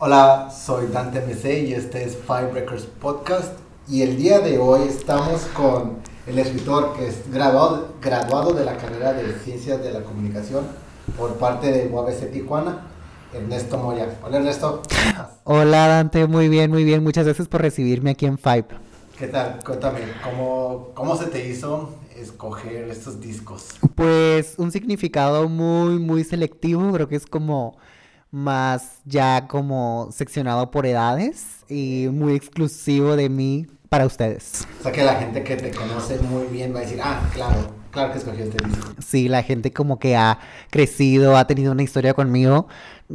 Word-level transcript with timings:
Hola, 0.00 0.48
soy 0.50 0.86
Dante 0.92 1.20
MC 1.20 1.66
y 1.66 1.72
este 1.72 2.04
es 2.04 2.16
Five 2.16 2.52
Records 2.52 2.84
Podcast. 2.84 3.58
Y 3.88 4.02
el 4.02 4.16
día 4.16 4.38
de 4.38 4.56
hoy 4.56 4.86
estamos 4.86 5.40
con 5.56 5.96
el 6.28 6.38
escritor 6.38 6.94
que 6.96 7.08
es 7.08 7.28
graduado, 7.32 7.96
graduado 8.00 8.52
de 8.52 8.64
la 8.64 8.76
carrera 8.76 9.12
de 9.12 9.32
Ciencias 9.40 9.82
de 9.82 9.92
la 9.92 10.04
Comunicación 10.04 10.64
por 11.16 11.34
parte 11.34 11.72
de 11.72 11.88
UABC 11.88 12.30
Tijuana, 12.30 12.86
Ernesto 13.34 13.76
Moya. 13.76 14.16
Hola 14.22 14.36
Ernesto. 14.36 14.82
Hola 15.42 15.88
Dante, 15.88 16.28
muy 16.28 16.48
bien, 16.48 16.70
muy 16.70 16.84
bien. 16.84 17.02
Muchas 17.02 17.24
gracias 17.24 17.48
por 17.48 17.60
recibirme 17.60 18.10
aquí 18.10 18.26
en 18.26 18.38
Five. 18.38 18.66
¿Qué 19.18 19.26
tal? 19.26 19.58
Cuéntame, 19.66 19.98
¿cómo, 20.22 20.90
cómo 20.94 21.16
se 21.16 21.26
te 21.26 21.48
hizo 21.48 21.90
escoger 22.16 22.88
estos 22.88 23.20
discos? 23.20 23.70
Pues 23.96 24.54
un 24.58 24.70
significado 24.70 25.48
muy, 25.48 25.98
muy 25.98 26.22
selectivo. 26.22 26.92
Creo 26.92 27.08
que 27.08 27.16
es 27.16 27.26
como 27.26 27.76
más 28.30 28.98
ya 29.04 29.46
como 29.48 30.08
seccionado 30.12 30.70
por 30.70 30.86
edades 30.86 31.64
y 31.68 32.08
muy 32.12 32.34
exclusivo 32.34 33.16
de 33.16 33.28
mí 33.28 33.66
para 33.88 34.06
ustedes. 34.06 34.66
O 34.80 34.82
sea 34.82 34.92
que 34.92 35.02
la 35.02 35.14
gente 35.16 35.42
que 35.42 35.56
te 35.56 35.70
conoce 35.70 36.18
muy 36.20 36.46
bien 36.46 36.74
va 36.74 36.78
a 36.78 36.82
decir, 36.82 37.00
ah, 37.02 37.28
claro, 37.32 37.72
claro 37.90 38.12
que 38.12 38.18
escogió 38.18 38.44
este 38.44 38.66
disco. 38.66 38.92
Sí, 39.04 39.28
la 39.28 39.42
gente 39.42 39.72
como 39.72 39.98
que 39.98 40.16
ha 40.16 40.38
crecido, 40.70 41.36
ha 41.36 41.46
tenido 41.46 41.72
una 41.72 41.82
historia 41.82 42.14
conmigo, 42.14 42.68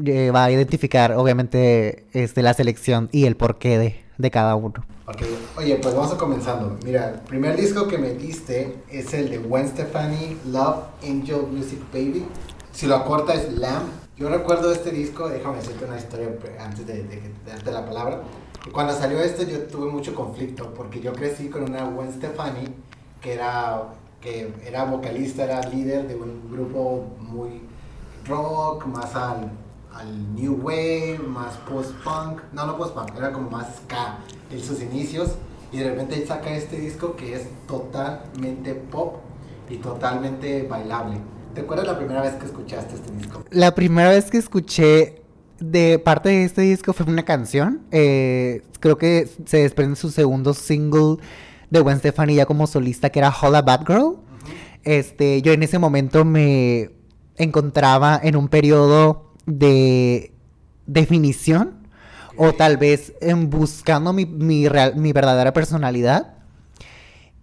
eh, 0.06 0.32
va 0.32 0.46
a 0.46 0.52
identificar 0.52 1.14
obviamente 1.14 2.06
este, 2.14 2.42
la 2.42 2.54
selección 2.54 3.10
y 3.12 3.26
el 3.26 3.36
porqué 3.36 3.78
de, 3.78 4.04
de 4.18 4.32
cada 4.32 4.56
uno. 4.56 4.84
Ok, 5.06 5.22
oye, 5.58 5.76
pues 5.76 5.94
vamos 5.94 6.14
a 6.14 6.18
comenzando. 6.18 6.78
Mira, 6.86 7.10
el 7.10 7.20
primer 7.20 7.58
disco 7.58 7.88
que 7.88 7.98
me 7.98 8.14
diste 8.14 8.78
es 8.90 9.14
el 9.14 9.30
de 9.30 9.38
Gwen 9.38 9.68
Stefani, 9.68 10.38
Love 10.46 10.86
Angel 11.04 11.42
Music 11.52 11.80
Baby. 11.92 12.26
Si 12.72 12.88
lo 12.88 12.96
acorta 12.96 13.34
es 13.34 13.52
Lamb. 13.54 14.03
Yo 14.16 14.30
recuerdo 14.30 14.72
este 14.72 14.92
disco, 14.92 15.28
déjame 15.28 15.58
decirte 15.58 15.86
una 15.86 15.98
historia 15.98 16.30
antes 16.60 16.86
de, 16.86 17.34
darte 17.48 17.72
la 17.72 17.84
palabra. 17.84 18.22
Cuando 18.72 18.94
salió 18.94 19.20
este 19.20 19.52
yo 19.52 19.64
tuve 19.64 19.90
mucho 19.90 20.14
conflicto 20.14 20.72
porque 20.76 21.02
yo 21.02 21.14
crecí 21.14 21.50
con 21.50 21.64
una 21.64 21.84
Gwen 21.86 22.14
Stefani 22.14 22.68
que 23.20 23.34
era, 23.34 23.86
que 24.22 24.54
era 24.64 24.84
vocalista, 24.84 25.46
era 25.46 25.68
líder 25.68 26.08
de 26.08 26.16
un 26.16 26.48
grupo 26.52 27.08
muy 27.22 27.64
rock, 28.28 28.86
más 28.86 29.16
al, 29.16 29.52
al 29.92 30.36
new 30.36 30.60
wave, 30.62 31.18
más 31.18 31.58
post-punk. 31.68 32.40
No, 32.52 32.68
no 32.68 32.78
post-punk, 32.78 33.18
era 33.18 33.34
como 33.34 33.50
más 33.50 33.78
ska 33.78 34.20
en 34.52 34.62
sus 34.62 34.80
inicios. 34.84 35.32
Y 35.72 35.80
de 35.80 35.90
repente 35.90 36.24
saca 36.28 36.52
este 36.52 36.78
disco 36.78 37.16
que 37.16 37.34
es 37.34 37.48
totalmente 37.66 38.76
pop 38.76 39.16
y 39.70 39.78
totalmente 39.78 40.68
bailable. 40.68 41.18
¿Te 41.54 41.62
acuerdas 41.62 41.86
la 41.86 41.98
primera 41.98 42.22
vez 42.22 42.34
que 42.34 42.46
escuchaste 42.46 42.96
este 42.96 43.12
disco? 43.12 43.46
La 43.52 43.76
primera 43.76 44.10
vez 44.10 44.32
que 44.32 44.38
escuché 44.38 45.22
de 45.60 46.00
parte 46.00 46.30
de 46.30 46.46
este 46.46 46.62
disco 46.62 46.94
fue 46.94 47.06
una 47.06 47.24
canción. 47.24 47.82
Eh, 47.92 48.64
creo 48.80 48.98
que 48.98 49.30
se 49.46 49.58
desprende 49.58 49.96
su 49.96 50.10
segundo 50.10 50.54
single 50.56 51.18
de 51.70 51.80
Gwen 51.80 52.00
Stefani 52.00 52.36
ya 52.36 52.48
como 52.48 52.66
solista, 52.66 53.12
que 53.12 53.20
era 53.20 53.30
Holla 53.30 53.62
Bad 53.62 53.86
Girl. 53.86 54.18
Este, 54.84 55.44
yo 55.44 55.54
en 55.54 55.62
ese 55.62 55.78
momento 55.78 56.26
me 56.26 56.90
encontraba 57.38 58.20
en 58.22 58.36
un 58.36 58.48
periodo 58.48 59.32
de 59.46 60.34
definición 60.88 61.88
o 62.36 62.54
tal 62.54 62.78
vez 62.78 63.14
en 63.22 63.50
buscando 63.52 64.12
mi, 64.12 64.26
mi, 64.26 64.68
real, 64.68 64.96
mi 64.96 65.14
verdadera 65.14 65.54
personalidad. 65.54 66.34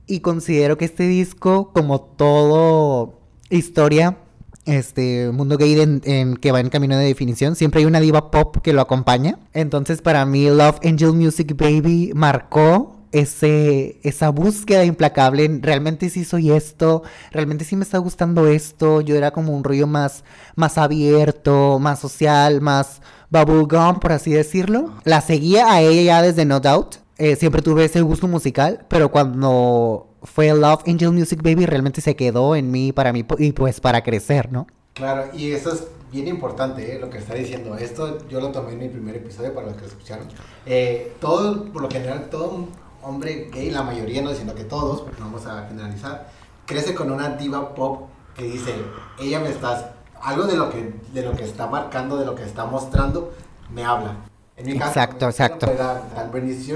Y 0.06 0.18
considero 0.18 0.76
que 0.76 0.86
este 0.86 1.06
disco, 1.06 1.72
como 1.72 2.00
todo 2.00 3.19
historia, 3.58 4.18
este 4.66 5.30
mundo 5.32 5.56
gay 5.56 5.80
en, 5.80 6.00
en, 6.04 6.36
que 6.36 6.52
va 6.52 6.60
en 6.60 6.68
camino 6.68 6.96
de 6.96 7.04
definición, 7.04 7.56
siempre 7.56 7.80
hay 7.80 7.86
una 7.86 8.00
diva 8.00 8.30
pop 8.30 8.56
que 8.62 8.72
lo 8.72 8.80
acompaña. 8.80 9.38
Entonces, 9.52 10.02
para 10.02 10.24
mí, 10.26 10.48
Love 10.48 10.80
Angel 10.84 11.12
Music 11.12 11.54
Baby 11.56 12.12
marcó 12.14 12.96
ese, 13.12 13.98
esa 14.02 14.30
búsqueda 14.30 14.84
implacable. 14.84 15.58
Realmente 15.60 16.10
sí 16.10 16.24
soy 16.24 16.50
esto, 16.50 17.02
realmente 17.32 17.64
sí 17.64 17.76
me 17.76 17.82
está 17.82 17.98
gustando 17.98 18.46
esto. 18.46 19.00
Yo 19.00 19.16
era 19.16 19.30
como 19.30 19.56
un 19.56 19.64
rollo 19.64 19.86
más, 19.86 20.24
más 20.56 20.78
abierto, 20.78 21.78
más 21.78 21.98
social, 21.98 22.60
más 22.60 23.00
bubblegum, 23.30 24.00
por 24.00 24.12
así 24.12 24.32
decirlo. 24.32 24.94
La 25.04 25.20
seguía 25.20 25.72
a 25.72 25.80
ella 25.80 26.02
ya 26.02 26.22
desde 26.22 26.44
No 26.44 26.60
Doubt. 26.60 26.96
Eh, 27.18 27.36
siempre 27.36 27.60
tuve 27.60 27.84
ese 27.84 28.00
gusto 28.00 28.28
musical, 28.28 28.86
pero 28.88 29.10
cuando 29.10 30.09
fue 30.22 30.52
Love 30.52 30.82
Angel 30.86 31.12
Music 31.12 31.40
Baby 31.42 31.66
realmente 31.66 32.00
se 32.00 32.16
quedó 32.16 32.54
en 32.54 32.70
mí 32.70 32.92
para 32.92 33.12
mí 33.12 33.24
y 33.38 33.52
pues 33.52 33.80
para 33.80 34.02
crecer, 34.02 34.52
¿no? 34.52 34.66
Claro, 34.94 35.30
y 35.34 35.52
eso 35.52 35.72
es 35.72 35.86
bien 36.12 36.28
importante, 36.28 36.94
¿eh? 36.94 36.98
lo 36.98 37.10
que 37.10 37.18
está 37.18 37.34
diciendo. 37.34 37.76
Esto 37.76 38.26
yo 38.28 38.40
lo 38.40 38.50
tomé 38.50 38.72
en 38.72 38.78
mi 38.78 38.88
primer 38.88 39.16
episodio 39.16 39.54
para 39.54 39.68
los 39.68 39.76
que 39.76 39.82
lo 39.82 39.88
escucharon. 39.88 40.26
Eh, 40.66 41.14
todo, 41.20 41.64
por 41.72 41.82
lo 41.82 41.90
general, 41.90 42.28
todo 42.30 42.68
hombre 43.02 43.48
gay, 43.52 43.70
la 43.70 43.82
mayoría, 43.82 44.22
no 44.22 44.30
diciendo 44.30 44.54
que 44.54 44.64
todos, 44.64 45.02
porque 45.02 45.20
no 45.20 45.26
vamos 45.26 45.46
a 45.46 45.66
generalizar, 45.68 46.30
crece 46.66 46.94
con 46.94 47.10
una 47.10 47.30
diva 47.30 47.74
pop 47.74 48.08
que 48.36 48.44
dice, 48.44 48.74
ella 49.18 49.40
me 49.40 49.50
está, 49.50 49.94
algo 50.20 50.44
de 50.44 50.56
lo 50.56 50.70
que, 50.70 50.94
de 51.12 51.22
lo 51.22 51.32
que 51.32 51.44
está 51.44 51.66
marcando, 51.66 52.16
de 52.16 52.26
lo 52.26 52.34
que 52.34 52.44
está 52.44 52.66
mostrando, 52.66 53.32
me 53.72 53.84
habla. 53.84 54.29
En 54.60 54.66
mi 54.66 54.78
caso, 54.78 54.90
exacto, 54.90 55.26
exacto. 55.26 55.66
Fue 55.66 55.76
la, 55.76 56.02
la 56.14 56.30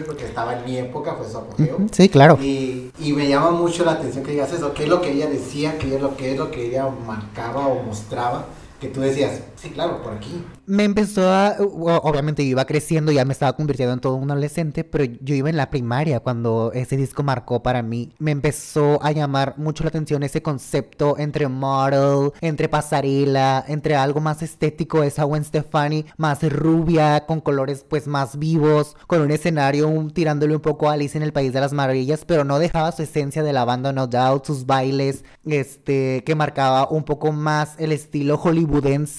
porque 0.06 0.24
estaba 0.24 0.58
en 0.58 0.64
mi 0.64 0.78
época, 0.78 1.14
fue 1.14 1.28
su 1.28 1.38
apogeo. 1.38 1.78
Sí, 1.92 2.08
claro. 2.08 2.38
Y, 2.40 2.90
y, 2.98 3.12
me 3.12 3.28
llama 3.28 3.50
mucho 3.50 3.84
la 3.84 3.92
atención 3.92 4.24
que 4.24 4.32
digas 4.32 4.52
eso, 4.52 4.72
qué 4.72 4.84
es 4.84 4.88
lo 4.88 5.00
que 5.00 5.12
ella 5.12 5.28
decía, 5.28 5.78
qué 5.78 5.94
es 5.94 6.00
lo 6.00 6.16
que 6.16 6.32
es 6.32 6.38
lo 6.38 6.50
que 6.50 6.66
ella 6.66 6.88
marcaba 7.06 7.66
o 7.66 7.82
mostraba 7.82 8.46
que 8.80 8.88
tú 8.88 9.00
decías, 9.00 9.40
sí, 9.56 9.70
claro, 9.70 10.02
por 10.02 10.12
aquí. 10.14 10.44
Me 10.66 10.84
empezó 10.84 11.30
a, 11.30 11.56
obviamente 11.58 12.42
iba 12.42 12.64
creciendo, 12.64 13.12
ya 13.12 13.24
me 13.24 13.32
estaba 13.32 13.54
convirtiendo 13.54 13.94
en 13.94 14.00
todo 14.00 14.14
un 14.16 14.30
adolescente, 14.30 14.84
pero 14.84 15.04
yo 15.04 15.34
iba 15.34 15.48
en 15.48 15.56
la 15.56 15.70
primaria 15.70 16.20
cuando 16.20 16.70
ese 16.74 16.96
disco 16.96 17.22
marcó 17.22 17.62
para 17.62 17.82
mí. 17.82 18.12
Me 18.18 18.30
empezó 18.30 19.02
a 19.02 19.12
llamar 19.12 19.54
mucho 19.58 19.84
la 19.84 19.88
atención 19.88 20.22
ese 20.22 20.42
concepto 20.42 21.16
entre 21.18 21.48
model, 21.48 22.32
entre 22.40 22.68
pasarela, 22.68 23.64
entre 23.68 23.96
algo 23.96 24.20
más 24.20 24.42
estético, 24.42 25.02
esa 25.02 25.24
Gwen 25.24 25.44
Stefani 25.44 26.04
más 26.16 26.42
rubia, 26.42 27.24
con 27.26 27.40
colores 27.40 27.86
pues 27.88 28.06
más 28.06 28.38
vivos, 28.38 28.96
con 29.06 29.20
un 29.20 29.30
escenario 29.30 29.90
tirándole 30.12 30.56
un 30.56 30.62
poco 30.62 30.88
a 30.88 30.94
Alice 30.94 31.16
en 31.16 31.22
el 31.22 31.32
País 31.32 31.52
de 31.52 31.60
las 31.60 31.72
Maravillas, 31.72 32.24
pero 32.26 32.44
no 32.44 32.58
dejaba 32.58 32.92
su 32.92 33.02
esencia 33.02 33.42
de 33.42 33.52
la 33.52 33.64
banda 33.64 33.92
No 33.92 34.06
Doubt, 34.06 34.44
sus 34.44 34.66
bailes, 34.66 35.24
este, 35.44 36.22
que 36.24 36.34
marcaba 36.34 36.88
un 36.90 37.04
poco 37.04 37.32
más 37.32 37.76
el 37.78 37.92
estilo 37.92 38.40
Hollywood 38.42 38.73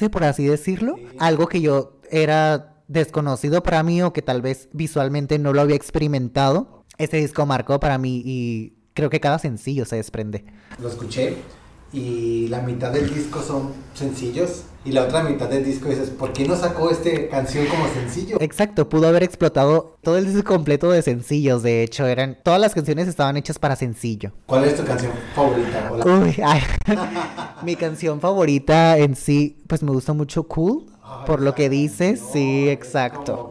por 0.09 0.23
así 0.23 0.45
decirlo. 0.45 0.95
Sí. 0.97 1.07
Algo 1.19 1.47
que 1.47 1.61
yo 1.61 1.99
era 2.09 2.81
desconocido 2.87 3.63
para 3.63 3.83
mí 3.83 4.01
o 4.01 4.13
que 4.13 4.21
tal 4.21 4.41
vez 4.41 4.69
visualmente 4.73 5.39
no 5.39 5.53
lo 5.53 5.61
había 5.61 5.75
experimentado. 5.75 6.83
Este 6.97 7.17
disco 7.17 7.45
marcó 7.45 7.79
para 7.79 7.97
mí 7.97 8.21
y 8.25 8.73
creo 8.93 9.09
que 9.09 9.19
cada 9.19 9.39
sencillo 9.39 9.85
se 9.85 9.97
desprende. 9.97 10.45
Lo 10.79 10.87
escuché 10.87 11.37
y 11.95 12.47
la 12.49 12.59
mitad 12.61 12.91
del 12.91 13.11
disco 13.13 13.41
son 13.41 13.71
sencillos 13.93 14.63
y 14.83 14.91
la 14.91 15.03
otra 15.03 15.23
mitad 15.23 15.47
del 15.47 15.63
disco 15.63 15.89
dices, 15.89 16.09
¿por 16.09 16.33
qué 16.33 16.45
no 16.45 16.55
sacó 16.55 16.91
esta 16.91 17.09
canción 17.29 17.65
como 17.67 17.87
sencillo? 17.87 18.37
Exacto, 18.39 18.87
pudo 18.87 19.07
haber 19.07 19.23
explotado 19.23 19.97
todo 20.03 20.17
el 20.17 20.25
disco 20.25 20.43
completo 20.43 20.91
de 20.91 21.01
sencillos, 21.01 21.63
de 21.63 21.81
hecho, 21.83 22.05
eran 22.05 22.37
todas 22.43 22.59
las 22.59 22.75
canciones 22.75 23.07
estaban 23.07 23.37
hechas 23.37 23.57
para 23.57 23.75
sencillo. 23.75 24.33
¿Cuál 24.45 24.65
es 24.65 24.75
tu 24.75 24.83
canción 24.83 25.13
favorita? 25.33 25.89
Hola. 25.89 26.05
Uy, 26.05 26.35
ay. 26.43 26.61
mi 27.63 27.75
canción 27.77 28.19
favorita 28.19 28.97
en 28.97 29.15
sí, 29.15 29.63
pues 29.65 29.81
me 29.81 29.91
gusta 29.91 30.13
mucho 30.13 30.43
Cool, 30.43 30.85
ay, 31.01 31.25
por 31.25 31.41
lo 31.41 31.55
que 31.55 31.69
dice, 31.69 32.19
no, 32.21 32.31
sí, 32.33 32.69
exacto. 32.69 33.49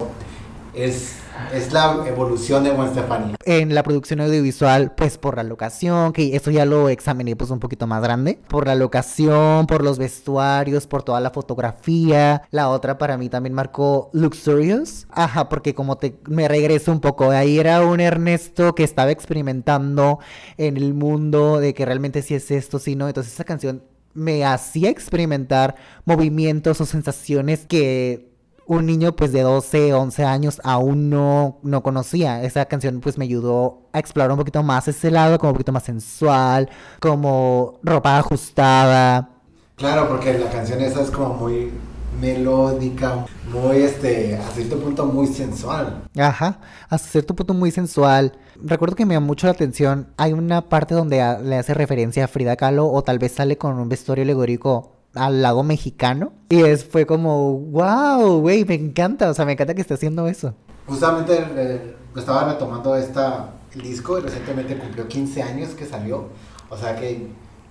Es 0.74 1.14
es 1.52 1.72
la 1.72 2.04
evolución 2.06 2.64
de 2.64 2.70
Gwen 2.70 2.90
Stefani. 2.90 3.34
En 3.44 3.74
la 3.74 3.82
producción 3.82 4.20
audiovisual, 4.20 4.92
pues 4.94 5.18
por 5.18 5.36
la 5.36 5.42
locación, 5.42 6.12
que 6.12 6.36
eso 6.36 6.50
ya 6.50 6.64
lo 6.64 6.88
examiné 6.88 7.36
pues 7.36 7.50
un 7.50 7.60
poquito 7.60 7.86
más 7.86 8.02
grande. 8.02 8.38
Por 8.48 8.66
la 8.66 8.74
locación, 8.74 9.66
por 9.66 9.82
los 9.82 9.98
vestuarios, 9.98 10.86
por 10.86 11.02
toda 11.02 11.20
la 11.20 11.30
fotografía. 11.30 12.42
La 12.50 12.68
otra 12.68 12.98
para 12.98 13.16
mí 13.16 13.28
también 13.28 13.54
marcó 13.54 14.10
Luxurious. 14.12 15.06
Ajá, 15.10 15.48
porque 15.48 15.74
como 15.74 15.98
te 15.98 16.16
me 16.28 16.48
regreso 16.48 16.92
un 16.92 17.00
poco, 17.00 17.30
ahí 17.30 17.58
era 17.58 17.84
un 17.84 18.00
Ernesto 18.00 18.74
que 18.74 18.84
estaba 18.84 19.10
experimentando 19.10 20.18
en 20.56 20.76
el 20.76 20.94
mundo 20.94 21.58
de 21.58 21.74
que 21.74 21.84
realmente 21.84 22.22
si 22.22 22.34
es 22.34 22.50
esto, 22.50 22.78
si 22.78 22.96
no. 22.96 23.08
Entonces 23.08 23.32
esa 23.32 23.44
canción 23.44 23.82
me 24.14 24.44
hacía 24.44 24.90
experimentar 24.90 25.74
movimientos 26.04 26.80
o 26.80 26.86
sensaciones 26.86 27.66
que 27.66 28.33
un 28.66 28.86
niño 28.86 29.14
pues 29.14 29.32
de 29.32 29.42
12, 29.42 29.92
11 29.94 30.24
años 30.24 30.60
aún 30.64 31.10
no, 31.10 31.58
no 31.62 31.82
conocía. 31.82 32.42
Esa 32.42 32.64
canción 32.66 33.00
pues 33.00 33.18
me 33.18 33.24
ayudó 33.24 33.82
a 33.92 33.98
explorar 33.98 34.30
un 34.30 34.38
poquito 34.38 34.62
más 34.62 34.88
ese 34.88 35.10
lado, 35.10 35.38
como 35.38 35.50
un 35.50 35.54
poquito 35.54 35.72
más 35.72 35.84
sensual, 35.84 36.68
como 37.00 37.78
ropa 37.82 38.18
ajustada. 38.18 39.30
Claro, 39.76 40.08
porque 40.08 40.38
la 40.38 40.50
canción 40.50 40.80
esa 40.80 41.02
es 41.02 41.10
como 41.10 41.34
muy 41.34 41.72
melódica, 42.20 43.26
muy 43.52 43.78
este, 43.78 44.36
a 44.36 44.50
cierto 44.50 44.78
punto 44.78 45.06
muy 45.06 45.26
sensual. 45.26 46.04
Ajá, 46.16 46.60
hasta 46.88 47.08
cierto 47.08 47.34
punto 47.34 47.54
muy 47.54 47.70
sensual. 47.70 48.32
Recuerdo 48.62 48.94
que 48.94 49.04
me 49.04 49.14
llamó 49.14 49.26
mucho 49.26 49.46
la 49.46 49.52
atención, 49.52 50.08
hay 50.16 50.32
una 50.32 50.68
parte 50.68 50.94
donde 50.94 51.16
le 51.42 51.56
hace 51.56 51.74
referencia 51.74 52.24
a 52.24 52.28
Frida 52.28 52.56
Kahlo 52.56 52.86
o 52.86 53.02
tal 53.02 53.18
vez 53.18 53.32
sale 53.32 53.58
con 53.58 53.78
un 53.78 53.88
vestuario 53.88 54.22
alegórico 54.22 54.94
al 55.14 55.42
lado 55.42 55.62
mexicano. 55.62 56.32
Y 56.48 56.62
es, 56.62 56.84
fue 56.84 57.06
como, 57.06 57.58
wow, 57.58 58.40
güey, 58.40 58.64
me 58.64 58.74
encanta, 58.74 59.30
o 59.30 59.34
sea, 59.34 59.44
me 59.44 59.52
encanta 59.52 59.74
que 59.74 59.80
esté 59.80 59.94
haciendo 59.94 60.28
eso. 60.28 60.54
Justamente 60.86 61.44
eh, 61.56 61.96
estaba 62.16 62.52
retomando 62.52 62.94
esta, 62.96 63.50
disco 63.82 64.18
y 64.18 64.22
recientemente 64.22 64.76
cumplió 64.76 65.08
15 65.08 65.42
años 65.42 65.70
que 65.70 65.86
salió. 65.86 66.28
O 66.68 66.76
sea 66.76 66.96
que 66.96 67.28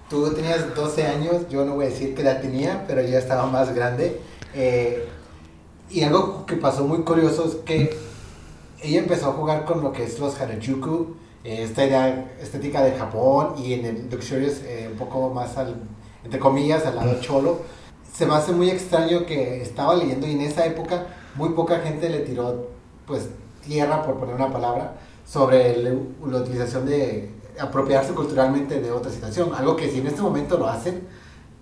tú 0.10 0.32
tenías 0.34 0.76
12 0.76 1.08
años, 1.08 1.50
yo 1.50 1.66
no 1.66 1.76
voy 1.76 1.86
a 1.86 1.90
decir 1.90 2.16
qué 2.16 2.22
edad 2.22 2.42
tenía, 2.42 2.86
pero 2.88 3.02
ya 3.02 3.20
estaba 3.20 3.46
más 3.46 3.74
grande. 3.74 4.20
Eh, 4.54 5.08
y 5.90 6.04
algo 6.04 6.46
que 6.46 6.56
pasó 6.56 6.86
muy 6.86 7.00
curioso 7.00 7.46
es 7.46 7.56
que 7.66 7.96
ella 8.82 9.00
empezó 9.00 9.30
a 9.30 9.34
jugar 9.34 9.66
con 9.66 9.82
lo 9.82 9.94
que 9.94 10.04
es 10.04 10.20
los 10.20 10.40
Harajuku, 10.40 11.16
eh, 11.44 11.64
esta 11.64 11.86
idea 11.86 12.34
estética 12.42 12.84
de 12.84 12.94
Japón 12.94 13.56
y 13.58 13.74
en 13.74 13.86
el 13.86 14.10
Luxurious 14.10 14.62
eh, 14.64 14.90
un 14.92 14.98
poco 14.98 15.30
más 15.30 15.58
al, 15.58 15.76
entre 16.24 16.40
comillas, 16.40 16.86
al 16.86 16.96
lado 16.96 17.20
cholo. 17.22 17.62
Se 18.14 18.26
me 18.26 18.36
hace 18.36 18.52
muy 18.52 18.70
extraño 18.70 19.26
que 19.26 19.62
estaba 19.62 19.96
leyendo 19.96 20.28
y 20.28 20.34
en 20.34 20.42
esa 20.42 20.66
época 20.66 21.08
muy 21.36 21.50
poca 21.50 21.80
gente 21.80 22.10
le 22.10 22.20
tiró 22.20 22.68
pues 23.06 23.30
tierra, 23.66 24.04
por 24.04 24.18
poner 24.18 24.36
una 24.36 24.52
palabra, 24.52 24.94
sobre 25.26 25.82
la 25.82 26.38
utilización 26.38 26.86
de 26.86 27.30
apropiarse 27.60 28.14
culturalmente 28.14 28.80
de 28.80 28.92
otra 28.92 29.12
situación. 29.12 29.52
Algo 29.56 29.76
que 29.76 29.90
si 29.90 30.00
en 30.00 30.08
este 30.08 30.22
momento 30.22 30.58
lo 30.58 30.68
hacen, 30.68 31.02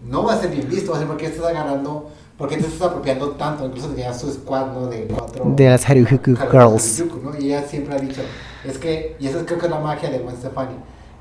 no 0.08 0.24
va 0.24 0.34
a 0.34 0.40
ser 0.40 0.52
bien 0.52 0.68
visto, 0.70 0.92
va 0.92 0.98
a 0.98 1.00
ser 1.00 1.08
porque 1.08 1.28
estás 1.28 1.46
agarrando, 1.46 2.10
porque 2.38 2.58
te 2.58 2.66
estás 2.66 2.82
apropiando 2.82 3.32
tanto, 3.32 3.66
incluso 3.66 3.90
tenía 3.90 4.14
su 4.14 4.32
squad, 4.32 4.74
¿no? 4.74 4.88
De 4.88 5.06
cuatro... 5.08 5.44
De 5.56 5.70
las 5.70 5.88
Haruhiku 5.88 6.36
Girls. 6.36 7.04
¿no? 7.24 7.38
Y 7.40 7.48
ella 7.48 7.64
siempre 7.64 7.96
ha 7.96 8.00
dicho, 8.00 8.22
es 8.66 8.78
que, 8.78 9.16
y 9.20 9.28
eso 9.28 9.46
creo 9.46 9.60
que 9.60 9.66
es 9.66 9.72
la 9.72 9.80
magia 9.80 10.10
de 10.10 10.20
Gwen 10.20 10.36
Stefani, 10.36 10.76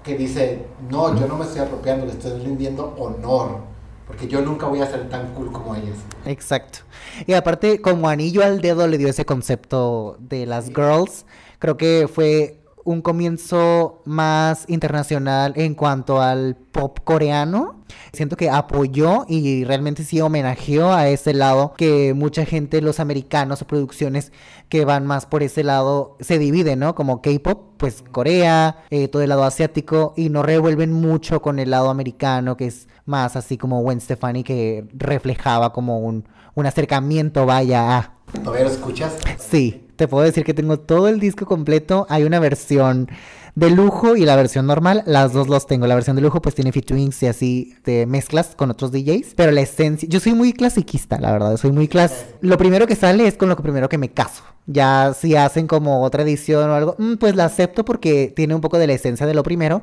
que 0.04 0.16
dice, 0.16 0.64
no, 0.88 1.18
yo 1.18 1.26
no 1.26 1.36
me 1.36 1.44
estoy 1.44 1.60
apropiando, 1.60 2.06
le 2.06 2.12
estoy 2.12 2.40
rindiendo 2.40 2.94
honor. 2.98 3.58
Porque 4.06 4.26
yo 4.26 4.40
nunca 4.40 4.66
voy 4.66 4.80
a 4.80 4.86
ser 4.86 5.08
tan 5.08 5.32
cool 5.34 5.52
como 5.52 5.74
ellas. 5.74 5.96
Exacto. 6.24 6.80
Y 7.26 7.32
aparte, 7.34 7.80
como 7.80 8.08
anillo 8.08 8.42
al 8.42 8.60
dedo 8.60 8.88
le 8.88 8.98
dio 8.98 9.08
ese 9.08 9.24
concepto 9.24 10.16
de 10.18 10.46
las 10.46 10.66
girls, 10.66 11.26
creo 11.60 11.76
que 11.76 12.08
fue 12.12 12.59
un 12.84 13.02
comienzo 13.02 14.02
más 14.04 14.64
internacional 14.68 15.52
en 15.56 15.74
cuanto 15.74 16.20
al 16.20 16.56
pop 16.56 16.98
coreano. 17.04 17.80
Siento 18.12 18.36
que 18.36 18.50
apoyó 18.50 19.24
y 19.28 19.64
realmente 19.64 20.04
sí 20.04 20.20
homenajeó 20.20 20.92
a 20.92 21.08
ese 21.08 21.34
lado 21.34 21.74
que 21.76 22.14
mucha 22.14 22.44
gente, 22.44 22.80
los 22.80 23.00
americanos 23.00 23.62
o 23.62 23.66
producciones 23.66 24.32
que 24.68 24.84
van 24.84 25.06
más 25.06 25.26
por 25.26 25.42
ese 25.42 25.64
lado, 25.64 26.16
se 26.20 26.38
dividen, 26.38 26.78
¿no? 26.78 26.94
Como 26.94 27.20
K-pop, 27.20 27.74
pues 27.76 28.02
Corea, 28.10 28.84
eh, 28.90 29.08
todo 29.08 29.22
el 29.22 29.28
lado 29.28 29.44
asiático 29.44 30.14
y 30.16 30.28
no 30.28 30.42
revuelven 30.42 30.92
mucho 30.92 31.42
con 31.42 31.58
el 31.58 31.70
lado 31.70 31.90
americano, 31.90 32.56
que 32.56 32.66
es 32.66 32.88
más 33.04 33.36
así 33.36 33.56
como 33.56 33.82
Gwen 33.82 34.00
Stefani, 34.00 34.44
que 34.44 34.86
reflejaba 34.92 35.72
como 35.72 35.98
un, 35.98 36.28
un 36.54 36.66
acercamiento, 36.66 37.46
vaya, 37.46 37.98
a... 37.98 38.14
¿Todavía 38.44 38.66
lo 38.66 38.70
escuchas? 38.70 39.16
Sí 39.38 39.89
te 40.00 40.08
puedo 40.08 40.24
decir 40.24 40.44
que 40.44 40.54
tengo 40.54 40.80
todo 40.80 41.08
el 41.08 41.20
disco 41.20 41.44
completo. 41.44 42.06
Hay 42.08 42.24
una 42.24 42.40
versión 42.40 43.10
de 43.54 43.68
lujo 43.68 44.16
y 44.16 44.24
la 44.24 44.34
versión 44.34 44.66
normal. 44.66 45.02
Las 45.04 45.34
dos 45.34 45.46
los 45.46 45.66
tengo. 45.66 45.86
La 45.86 45.94
versión 45.94 46.16
de 46.16 46.22
lujo 46.22 46.40
pues 46.40 46.54
tiene 46.54 46.72
featurings 46.72 47.22
y 47.22 47.26
así 47.26 47.76
de 47.84 48.06
mezclas 48.06 48.54
con 48.56 48.70
otros 48.70 48.92
DJs. 48.92 49.34
Pero 49.36 49.52
la 49.52 49.60
esencia... 49.60 50.08
Yo 50.08 50.18
soy 50.18 50.32
muy 50.32 50.54
clasiquista, 50.54 51.20
la 51.20 51.32
verdad. 51.32 51.58
Soy 51.58 51.70
muy 51.70 51.86
clas... 51.86 52.24
Lo 52.40 52.56
primero 52.56 52.86
que 52.86 52.96
sale 52.96 53.26
es 53.26 53.36
con 53.36 53.50
lo 53.50 53.56
primero 53.56 53.90
que 53.90 53.98
me 53.98 54.08
caso. 54.08 54.42
Ya 54.64 55.12
si 55.12 55.36
hacen 55.36 55.66
como 55.66 56.02
otra 56.02 56.22
edición 56.22 56.70
o 56.70 56.74
algo, 56.74 56.94
mm, 56.96 57.16
pues 57.16 57.36
la 57.36 57.44
acepto 57.44 57.84
porque 57.84 58.32
tiene 58.34 58.54
un 58.54 58.62
poco 58.62 58.78
de 58.78 58.86
la 58.86 58.94
esencia 58.94 59.26
de 59.26 59.34
lo 59.34 59.42
primero 59.42 59.82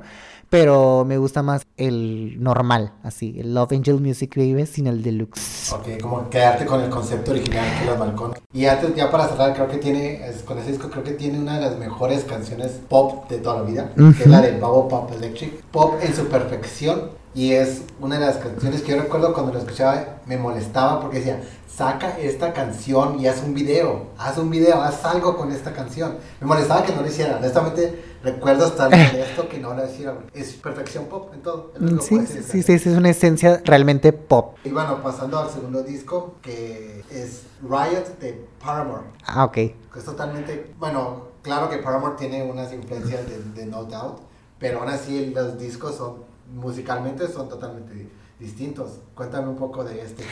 pero 0.50 1.04
me 1.06 1.18
gusta 1.18 1.44
más 1.44 1.64
el 1.78 2.42
normal, 2.42 2.94
así, 3.04 3.36
el 3.40 3.54
Love 3.54 3.74
Angel 3.74 4.00
Music 4.00 4.36
Baby 4.36 4.66
sin 4.66 4.88
el 4.88 5.04
deluxe. 5.04 5.74
Ok, 5.74 6.02
como 6.02 6.30
quedarte 6.30 6.66
con 6.66 6.82
el 6.82 6.90
concepto 6.90 7.32
original 7.32 7.66
que 7.80 7.86
los 7.86 8.00
balcón. 8.00 8.34
Y 8.54 8.66
antes, 8.66 8.96
ya 8.96 9.12
para 9.12 9.28
cerrar, 9.28 9.54
creo 9.54 9.68
que 9.68 9.78
tiene, 9.78 10.22
con 10.46 10.58
ese 10.58 10.72
disco, 10.72 10.90
creo 10.90 11.04
que 11.04 11.12
tiene 11.12 11.40
una 11.40 11.60
de 11.60 11.62
las 11.62 11.78
mejores 11.78 12.24
canciones 12.24 12.80
pop 12.88 13.30
de 13.30 13.40
toda 13.40 13.62
la 13.62 13.64
vida, 13.64 13.92
que 13.96 14.24
es 14.24 14.28
la 14.28 14.42
de 14.42 14.52
Bubble 14.60 14.90
Pop 14.90 15.12
Electric. 15.14 15.64
Pop 15.72 15.96
en 16.02 16.16
su 16.16 16.28
perfección 16.28 17.10
y 17.38 17.54
es 17.54 17.84
una 18.00 18.18
de 18.18 18.26
las 18.26 18.38
canciones 18.38 18.82
que 18.82 18.94
yo 18.94 19.00
recuerdo 19.00 19.32
cuando 19.32 19.54
lo 19.54 19.60
escuchaba 19.60 20.22
me 20.26 20.38
molestaba 20.38 21.00
porque 21.00 21.20
decía, 21.20 21.40
saca 21.68 22.18
esta 22.18 22.52
canción 22.52 23.20
y 23.20 23.28
haz 23.28 23.44
un 23.44 23.54
video, 23.54 24.08
haz 24.18 24.40
un 24.40 24.50
video, 24.50 24.82
haz 24.82 25.06
algo 25.06 25.38
con 25.38 25.52
esta 25.52 25.72
canción. 25.72 26.18
Me 26.42 26.48
molestaba 26.48 26.84
que 26.84 26.96
no 26.96 27.04
lo 27.04 27.08
hiciera, 27.08 27.38
honestamente 27.38 28.04
recuerdo 28.24 28.66
estar 28.66 28.92
esto 28.92 29.48
que 29.48 29.60
no 29.60 29.76
lo 29.76 29.86
hiciera. 29.86 30.18
Es 30.34 30.54
perfección 30.54 31.06
pop 31.06 31.32
en 31.32 31.44
todo. 31.44 31.74
Sí, 32.02 32.26
sí, 32.26 32.64
sí, 32.64 32.74
es 32.74 32.88
una 32.88 33.12
esencia 33.12 33.62
realmente 33.64 34.14
pop. 34.14 34.58
Y 34.64 34.72
bueno, 34.72 35.04
pasando 35.04 35.38
al 35.38 35.52
segundo 35.52 35.84
disco 35.84 36.38
que 36.42 37.04
es 37.12 37.44
Riot 37.62 38.18
de 38.20 38.48
Paramore. 38.60 39.04
Ah, 39.28 39.46
ok. 39.46 39.54
Que 39.54 39.76
es 39.96 40.06
totalmente, 40.06 40.74
bueno, 40.80 41.28
claro 41.44 41.70
que 41.70 41.78
Paramore 41.78 42.16
tiene 42.18 42.42
unas 42.42 42.74
influencias 42.74 43.22
de, 43.30 43.62
de 43.62 43.68
No 43.68 43.84
Doubt, 43.84 44.22
pero 44.58 44.80
aún 44.80 44.90
así 44.90 45.28
los 45.28 45.60
discos 45.60 45.98
son 45.98 46.27
musicalmente 46.54 47.28
son 47.28 47.50
totalmente 47.50 48.10
distintos. 48.40 49.00
Cuéntame 49.16 49.50
un 49.50 49.56
poco 49.56 49.84
de 49.84 50.02
este. 50.02 50.24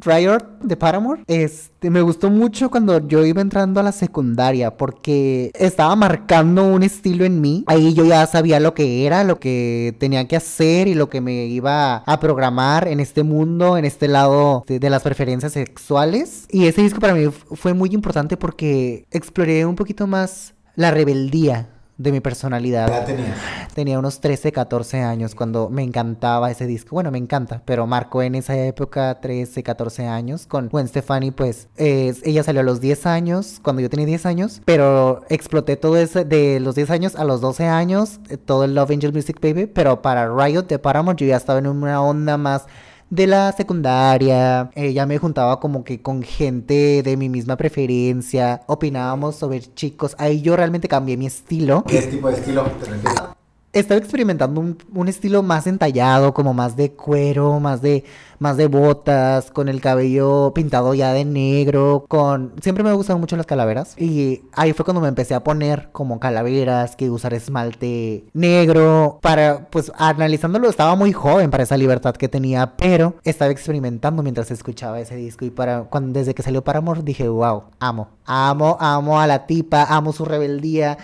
Riot 0.00 0.58
de 0.62 0.76
Paramore, 0.76 1.22
este, 1.26 1.90
me 1.90 2.02
gustó 2.02 2.30
mucho 2.30 2.70
cuando 2.70 3.06
yo 3.06 3.24
iba 3.24 3.40
entrando 3.40 3.80
a 3.80 3.82
la 3.82 3.92
secundaria 3.92 4.76
porque 4.76 5.50
estaba 5.54 5.94
marcando 5.96 6.66
un 6.66 6.82
estilo 6.82 7.24
en 7.24 7.40
mí. 7.40 7.64
Ahí 7.66 7.94
yo 7.94 8.04
ya 8.04 8.26
sabía 8.26 8.60
lo 8.60 8.74
que 8.74 9.06
era, 9.06 9.24
lo 9.24 9.38
que 9.38 9.96
tenía 9.98 10.26
que 10.28 10.36
hacer 10.36 10.88
y 10.88 10.94
lo 10.94 11.08
que 11.08 11.20
me 11.20 11.46
iba 11.46 11.96
a 11.98 12.20
programar 12.20 12.88
en 12.88 13.00
este 13.00 13.22
mundo, 13.22 13.76
en 13.76 13.84
este 13.84 14.08
lado 14.08 14.64
de, 14.66 14.78
de 14.78 14.90
las 14.90 15.02
preferencias 15.02 15.52
sexuales. 15.52 16.46
Y 16.50 16.66
ese 16.66 16.82
disco 16.82 17.00
para 17.00 17.14
mí 17.14 17.28
fue 17.30 17.74
muy 17.74 17.90
importante 17.90 18.36
porque 18.36 19.06
exploré 19.10 19.64
un 19.64 19.76
poquito 19.76 20.06
más 20.06 20.54
la 20.74 20.90
rebeldía 20.90 21.68
de 21.98 22.12
mi 22.12 22.20
personalidad. 22.20 22.86
¿Qué 22.86 22.92
edad 22.92 23.06
tenías? 23.06 23.38
Tenía 23.74 23.98
unos 23.98 24.20
13, 24.20 24.52
14 24.52 25.00
años 25.00 25.34
cuando 25.34 25.68
me 25.70 25.82
encantaba 25.82 26.50
ese 26.50 26.66
disco. 26.66 26.90
Bueno, 26.92 27.10
me 27.10 27.18
encanta, 27.18 27.62
pero 27.64 27.86
marcó 27.86 28.22
en 28.22 28.34
esa 28.34 28.56
época 28.56 29.20
13, 29.20 29.62
14 29.62 30.06
años. 30.06 30.46
Con 30.46 30.68
Gwen 30.68 30.88
Stefani, 30.88 31.30
pues 31.30 31.68
ella 31.76 32.42
salió 32.42 32.60
a 32.60 32.64
los 32.64 32.80
10 32.80 33.06
años, 33.06 33.60
cuando 33.62 33.82
yo 33.82 33.90
tenía 33.90 34.06
10 34.06 34.26
años, 34.26 34.62
pero 34.64 35.22
exploté 35.28 35.76
todo 35.76 35.96
ese 35.96 36.24
de 36.24 36.60
los 36.60 36.74
10 36.74 36.90
años 36.90 37.16
a 37.16 37.24
los 37.24 37.40
12 37.40 37.66
años, 37.66 38.20
eh, 38.28 38.36
todo 38.36 38.64
el 38.64 38.74
Love 38.74 38.90
Angel 38.90 39.12
Music 39.12 39.38
Baby, 39.40 39.66
pero 39.66 40.02
para 40.02 40.28
Riot 40.34 40.62
de 40.62 40.78
Paramore 40.78 41.16
yo 41.16 41.26
ya 41.26 41.36
estaba 41.36 41.58
en 41.58 41.66
una 41.66 42.02
onda 42.02 42.36
más 42.36 42.66
de 43.12 43.26
la 43.26 43.52
secundaria, 43.52 44.70
eh, 44.74 44.94
ya 44.94 45.04
me 45.04 45.18
juntaba 45.18 45.60
como 45.60 45.84
que 45.84 46.00
con 46.00 46.22
gente 46.22 47.02
de 47.02 47.16
mi 47.18 47.28
misma 47.28 47.58
preferencia, 47.58 48.62
opinábamos 48.66 49.36
sobre 49.36 49.60
chicos, 49.60 50.16
ahí 50.18 50.40
yo 50.40 50.56
realmente 50.56 50.88
cambié 50.88 51.18
mi 51.18 51.26
estilo. 51.26 51.84
¿Qué 51.86 52.00
tipo 52.00 52.28
de 52.28 52.36
estilo 52.36 52.62
te? 52.62 53.41
Estaba 53.72 53.98
experimentando 53.98 54.60
un, 54.60 55.08
estilo 55.08 55.42
más 55.42 55.66
entallado, 55.66 56.34
como 56.34 56.52
más 56.52 56.76
de 56.76 56.92
cuero, 56.92 57.58
más 57.58 57.80
de, 57.80 58.04
más 58.38 58.56
de 58.58 58.66
botas, 58.66 59.50
con 59.50 59.68
el 59.68 59.80
cabello 59.80 60.52
pintado 60.54 60.92
ya 60.94 61.12
de 61.12 61.24
negro, 61.24 62.04
con... 62.06 62.52
Siempre 62.60 62.84
me 62.84 62.90
han 62.90 62.96
gustado 62.96 63.18
mucho 63.18 63.36
las 63.36 63.46
calaveras. 63.46 63.94
Y 63.98 64.42
ahí 64.52 64.74
fue 64.74 64.84
cuando 64.84 65.00
me 65.00 65.08
empecé 65.08 65.34
a 65.34 65.42
poner 65.42 65.88
como 65.92 66.20
calaveras, 66.20 66.96
que 66.96 67.08
usar 67.08 67.32
esmalte 67.32 68.24
negro, 68.34 69.18
para, 69.22 69.68
pues 69.70 69.90
analizándolo, 69.96 70.68
estaba 70.68 70.94
muy 70.94 71.12
joven 71.12 71.50
para 71.50 71.62
esa 71.62 71.78
libertad 71.78 72.14
que 72.14 72.28
tenía, 72.28 72.76
pero 72.76 73.14
estaba 73.24 73.50
experimentando 73.50 74.22
mientras 74.22 74.50
escuchaba 74.50 75.00
ese 75.00 75.16
disco. 75.16 75.46
Y 75.46 75.50
para, 75.50 75.84
cuando, 75.84 76.18
desde 76.18 76.34
que 76.34 76.42
salió 76.42 76.62
para 76.62 76.80
amor 76.80 77.04
dije, 77.04 77.26
wow, 77.28 77.64
amo, 77.80 78.08
amo, 78.26 78.76
amo 78.80 79.18
a 79.18 79.26
la 79.26 79.46
tipa, 79.46 79.84
amo 79.84 80.12
su 80.12 80.26
rebeldía 80.26 80.98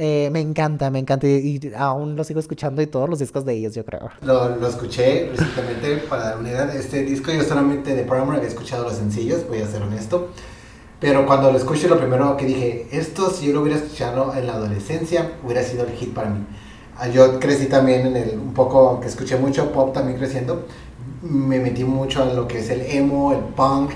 eh, 0.00 0.30
me 0.30 0.40
encanta, 0.40 0.90
me 0.92 1.00
encanta 1.00 1.26
y, 1.26 1.60
aún 1.76 2.14
lo 2.14 2.22
sigo 2.22 2.38
escuchando 2.38 2.80
y 2.80 2.86
todos 2.86 3.08
los 3.08 3.18
discos 3.18 3.44
de 3.44 3.54
ellos, 3.54 3.74
yo 3.74 3.84
creo. 3.84 4.08
Lo, 4.22 4.56
lo 4.56 4.68
escuché 4.68 5.28
recientemente 5.30 5.96
para 6.08 6.22
dar 6.22 6.38
una. 6.38 6.72
Este 6.72 7.02
disco 7.02 7.32
yo 7.32 7.42
solamente 7.42 7.96
de 7.96 8.04
Paramore 8.04 8.38
había 8.38 8.48
escuchado 8.48 8.84
los 8.84 8.94
sencillos, 8.94 9.48
voy 9.48 9.60
a 9.60 9.66
ser 9.66 9.82
honesto. 9.82 10.28
Pero 11.00 11.26
cuando 11.26 11.50
lo 11.50 11.58
escuché, 11.58 11.88
lo 11.88 11.98
primero 11.98 12.36
que 12.36 12.46
dije, 12.46 12.86
esto 12.92 13.30
si 13.30 13.48
yo 13.48 13.54
lo 13.54 13.62
hubiera 13.62 13.78
escuchado 13.78 14.32
en 14.36 14.46
la 14.46 14.54
adolescencia, 14.54 15.32
hubiera 15.42 15.64
sido 15.64 15.84
el 15.84 15.92
hit 15.94 16.14
para 16.14 16.30
mí. 16.30 16.46
Ah, 16.96 17.08
yo 17.08 17.40
crecí 17.40 17.66
también 17.66 18.06
en 18.06 18.16
el, 18.16 18.38
un 18.38 18.54
poco, 18.54 18.90
aunque 18.90 19.08
escuché 19.08 19.36
mucho 19.36 19.72
pop 19.72 19.92
también 19.92 20.16
creciendo, 20.16 20.66
me 21.22 21.58
metí 21.58 21.82
mucho 21.82 22.22
en 22.22 22.36
lo 22.36 22.46
que 22.46 22.60
es 22.60 22.70
el 22.70 22.82
emo, 22.82 23.32
el 23.32 23.40
punk, 23.40 23.90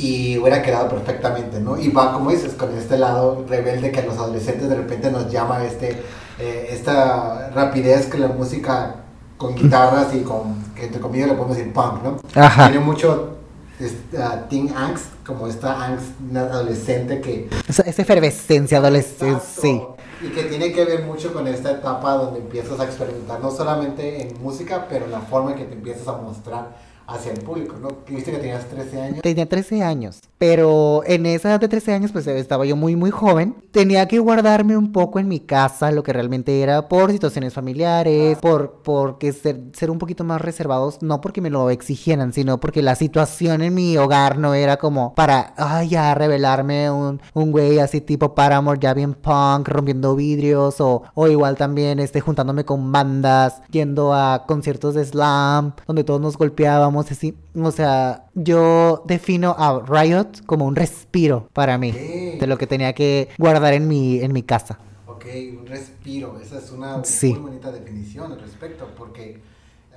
y 0.00 0.38
hubiera 0.38 0.62
quedado 0.62 0.88
perfectamente, 0.88 1.60
¿no? 1.60 1.78
Y 1.78 1.88
va, 1.90 2.12
como 2.12 2.30
dices, 2.30 2.54
con 2.54 2.74
este 2.76 2.96
lado 2.96 3.44
rebelde 3.46 3.92
que 3.92 4.00
a 4.00 4.04
los 4.06 4.16
adolescentes 4.16 4.68
de 4.68 4.74
repente 4.74 5.10
nos 5.10 5.30
llama 5.30 5.62
este, 5.64 6.02
eh, 6.38 6.68
esta 6.70 7.50
rapidez 7.50 8.06
que 8.06 8.18
la 8.18 8.28
música 8.28 8.96
con 9.36 9.54
guitarras 9.54 10.14
y 10.14 10.20
con, 10.20 10.72
que 10.74 10.86
entre 10.86 11.00
comillas 11.00 11.28
le 11.28 11.34
podemos 11.34 11.56
decir 11.56 11.72
punk, 11.72 12.02
¿no? 12.02 12.20
Ajá. 12.34 12.70
Tiene 12.70 12.84
mucho 12.84 13.36
uh, 13.80 14.48
teen 14.48 14.74
angst, 14.74 15.06
como 15.26 15.46
esta 15.46 15.84
angst 15.84 16.08
adolescente 16.34 17.20
que... 17.20 17.50
Esa, 17.68 17.82
esa 17.82 18.02
efervescencia 18.02 18.78
adolescente, 18.78 19.42
sí. 19.60 19.82
Y 20.22 20.28
que 20.28 20.44
tiene 20.44 20.72
que 20.72 20.84
ver 20.84 21.04
mucho 21.04 21.32
con 21.32 21.46
esta 21.46 21.72
etapa 21.72 22.12
donde 22.12 22.40
empiezas 22.40 22.80
a 22.80 22.84
experimentar, 22.84 23.40
no 23.40 23.50
solamente 23.50 24.22
en 24.22 24.42
música, 24.42 24.86
pero 24.88 25.04
en 25.06 25.12
la 25.12 25.20
forma 25.20 25.52
en 25.52 25.58
que 25.58 25.64
te 25.64 25.74
empiezas 25.74 26.08
a 26.08 26.12
mostrar 26.12 26.89
hacia 27.10 27.32
el 27.32 27.40
público, 27.40 27.76
¿no? 27.80 27.88
Viste 28.08 28.30
que 28.30 28.38
tenías 28.38 28.64
13 28.66 29.02
años. 29.02 29.22
Tenía 29.22 29.48
13 29.48 29.82
años, 29.82 30.20
pero 30.38 31.02
en 31.06 31.26
esa 31.26 31.50
edad 31.50 31.60
de 31.60 31.68
13 31.68 31.92
años 31.92 32.12
pues 32.12 32.26
estaba 32.26 32.64
yo 32.64 32.76
muy 32.76 32.96
muy 32.96 33.10
joven. 33.10 33.56
Tenía 33.72 34.06
que 34.06 34.18
guardarme 34.18 34.76
un 34.76 34.92
poco 34.92 35.18
en 35.18 35.28
mi 35.28 35.40
casa 35.40 35.90
lo 35.90 36.02
que 36.02 36.12
realmente 36.12 36.60
era 36.60 36.88
por 36.88 37.10
situaciones 37.10 37.52
familiares, 37.52 38.38
por 38.38 38.82
porque 38.82 39.32
ser, 39.32 39.60
ser 39.72 39.90
un 39.90 39.98
poquito 39.98 40.24
más 40.24 40.40
reservados, 40.40 41.02
no 41.02 41.20
porque 41.20 41.40
me 41.40 41.50
lo 41.50 41.70
exigieran, 41.70 42.32
sino 42.32 42.60
porque 42.60 42.82
la 42.82 42.94
situación 42.94 43.62
en 43.62 43.74
mi 43.74 43.96
hogar 43.96 44.38
no 44.38 44.54
era 44.54 44.76
como 44.76 45.14
para, 45.14 45.54
ay, 45.56 45.90
ya 45.90 46.14
revelarme 46.14 46.90
un, 46.90 47.20
un 47.34 47.52
güey 47.52 47.78
así 47.78 48.00
tipo 48.00 48.34
Paramore, 48.34 48.78
ya 48.80 48.94
bien 48.94 49.14
punk, 49.14 49.68
rompiendo 49.68 50.14
vidrios, 50.14 50.80
o, 50.80 51.02
o 51.14 51.28
igual 51.28 51.56
también 51.56 51.98
este, 51.98 52.20
juntándome 52.20 52.64
con 52.64 52.92
bandas, 52.92 53.62
yendo 53.70 54.14
a 54.14 54.44
conciertos 54.46 54.94
de 54.94 55.04
slam, 55.04 55.72
donde 55.86 56.04
todos 56.04 56.20
nos 56.20 56.36
golpeábamos 56.36 56.99
así. 57.10 57.36
O 57.54 57.70
sea, 57.70 58.26
yo 58.34 59.02
defino 59.06 59.54
a 59.58 59.80
Riot 59.86 60.44
como 60.46 60.66
un 60.66 60.76
respiro 60.76 61.48
para 61.52 61.78
mí 61.78 61.92
de 61.92 62.46
lo 62.46 62.58
que 62.58 62.66
tenía 62.66 62.92
que 62.94 63.28
guardar 63.38 63.72
en 63.74 63.86
mi, 63.88 64.20
en 64.20 64.32
mi 64.32 64.42
casa. 64.42 64.78
Ok, 65.06 65.26
un 65.58 65.66
respiro. 65.66 66.38
Esa 66.40 66.58
es 66.58 66.70
una 66.72 67.04
Sí. 67.04 67.32
muy 67.34 67.40
bonita 67.50 67.70
definición 67.72 68.32
al 68.32 68.40
respecto, 68.40 68.88
porque 68.96 69.40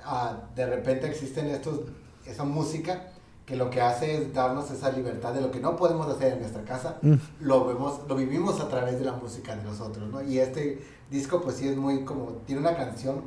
ah, 0.04 0.42
de 0.54 0.66
repente 0.66 1.06
existen 1.08 1.46
estos, 1.46 1.80
esa 2.26 2.44
música 2.44 3.10
que 3.46 3.56
lo 3.56 3.68
que 3.70 3.80
hace 3.82 4.16
es 4.16 4.32
darnos 4.34 4.70
esa 4.70 4.90
libertad 4.90 5.34
de 5.34 5.40
lo 5.42 5.50
que 5.50 5.60
no 5.60 5.76
podemos 5.76 6.06
hacer 6.08 6.32
en 6.34 6.40
nuestra 6.40 6.62
casa, 6.64 6.96
Mm. 7.02 7.14
lo 7.40 7.66
vemos, 7.66 8.00
lo 8.08 8.16
vivimos 8.16 8.58
a 8.60 8.68
través 8.68 8.98
de 8.98 9.04
la 9.04 9.12
música 9.12 9.54
de 9.54 9.62
los 9.64 9.80
otros, 9.80 10.08
¿no? 10.10 10.22
Y 10.22 10.38
este 10.38 10.82
disco 11.10 11.42
pues 11.42 11.56
sí 11.56 11.68
es 11.68 11.76
muy 11.76 12.04
como, 12.04 12.32
tiene 12.46 12.62
una 12.62 12.74
canción, 12.74 13.22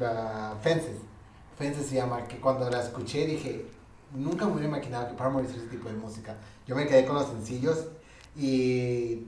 ah, 0.00 0.54
Fences, 0.62 0.96
Se 1.58 1.94
llama, 1.94 2.24
que 2.28 2.36
cuando 2.38 2.68
la 2.68 2.82
escuché 2.82 3.26
dije, 3.26 3.66
nunca 4.14 4.44
me 4.46 4.52
hubiera 4.52 4.68
imaginado 4.68 5.08
que 5.08 5.14
Paramore 5.14 5.44
hiciera 5.46 5.62
ese 5.62 5.70
tipo 5.70 5.88
de 5.88 5.94
música. 5.94 6.34
Yo 6.66 6.76
me 6.76 6.86
quedé 6.86 7.06
con 7.06 7.16
los 7.16 7.26
sencillos 7.28 7.86
y 8.36 9.22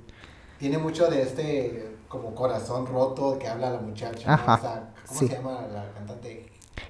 tiene 0.58 0.76
mucho 0.78 1.06
de 1.08 1.23
este 1.23 1.97
como 2.08 2.35
corazón 2.35 2.87
roto 2.87 3.38
que 3.38 3.49
habla 3.49 3.70
la 3.70 3.80
muchacha, 3.80 4.26
¿no? 4.28 4.35
Ajá, 4.35 4.54
O 4.54 4.61
sea, 4.61 4.94
¿cómo 5.06 5.20
sí. 5.20 5.26
se 5.28 5.35
llama 5.35 5.66
la 5.73 5.90
cantante? 5.94 6.47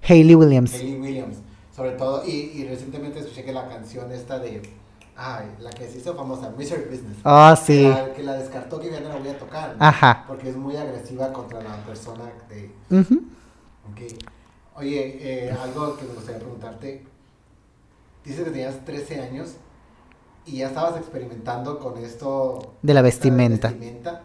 Hayley 0.09 0.35
Williams. 0.35 0.75
Hayley 0.75 1.00
Williams, 1.00 1.37
sobre 1.75 1.92
todo, 1.92 2.25
y, 2.26 2.30
y 2.54 2.64
recientemente 2.68 3.21
escuché 3.21 3.45
que 3.45 3.52
la 3.52 3.68
canción 3.68 4.11
esta 4.12 4.38
de, 4.38 4.62
ay, 5.16 5.47
la 5.61 5.71
que 5.71 5.88
se 5.88 5.99
hizo 5.99 6.14
famosa, 6.14 6.50
Misery 6.57 6.85
Business, 6.85 7.18
Ah, 7.25 7.54
que, 7.59 7.64
sí. 7.64 7.83
la, 7.83 8.12
que 8.12 8.23
la 8.23 8.35
descartó 8.35 8.78
que 8.80 8.90
ya 8.90 9.00
no 9.00 9.09
la 9.09 9.16
voy 9.16 9.28
a 9.28 9.38
tocar, 9.38 9.76
¿no? 9.76 9.85
Ajá. 9.85 10.25
porque 10.26 10.50
es 10.50 10.57
muy 10.57 10.76
agresiva 10.76 11.33
contra 11.33 11.61
la 11.62 11.76
persona 11.85 12.25
de, 12.49 12.71
ok. 12.90 14.12
Oye, 14.79 15.19
eh, 15.21 15.51
algo 15.51 15.97
que 15.97 16.05
me 16.05 16.15
gustaría 16.15 16.39
preguntarte, 16.41 17.03
dices 18.25 18.45
que 18.45 18.51
tenías 18.51 18.85
13 18.85 19.21
años 19.21 19.55
y 20.47 20.59
ya 20.59 20.69
estabas 20.69 20.97
experimentando 20.97 21.79
con 21.79 21.99
esto 21.99 22.75
De 22.83 22.95
la 22.95 23.03
vestimenta. 23.03 23.69
vestimenta, 23.69 24.23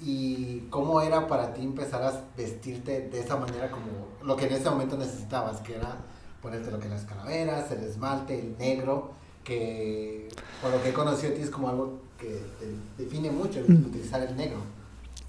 ¿Y 0.00 0.60
cómo 0.70 1.00
era 1.00 1.26
para 1.26 1.54
ti 1.54 1.62
empezar 1.62 2.02
a 2.04 2.22
vestirte 2.36 3.08
de 3.08 3.18
esa 3.20 3.36
manera 3.36 3.68
como 3.70 3.86
lo 4.22 4.36
que 4.36 4.46
en 4.46 4.52
ese 4.52 4.70
momento 4.70 4.96
necesitabas, 4.96 5.60
que 5.60 5.74
era 5.74 5.96
ponerte 6.40 6.70
lo 6.70 6.78
que 6.78 6.88
las 6.88 7.02
calaveras, 7.04 7.70
el 7.72 7.82
esmalte, 7.82 8.38
el 8.38 8.56
negro, 8.58 9.10
que 9.42 10.28
por 10.62 10.70
lo 10.70 10.80
que 10.82 10.90
he 10.90 10.92
conocido 10.92 11.30
de 11.32 11.38
ti 11.38 11.42
es 11.42 11.50
como 11.50 11.68
algo 11.70 11.98
que 12.16 12.28
te 12.60 13.02
define 13.02 13.30
mucho 13.32 13.58
el 13.58 13.68
Mm. 13.68 13.86
utilizar 13.86 14.22
el 14.22 14.36
negro. 14.36 14.58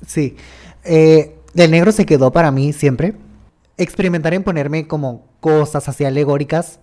Sí. 0.05 0.35
Eh, 0.83 1.35
el 1.55 1.71
negro 1.71 1.91
se 1.91 2.05
quedó 2.05 2.31
para 2.31 2.51
mí 2.51 2.71
siempre. 2.73 3.15
Experimentar 3.79 4.33
en 4.35 4.43
ponerme 4.43 4.87
como 4.87 5.25
cosas 5.39 5.89
así 5.89 6.05
alegóricas. 6.05 6.79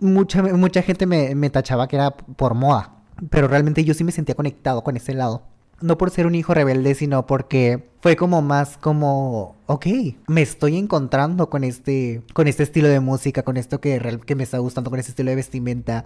Mucha, 0.00 0.42
mucha 0.42 0.82
gente 0.82 1.06
me, 1.06 1.34
me 1.34 1.50
tachaba 1.50 1.86
que 1.88 1.96
era 1.96 2.10
por 2.10 2.54
moda. 2.54 2.92
Pero 3.30 3.48
realmente 3.48 3.84
yo 3.84 3.94
sí 3.94 4.04
me 4.04 4.12
sentía 4.12 4.34
conectado 4.34 4.82
con 4.84 4.96
ese 4.96 5.14
lado. 5.14 5.42
No 5.80 5.98
por 5.98 6.10
ser 6.10 6.26
un 6.26 6.34
hijo 6.34 6.54
rebelde, 6.54 6.94
sino 6.94 7.26
porque 7.26 7.88
fue 8.00 8.16
como 8.16 8.40
más 8.42 8.78
como, 8.78 9.56
ok, 9.66 9.86
me 10.26 10.40
estoy 10.42 10.76
encontrando 10.78 11.50
con 11.50 11.64
este, 11.64 12.22
con 12.32 12.48
este 12.48 12.62
estilo 12.62 12.88
de 12.88 13.00
música, 13.00 13.42
con 13.42 13.58
esto 13.58 13.80
que, 13.80 13.98
real- 13.98 14.24
que 14.24 14.34
me 14.34 14.42
está 14.42 14.58
gustando, 14.58 14.88
con 14.90 14.98
este 14.98 15.10
estilo 15.12 15.30
de 15.30 15.36
vestimenta. 15.36 16.04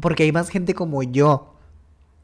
Porque 0.00 0.22
hay 0.24 0.32
más 0.32 0.48
gente 0.48 0.74
como 0.74 1.02
yo 1.02 1.54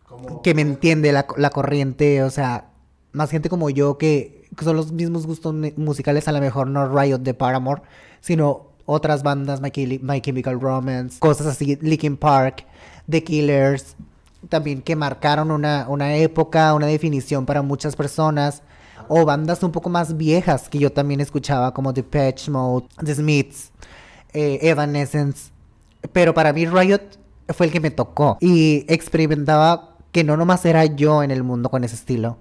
Como, 0.09 0.43
que 0.43 0.55
me 0.55 0.63
entiende 0.63 1.13
la, 1.13 1.27
la 1.37 1.51
corriente, 1.51 2.23
o 2.23 2.31
sea, 2.31 2.71
más 3.13 3.31
gente 3.31 3.49
como 3.49 3.71
yo 3.71 3.99
que, 3.99 4.46
que 4.57 4.65
son 4.65 4.77
los 4.77 4.93
mismos 4.93 5.27
gustos 5.27 5.55
mu- 5.55 5.73
musicales, 5.77 6.27
a 6.29 6.33
lo 6.33 6.41
mejor 6.41 6.67
no 6.69 6.89
Riot 6.89 7.19
de 7.19 7.35
Paramore, 7.35 7.83
sino 8.21 8.69
otras 8.87 9.23
bandas, 9.23 9.61
My, 9.61 9.71
My 10.03 10.21
Chemical 10.21 10.61
Romance, 10.61 11.19
cosas 11.19 11.47
así, 11.49 11.77
Linkin 11.81 12.17
Park, 12.17 12.65
The 13.09 13.23
Killers, 13.23 13.97
también 14.49 14.81
que 14.83 14.95
marcaron 14.97 15.51
una, 15.51 15.87
una 15.89 16.15
época, 16.17 16.73
una 16.75 16.87
definición 16.87 17.47
para 17.47 17.63
muchas 17.63 17.97
personas, 17.97 18.63
o 19.09 19.25
bandas 19.25 19.63
un 19.63 19.73
poco 19.73 19.89
más 19.89 20.17
viejas 20.17 20.69
que 20.69 20.79
yo 20.79 20.91
también 20.91 21.21
escuchaba, 21.21 21.73
como 21.75 21.93
Depeche 21.93 22.51
Mode, 22.51 22.87
The 23.05 23.15
Smiths, 23.15 23.71
eh, 24.33 24.59
Evanescence, 24.63 25.51
pero 26.13 26.33
para 26.35 26.53
mí 26.53 26.67
Riot 26.67 27.01
fue 27.55 27.67
el 27.67 27.73
que 27.73 27.81
me 27.81 27.91
tocó 27.91 28.37
y 28.41 28.85
experimentaba 28.89 29.97
que 30.13 30.25
no 30.25 30.37
nomás 30.37 30.65
era 30.65 30.85
yo 30.85 31.23
en 31.23 31.31
el 31.31 31.43
mundo 31.43 31.71
con 31.71 31.85
ese 31.85 31.95
estilo, 31.95 32.39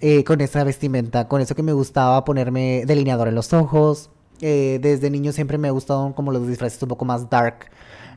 eh, 0.00 0.24
con 0.24 0.40
esa 0.40 0.64
vestimenta, 0.64 1.28
con 1.28 1.40
eso 1.40 1.54
que 1.54 1.62
me 1.62 1.72
gustaba 1.72 2.24
ponerme 2.24 2.84
delineador 2.86 3.28
en 3.28 3.34
los 3.34 3.52
ojos. 3.52 4.10
eh, 4.40 4.78
desde 4.82 5.10
niño 5.10 5.32
siempre 5.32 5.58
me 5.58 5.68
ha 5.68 5.72
como 6.14 6.32
los 6.32 6.46
disfraces 6.46 6.82
un 6.82 6.88
poco 6.88 7.04
más 7.04 7.30
dark, 7.30 7.70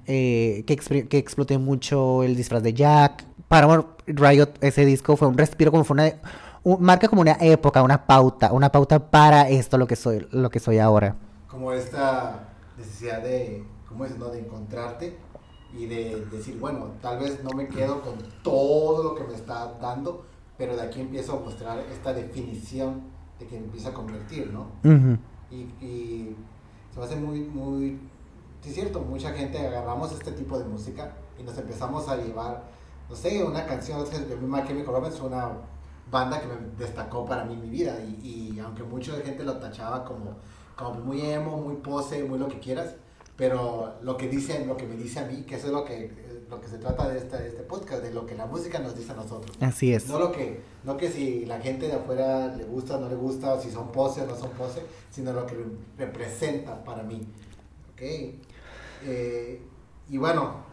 eh, 0.08 0.64
que, 0.66 0.76
que 1.08 1.18
exploté 1.18 1.58
mucho 1.58 2.24
el 2.24 2.36
disfraz 2.36 2.64
de 2.64 2.74
Jack. 2.74 3.26
Paramore 3.48 3.84
Riot, 4.08 4.50
ese 4.62 4.86
disco 4.86 5.16
fue 5.16 5.28
un 5.28 5.38
respiro, 5.38 5.72
como 5.72 5.84
fue 5.84 5.94
una... 5.96 6.12
un- 6.64 6.82
marca 6.82 7.08
como 7.08 7.22
una 7.22 7.38
época, 7.40 7.82
una 7.84 8.06
pauta, 8.06 8.52
una 8.52 8.72
pauta 8.72 9.00
para 9.12 9.48
esto 9.50 9.78
lo 9.78 9.88
que 9.88 9.96
soy, 9.96 10.28
lo 10.32 10.50
que 10.50 10.60
soy 10.60 10.80
ahora. 10.80 11.16
como 11.48 11.72
esta 11.72 12.50
necesidad 12.78 13.22
de, 13.22 13.64
¿cómo 13.88 14.06
es? 14.06 14.18
No? 14.18 14.28
De 14.30 14.40
encontrarte 14.40 15.18
y 15.78 15.86
de 15.86 16.26
decir, 16.32 16.58
bueno, 16.60 16.88
tal 17.02 17.20
vez 17.20 17.44
no 17.44 17.52
me 17.52 17.68
quedo 17.68 18.02
con 18.02 18.14
todo 18.44 19.04
lo 19.04 19.16
que 19.16 19.24
me 19.24 19.34
está 19.36 19.74
dando, 19.82 20.26
pero 20.58 20.76
de 20.76 20.82
aquí 20.82 21.02
empiezo 21.02 21.38
a 21.38 21.40
mostrar 21.40 21.80
esta 21.92 22.14
definición 22.14 23.02
de 23.40 23.46
que 23.48 23.58
empieza 23.58 23.90
a 23.90 23.94
convertir, 23.94 24.52
¿no? 24.52 24.72
Ujú. 24.84 25.18
Y, 25.52 25.56
y 25.86 26.36
se 26.94 27.00
me 27.00 27.06
hace 27.06 27.16
muy, 27.16 27.42
muy, 27.42 28.00
sí 28.62 28.70
es 28.70 28.76
cierto, 28.76 29.02
mucha 29.02 29.32
gente 29.34 29.60
agarramos 29.60 30.12
este 30.12 30.32
tipo 30.32 30.58
de 30.58 30.66
música 30.66 31.14
y 31.40 31.44
nos 31.44 31.58
empezamos 31.58 32.08
a 32.10 32.18
llevar, 32.18 32.64
no 33.10 33.16
sé, 33.16 33.44
una 33.44 33.66
canción, 33.66 34.04
My 34.48 34.64
Chemical 34.66 34.94
Romance 34.94 35.18
fue 35.18 35.28
una 35.28 35.52
banda 36.10 36.40
que 36.42 36.48
me 36.48 36.56
destacó 36.78 37.26
para 37.26 37.46
mí 37.46 37.54
en 37.54 37.62
mi 37.62 37.70
vida 37.70 38.00
y, 38.02 38.54
y 38.56 38.60
aunque 38.60 38.84
mucha 38.84 39.14
gente 39.18 39.44
lo 39.44 39.58
tachaba 39.58 40.04
como, 40.04 40.38
como 40.76 40.96
muy 41.02 41.22
emo, 41.22 41.58
muy 41.58 41.76
pose, 41.76 42.24
muy 42.24 42.40
lo 42.40 42.48
que 42.48 42.60
quieras, 42.60 42.96
pero 43.36 43.96
lo 44.02 44.18
que 44.18 44.28
dice, 44.28 44.66
lo 44.66 44.76
que 44.76 44.88
me 44.88 44.96
dice 44.96 45.20
a 45.20 45.26
mí, 45.26 45.44
que 45.44 45.56
eso 45.56 45.68
es 45.68 45.74
lo 45.74 45.86
que, 45.86 46.27
lo 46.50 46.62
que 46.62 46.68
se 46.68 46.78
trata 46.78 47.10
de 47.10 47.18
este, 47.18 47.38
de 47.38 47.48
este 47.50 47.64
podcast, 47.64 48.02
de 48.04 48.14
lo 48.14 48.26
que 48.26 48.36
la 48.36 48.46
música 48.46 48.80
nos 48.80 48.96
dice 48.96 49.12
a 49.12 49.16
nosotros. 49.16 49.58
Así 49.60 49.94
es. 49.94 50.08
No 50.08 50.20
lo 50.20 50.32
que, 50.32 50.62
no 50.84 50.96
que 50.98 51.10
si 51.12 51.46
la 51.46 51.60
gente 51.60 51.88
de 51.88 51.94
afuera 51.94 52.48
le 52.56 52.64
gusta 52.64 52.98
o 52.98 53.00
no 53.02 53.10
le 53.10 53.16
gusta, 53.16 53.54
o 53.54 53.62
si 53.62 53.70
son 53.70 53.92
pose 53.92 54.22
o 54.22 54.26
no 54.26 54.36
son 54.36 54.52
pose, 54.52 54.82
sino 55.12 55.34
lo 55.34 55.46
que 55.46 55.58
representa 55.98 56.84
para 56.84 57.04
mí. 57.04 57.28
¿Ok? 57.94 58.02
Eh, 59.06 59.62
y 60.10 60.18
bueno, 60.18 60.66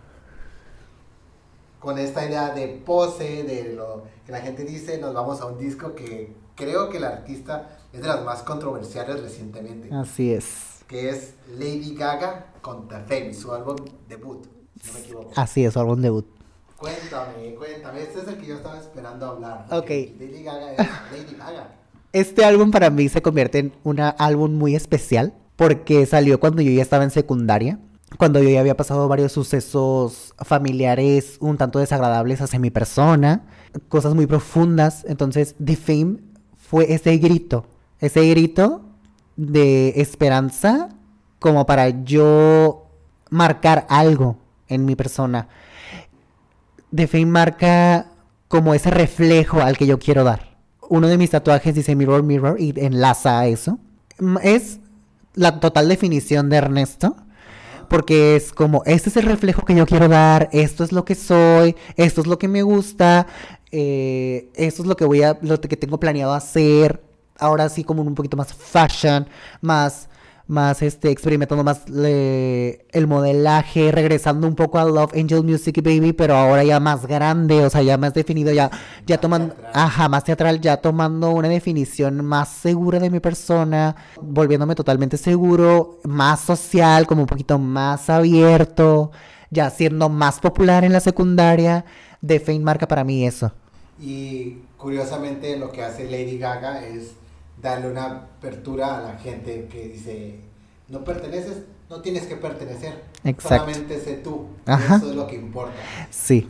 con 1.81 1.99
esta 1.99 2.25
idea 2.27 2.55
de 2.55 2.69
pose, 2.69 3.43
de 3.43 3.75
lo 3.75 4.05
que 4.25 4.33
la 4.33 4.41
gente 4.41 4.65
dice, 4.65 4.99
nos 4.99 5.13
vamos 5.13 5.41
a 5.41 5.47
un 5.47 5.59
disco 5.59 5.95
que 5.95 6.33
creo 6.55 6.89
que 6.89 6.99
el 6.99 7.05
artista 7.05 7.79
es 7.93 8.01
de 8.01 8.07
las 8.09 8.25
más 8.25 8.43
controversiales 8.43 9.21
recientemente, 9.21 9.91
Así 9.95 10.33
es. 10.33 10.85
que 10.89 11.11
es 11.11 11.35
Lady 11.59 11.95
Gaga 11.95 12.53
con 12.63 12.89
The 12.89 13.01
Fame, 13.01 13.35
su 13.35 13.53
álbum 13.53 13.77
debut, 14.09 14.47
si 14.81 14.87
no 14.87 14.93
me 14.95 15.01
equivoco. 15.01 15.33
Así 15.37 15.65
es, 15.65 15.73
su 15.73 15.81
álbum 15.81 16.01
debut. 16.01 16.27
Cuéntame, 16.77 17.55
cuéntame, 17.55 18.03
este 18.03 18.21
es 18.21 18.29
el 18.29 18.37
que 18.37 18.47
yo 18.47 18.57
estaba 18.57 18.79
esperando 18.79 19.27
hablar. 19.27 19.67
Ok. 19.71 19.89
Lady 19.89 20.43
Gaga 20.43 20.73
es 20.73 20.79
Lady 20.79 21.37
Gaga. 21.39 21.71
Este 22.13 22.45
álbum 22.45 22.71
para 22.71 22.91
mí 22.91 23.09
se 23.09 23.23
convierte 23.23 23.59
en 23.59 23.73
un 23.83 24.01
álbum 24.01 24.53
muy 24.53 24.77
especial 24.77 25.35
porque 25.57 26.05
salió 26.07 26.39
cuando 26.39 26.63
yo 26.63 26.71
ya 26.71 26.83
estaba 26.83 27.05
en 27.05 27.11
secundaria, 27.11 27.79
cuando 28.19 28.41
yo 28.41 28.49
ya 28.49 28.61
había 28.61 28.77
pasado 28.77 29.09
varios 29.09 29.33
sucesos 29.33 30.35
familiares 30.39 31.39
un 31.41 31.57
tanto 31.57 31.79
desagradables 31.79 32.41
hacia 32.41 32.59
mi 32.59 32.71
persona, 32.71 33.47
cosas 33.89 34.15
muy 34.15 34.27
profundas. 34.27 35.05
Entonces, 35.09 35.57
The 35.65 35.77
Fame 35.77 36.19
fue 36.57 36.93
ese 36.93 37.17
grito, 37.17 37.67
ese 37.99 38.29
grito 38.29 38.83
de 39.37 39.95
esperanza 39.97 40.91
como 41.41 41.67
para 41.67 41.89
yo 42.05 42.87
marcar 43.31 43.87
algo 43.89 44.37
en 44.69 44.85
mi 44.85 44.97
persona. 44.97 45.49
The 46.95 47.07
Fame 47.07 47.27
marca 47.27 48.07
como 48.49 48.75
ese 48.75 48.91
reflejo 48.91 49.61
al 49.61 49.77
que 49.77 49.87
yo 49.87 49.99
quiero 49.99 50.25
dar. 50.25 50.57
Uno 50.89 51.09
de 51.09 51.19
mis 51.19 51.31
tatuajes 51.31 51.75
dice 51.75 51.97
Mirror 51.97 52.23
Mirror 52.23 52.61
y 52.61 52.73
enlaza 52.77 53.41
a 53.41 53.47
eso. 53.47 53.79
Mm, 54.19 54.37
Es 54.43 54.79
la 55.35 55.59
total 55.61 55.89
definición 55.89 56.49
de 56.51 56.57
Ernesto. 56.59 57.17
porque 57.89 58.35
es 58.35 58.53
como, 58.53 58.83
este 58.87 59.11
es 59.11 59.17
el 59.19 59.25
reflejo 59.25 59.65
que 59.65 59.75
yo 59.75 59.87
quiero 59.87 60.09
dar, 60.09 60.49
esto 60.53 60.85
es 60.85 60.91
lo 60.91 61.05
que 61.05 61.15
soy, 61.15 61.77
esto 61.97 62.23
es 62.23 62.27
lo 62.27 62.39
que 62.39 62.49
me 62.49 62.63
gusta, 62.63 63.27
eh, 63.71 64.49
esto 64.55 64.83
es 64.83 64.89
lo 64.89 64.97
que 64.97 65.05
voy 65.05 65.23
a, 65.23 65.39
lo 65.43 65.61
que 65.61 65.77
tengo 65.77 66.01
planeado 66.01 66.33
hacer, 66.33 67.05
ahora 67.39 67.69
sí 67.69 67.85
como 67.85 68.03
un 68.03 68.15
poquito 68.15 68.37
más 68.39 68.55
fashion, 68.55 69.29
más 69.61 70.09
más 70.47 70.83
este, 70.83 71.11
experimentando 71.11 71.65
más 71.65 71.83
el 71.87 73.07
modelaje, 73.07 73.91
regresando 73.93 74.47
un 74.47 74.55
poco 74.55 74.79
a 74.79 74.85
Love 74.85 75.15
Angel 75.15 75.43
Music 75.43 75.83
Baby, 75.83 76.13
pero 76.13 76.37
ahora 76.37 76.63
ya 76.65 76.81
más 76.81 77.07
grande, 77.07 77.65
o 77.65 77.71
sea, 77.71 77.83
ya 77.83 77.97
más 77.97 78.13
definido, 78.13 78.53
ya, 78.53 78.71
ya 79.07 79.19
tomando, 79.19 79.55
ajá, 79.73 80.09
más 80.09 80.25
teatral, 80.25 80.61
ya 80.61 80.77
tomando 80.77 81.31
una 81.31 81.49
definición 81.49 82.25
más 82.25 82.51
segura 82.51 82.99
de 82.99 83.11
mi 83.11 83.21
persona, 83.21 83.97
volviéndome 84.21 84.75
totalmente 84.75 85.17
seguro, 85.17 86.01
más 86.05 86.41
social, 86.41 87.07
como 87.07 87.23
un 87.23 87.29
poquito 87.29 87.59
más 87.59 88.11
abierto, 88.11 89.13
ya 89.51 89.71
siendo 89.71 90.09
más 90.09 90.41
popular 90.41 90.85
en 90.85 90.93
la 90.93 91.01
secundaria, 91.01 91.85
de 92.21 92.41
Fame 92.41 92.61
marca 92.61 92.89
para 92.89 93.05
mí 93.05 93.27
eso. 93.27 93.53
Y 94.01 94.59
curiosamente 94.77 95.57
lo 95.57 95.71
que 95.71 95.83
hace 95.83 96.05
Lady 96.05 96.39
Gaga 96.39 96.87
es 96.87 97.13
darle 97.65 97.91
una 97.91 98.05
apertura 98.05 98.99
a 98.99 99.01
la 99.01 99.19
gente 99.19 99.67
que 99.73 99.89
dice, 99.89 100.39
no 100.89 101.03
perteneces, 101.03 101.63
no 101.89 102.03
tienes 102.03 102.27
que 102.27 102.37
pertenecer, 102.37 103.03
solamente 103.39 103.99
sé 103.99 104.17
tú, 104.17 104.49
eso 104.67 105.11
es 105.11 105.17
lo 105.17 105.27
que 105.27 105.37
importa. 105.37 105.73
Sí. 106.11 106.47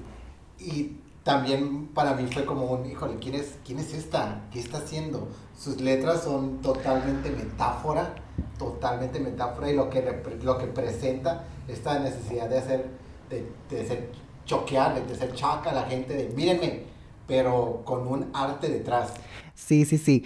Y 0.58 0.96
también 1.22 1.86
para 1.86 2.14
mí 2.14 2.26
fue 2.32 2.44
como 2.44 2.66
un, 2.66 2.84
híjole, 2.90 3.16
¿quién 3.20 3.36
es, 3.36 3.54
quién 3.64 3.78
es 3.78 3.94
esta? 3.94 4.42
¿Qué 4.52 4.58
está 4.58 4.78
haciendo? 4.78 5.28
Sus 5.56 5.80
letras 5.80 6.24
son 6.24 6.60
totalmente 6.60 7.30
metáfora, 7.30 8.16
totalmente 8.58 9.20
metáfora 9.20 9.70
y 9.70 9.76
lo 9.76 9.88
que, 9.88 10.02
lo 10.42 10.58
que 10.58 10.66
presenta 10.66 11.44
esta 11.68 12.00
necesidad 12.00 12.48
de 12.48 12.58
hacer, 12.58 12.86
de, 13.30 13.46
de 13.70 13.86
ser 13.86 14.10
choquear, 14.44 15.06
de 15.06 15.14
ser 15.14 15.32
chaca 15.32 15.70
a 15.70 15.74
la 15.74 15.82
gente, 15.84 16.14
de 16.14 16.28
mírenme, 16.30 16.82
pero 17.28 17.82
con 17.84 18.08
un 18.08 18.30
arte 18.34 18.68
detrás. 18.68 19.14
Sí, 19.54 19.84
sí, 19.84 19.96
sí. 19.96 20.24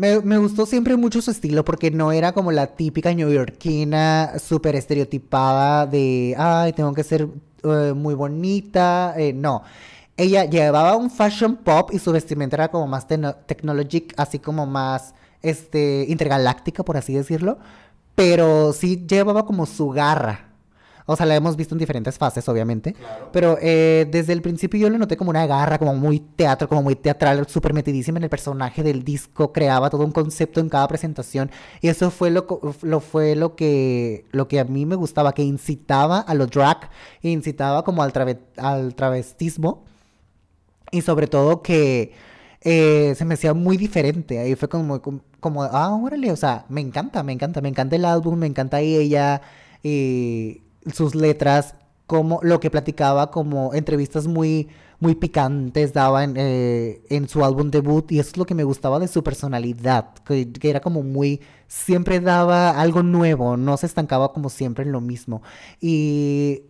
Me, 0.00 0.38
gustó 0.38 0.64
siempre 0.64 0.96
mucho 0.96 1.20
su 1.20 1.30
estilo 1.30 1.62
porque 1.62 1.90
no 1.90 2.10
era 2.10 2.32
como 2.32 2.52
la 2.52 2.68
típica 2.68 3.12
neoyorquina 3.12 4.38
súper 4.38 4.74
estereotipada 4.74 5.86
de, 5.86 6.34
ay, 6.38 6.72
tengo 6.72 6.94
que 6.94 7.04
ser 7.04 7.28
eh, 7.62 7.92
muy 7.94 8.14
bonita. 8.14 9.12
Eh, 9.18 9.34
no. 9.34 9.62
Ella 10.16 10.46
llevaba 10.46 10.96
un 10.96 11.10
fashion 11.10 11.56
pop 11.56 11.90
y 11.92 11.98
su 11.98 12.12
vestimenta 12.12 12.56
era 12.56 12.68
como 12.68 12.86
más 12.86 13.06
technologic, 13.06 14.14
así 14.16 14.38
como 14.38 14.64
más 14.64 15.12
este, 15.42 16.06
intergaláctica, 16.08 16.82
por 16.82 16.96
así 16.96 17.12
decirlo. 17.12 17.58
Pero 18.14 18.72
sí 18.72 19.04
llevaba 19.06 19.44
como 19.44 19.66
su 19.66 19.90
garra. 19.90 20.49
O 21.10 21.16
sea, 21.16 21.26
la 21.26 21.34
hemos 21.34 21.56
visto 21.56 21.74
en 21.74 21.80
diferentes 21.80 22.16
fases, 22.16 22.48
obviamente. 22.48 22.94
Pero 23.32 23.58
eh, 23.60 24.06
desde 24.10 24.32
el 24.32 24.42
principio 24.42 24.78
yo 24.78 24.88
lo 24.88 24.96
noté 24.96 25.16
como 25.16 25.30
una 25.30 25.44
garra, 25.44 25.76
como 25.76 25.92
muy 25.94 26.20
teatro, 26.20 26.68
como 26.68 26.82
muy 26.82 26.94
teatral, 26.94 27.46
súper 27.48 27.74
metidísima 27.74 28.18
en 28.18 28.24
el 28.24 28.30
personaje 28.30 28.84
del 28.84 29.02
disco. 29.02 29.52
Creaba 29.52 29.90
todo 29.90 30.04
un 30.04 30.12
concepto 30.12 30.60
en 30.60 30.68
cada 30.68 30.86
presentación. 30.86 31.50
Y 31.80 31.88
eso 31.88 32.12
fue 32.12 32.30
lo, 32.30 32.46
lo, 32.82 33.00
fue 33.00 33.34
lo, 33.34 33.56
que, 33.56 34.24
lo 34.30 34.46
que 34.46 34.60
a 34.60 34.64
mí 34.64 34.86
me 34.86 34.94
gustaba, 34.94 35.32
que 35.32 35.42
incitaba 35.42 36.20
a 36.20 36.34
los 36.34 36.48
drag, 36.48 36.90
incitaba 37.22 37.82
como 37.82 38.04
al, 38.04 38.12
al 38.56 38.94
travestismo. 38.94 39.84
Y 40.92 41.02
sobre 41.02 41.26
todo 41.26 41.62
que 41.62 42.12
eh, 42.62 43.14
se 43.16 43.24
me 43.24 43.34
hacía 43.34 43.54
muy 43.54 43.76
diferente. 43.76 44.38
Ahí 44.38 44.54
fue 44.54 44.68
como, 44.68 45.00
como, 45.02 45.20
como, 45.40 45.64
ah, 45.64 45.94
órale, 45.94 46.30
o 46.30 46.36
sea, 46.36 46.66
me 46.68 46.80
encanta, 46.80 47.22
me 47.22 47.32
encanta, 47.32 47.60
me 47.60 47.68
encanta 47.68 47.96
el 47.96 48.04
álbum, 48.04 48.38
me 48.38 48.46
encanta 48.46 48.80
ella. 48.80 49.42
Y 49.82 50.62
sus 50.92 51.14
letras, 51.14 51.74
como 52.06 52.40
lo 52.42 52.60
que 52.60 52.70
platicaba, 52.70 53.30
como 53.30 53.72
entrevistas 53.74 54.26
muy, 54.26 54.68
muy 54.98 55.14
picantes 55.14 55.92
daba 55.92 56.24
en, 56.24 56.34
eh, 56.36 57.02
en, 57.08 57.28
su 57.28 57.44
álbum 57.44 57.70
debut 57.70 58.10
y 58.12 58.18
eso 58.18 58.30
es 58.30 58.36
lo 58.36 58.46
que 58.46 58.54
me 58.54 58.64
gustaba 58.64 58.98
de 58.98 59.08
su 59.08 59.22
personalidad, 59.22 60.10
que, 60.24 60.50
era 60.62 60.80
como 60.80 61.02
muy, 61.02 61.40
siempre 61.68 62.20
daba 62.20 62.70
algo 62.70 63.02
nuevo, 63.02 63.56
no 63.56 63.76
se 63.76 63.86
estancaba 63.86 64.32
como 64.32 64.50
siempre 64.50 64.84
en 64.84 64.92
lo 64.92 65.00
mismo. 65.00 65.42
Y 65.80 66.64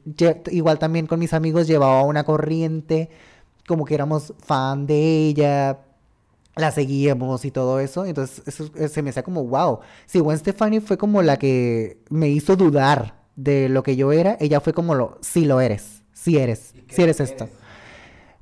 igual 0.50 0.78
también 0.78 1.06
con 1.06 1.18
mis 1.18 1.32
amigos 1.32 1.66
llevaba 1.66 2.02
una 2.02 2.24
corriente, 2.24 3.10
como 3.66 3.84
que 3.84 3.94
éramos 3.94 4.34
fan 4.44 4.86
de 4.86 5.28
ella, 5.28 5.80
la 6.56 6.70
seguíamos 6.70 7.44
y 7.44 7.50
todo 7.50 7.80
eso. 7.80 8.04
Entonces 8.04 8.42
eso, 8.46 8.70
se 8.88 9.02
me 9.02 9.10
hacía 9.10 9.22
como, 9.22 9.44
wow. 9.44 9.80
Sí, 10.06 10.18
Gwen 10.20 10.38
Stefani 10.38 10.80
fue 10.80 10.98
como 10.98 11.22
la 11.22 11.38
que 11.38 11.98
me 12.10 12.28
hizo 12.28 12.56
dudar 12.56 13.19
de 13.42 13.68
lo 13.68 13.82
que 13.82 13.96
yo 13.96 14.12
era, 14.12 14.36
ella 14.40 14.60
fue 14.60 14.72
como 14.72 14.94
lo, 14.94 15.18
sí 15.22 15.44
lo 15.44 15.60
eres, 15.60 16.02
sí 16.12 16.36
eres, 16.36 16.74
sí 16.88 17.02
eres 17.02 17.20
esto. 17.20 17.48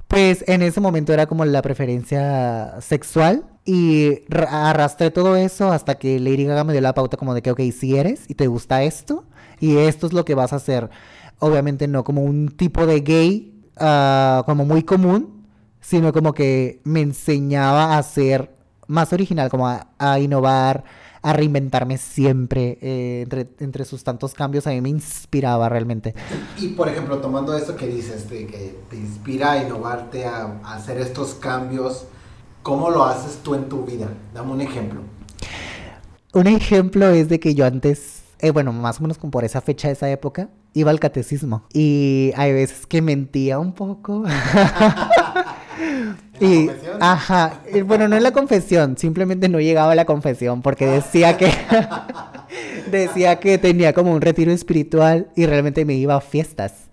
Pues 0.08 0.42
en 0.48 0.62
ese 0.62 0.80
momento 0.80 1.12
era 1.12 1.26
como 1.26 1.44
la 1.44 1.60
preferencia 1.62 2.76
sexual 2.80 3.44
y 3.64 4.22
arrastré 4.50 5.10
todo 5.10 5.36
eso 5.36 5.70
hasta 5.70 5.96
que 5.96 6.18
Lady 6.18 6.44
Gaga 6.44 6.64
me 6.64 6.72
dio 6.72 6.80
la 6.80 6.94
pauta 6.94 7.16
como 7.18 7.34
de 7.34 7.42
que, 7.42 7.50
ok, 7.50 7.60
sí 7.78 7.96
eres 7.96 8.24
y 8.26 8.34
te 8.34 8.46
gusta 8.46 8.82
esto 8.82 9.24
y 9.60 9.76
esto 9.76 10.06
es 10.06 10.12
lo 10.12 10.24
que 10.24 10.34
vas 10.34 10.52
a 10.52 10.56
hacer. 10.56 10.88
Obviamente 11.38 11.86
no 11.86 12.04
como 12.04 12.22
un 12.22 12.48
tipo 12.48 12.86
de 12.86 13.00
gay 13.00 13.62
ah, 13.76 14.42
como 14.46 14.64
muy 14.64 14.82
común, 14.82 15.46
sino 15.80 16.12
como 16.12 16.32
que 16.32 16.80
me 16.84 17.02
enseñaba 17.02 17.98
a 17.98 18.02
ser 18.02 18.56
más 18.86 19.12
original, 19.12 19.50
como 19.50 19.68
a 19.68 20.18
innovar, 20.18 20.84
a 21.22 21.32
reinventarme 21.32 21.98
siempre 21.98 22.78
eh, 22.80 23.22
entre, 23.22 23.48
entre, 23.60 23.84
sus 23.84 24.04
tantos 24.04 24.34
cambios, 24.34 24.66
a 24.66 24.70
mí 24.70 24.80
me 24.80 24.88
inspiraba 24.88 25.68
realmente. 25.68 26.14
Y 26.58 26.68
por 26.68 26.88
ejemplo, 26.88 27.18
tomando 27.18 27.56
esto 27.56 27.76
que 27.76 27.86
dices, 27.86 28.28
de 28.30 28.46
que 28.46 28.78
te 28.90 28.96
inspira 28.96 29.52
a 29.52 29.62
innovarte, 29.62 30.24
a, 30.24 30.60
hacer 30.64 30.98
estos 30.98 31.34
cambios, 31.34 32.04
¿cómo 32.62 32.90
lo 32.90 33.04
haces 33.04 33.38
tú 33.42 33.54
en 33.54 33.68
tu 33.68 33.84
vida? 33.84 34.08
Dame 34.34 34.52
un 34.52 34.60
ejemplo. 34.60 35.00
Un 36.34 36.46
ejemplo 36.46 37.08
es 37.08 37.28
de 37.28 37.40
que 37.40 37.54
yo 37.54 37.66
antes, 37.66 38.22
eh, 38.40 38.50
bueno, 38.50 38.72
más 38.72 38.98
o 38.98 39.02
menos 39.02 39.18
como 39.18 39.30
por 39.30 39.44
esa 39.44 39.60
fecha, 39.60 39.90
esa 39.90 40.10
época, 40.10 40.48
iba 40.74 40.90
al 40.90 41.00
catecismo. 41.00 41.64
Y 41.72 42.32
hay 42.36 42.52
veces 42.52 42.86
que 42.86 43.02
mentía 43.02 43.58
un 43.58 43.72
poco. 43.72 44.24
y, 46.40 46.70
ajá, 47.00 47.60
bueno, 47.84 48.08
no 48.08 48.16
en 48.16 48.22
la 48.22 48.32
confesión, 48.32 48.96
simplemente 48.96 49.48
no 49.48 49.60
llegaba 49.60 49.92
a 49.92 49.94
la 49.94 50.04
confesión 50.04 50.62
porque 50.62 50.86
decía 50.86 51.36
que 51.36 51.52
decía 52.90 53.38
que 53.40 53.58
tenía 53.58 53.92
como 53.92 54.12
un 54.12 54.20
retiro 54.20 54.52
espiritual 54.52 55.28
y 55.36 55.46
realmente 55.46 55.84
me 55.84 55.94
iba 55.94 56.14
a 56.14 56.20
fiestas. 56.20 56.88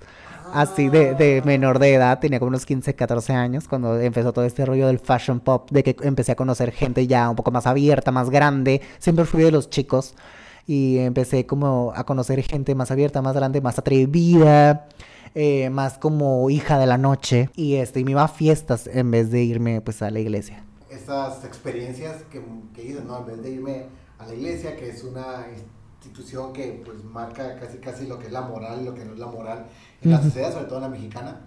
Así 0.54 0.88
de, 0.88 1.16
de, 1.16 1.42
menor 1.44 1.80
de 1.80 1.96
edad, 1.96 2.20
tenía 2.20 2.40
como 2.40 2.48
unos 2.48 2.66
15, 2.66 2.96
14 2.96 3.34
años 3.34 3.68
cuando 3.68 4.00
empezó 4.00 4.32
todo 4.32 4.46
este 4.46 4.66
rollo 4.66 4.88
del 4.88 5.00
fashion 5.00 5.42
pop, 5.42 5.70
de 5.70 5.84
que 5.84 5.98
empecé 6.02 6.32
a 6.32 6.36
conocer 6.36 6.72
gente 6.72 7.08
ya 7.08 7.30
un 7.30 7.36
poco 7.36 7.52
más 7.52 7.68
abierta, 7.68 8.12
más 8.12 8.30
grande. 8.30 8.82
Siempre 9.00 9.26
fui 9.26 9.44
de 9.44 9.52
los 9.52 9.70
chicos 9.70 10.16
y 10.66 10.98
empecé 11.00 11.46
como 11.46 11.92
a 11.96 12.06
conocer 12.06 12.42
gente 12.42 12.74
más 12.74 12.90
abierta, 12.90 13.22
más 13.22 13.36
grande, 13.36 13.60
más 13.60 13.78
atrevida. 13.78 14.88
Eh, 15.38 15.70
más 15.70 15.98
como 15.98 16.50
hija 16.50 16.80
de 16.80 16.86
la 16.86 16.98
noche 16.98 17.50
y 17.58 17.76
este 17.76 18.06
me 18.06 18.12
iba 18.12 18.24
a 18.24 18.30
fiestas 18.30 18.88
en 18.88 19.12
vez 19.12 19.32
de 19.32 19.44
irme 19.44 19.82
pues 19.82 20.02
a 20.02 20.10
la 20.10 20.22
iglesia. 20.22 20.64
Estas 20.90 21.44
experiencias 21.44 22.24
que, 22.32 22.42
que 22.74 22.86
hice, 22.86 23.02
¿no? 23.02 23.20
En 23.20 23.26
vez 23.26 23.44
de 23.44 23.50
irme 23.52 23.86
a 24.18 24.26
la 24.26 24.34
iglesia, 24.34 24.78
que 24.78 24.88
es 24.88 25.04
una 25.04 25.46
institución 25.98 26.54
que 26.54 26.82
pues 26.86 27.04
marca 27.04 27.60
casi 27.60 27.80
casi 27.80 28.08
lo 28.08 28.18
que 28.18 28.28
es 28.28 28.32
la 28.32 28.44
moral 28.44 28.80
y 28.82 28.86
lo 28.86 28.96
que 28.96 29.04
no 29.04 29.12
es 29.12 29.20
la 29.20 29.28
moral 29.28 29.66
en 30.02 30.12
la 30.12 30.22
sociedad, 30.22 30.54
sobre 30.54 30.68
todo 30.68 30.78
en 30.78 30.84
la 30.84 30.90
mexicana, 30.90 31.42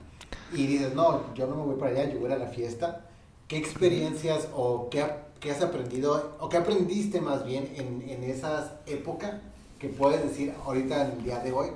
y 0.53 0.67
dices, 0.67 0.95
no, 0.95 1.35
yo 1.35 1.47
no 1.47 1.57
me 1.57 1.63
voy 1.63 1.77
para 1.77 1.93
allá, 1.93 2.13
yo 2.13 2.21
voy 2.21 2.31
a 2.31 2.37
la 2.37 2.49
fiesta. 2.49 3.07
¿Qué 3.47 3.57
experiencias 3.57 4.49
o 4.55 4.91
qué, 4.91 5.03
qué 5.41 5.51
has 5.51 5.63
aprendido 5.63 6.37
o 6.41 6.51
qué 6.51 6.59
aprendiste 6.59 7.23
más 7.23 7.43
bien 7.47 7.73
en, 7.77 8.07
en 8.07 8.23
esas 8.23 8.73
épocas 8.85 9.37
que 9.79 9.89
puedes 9.89 10.23
decir 10.23 10.53
ahorita 10.67 11.07
en 11.07 11.13
el 11.13 11.25
día 11.25 11.39
de 11.39 11.53
hoy? 11.53 11.69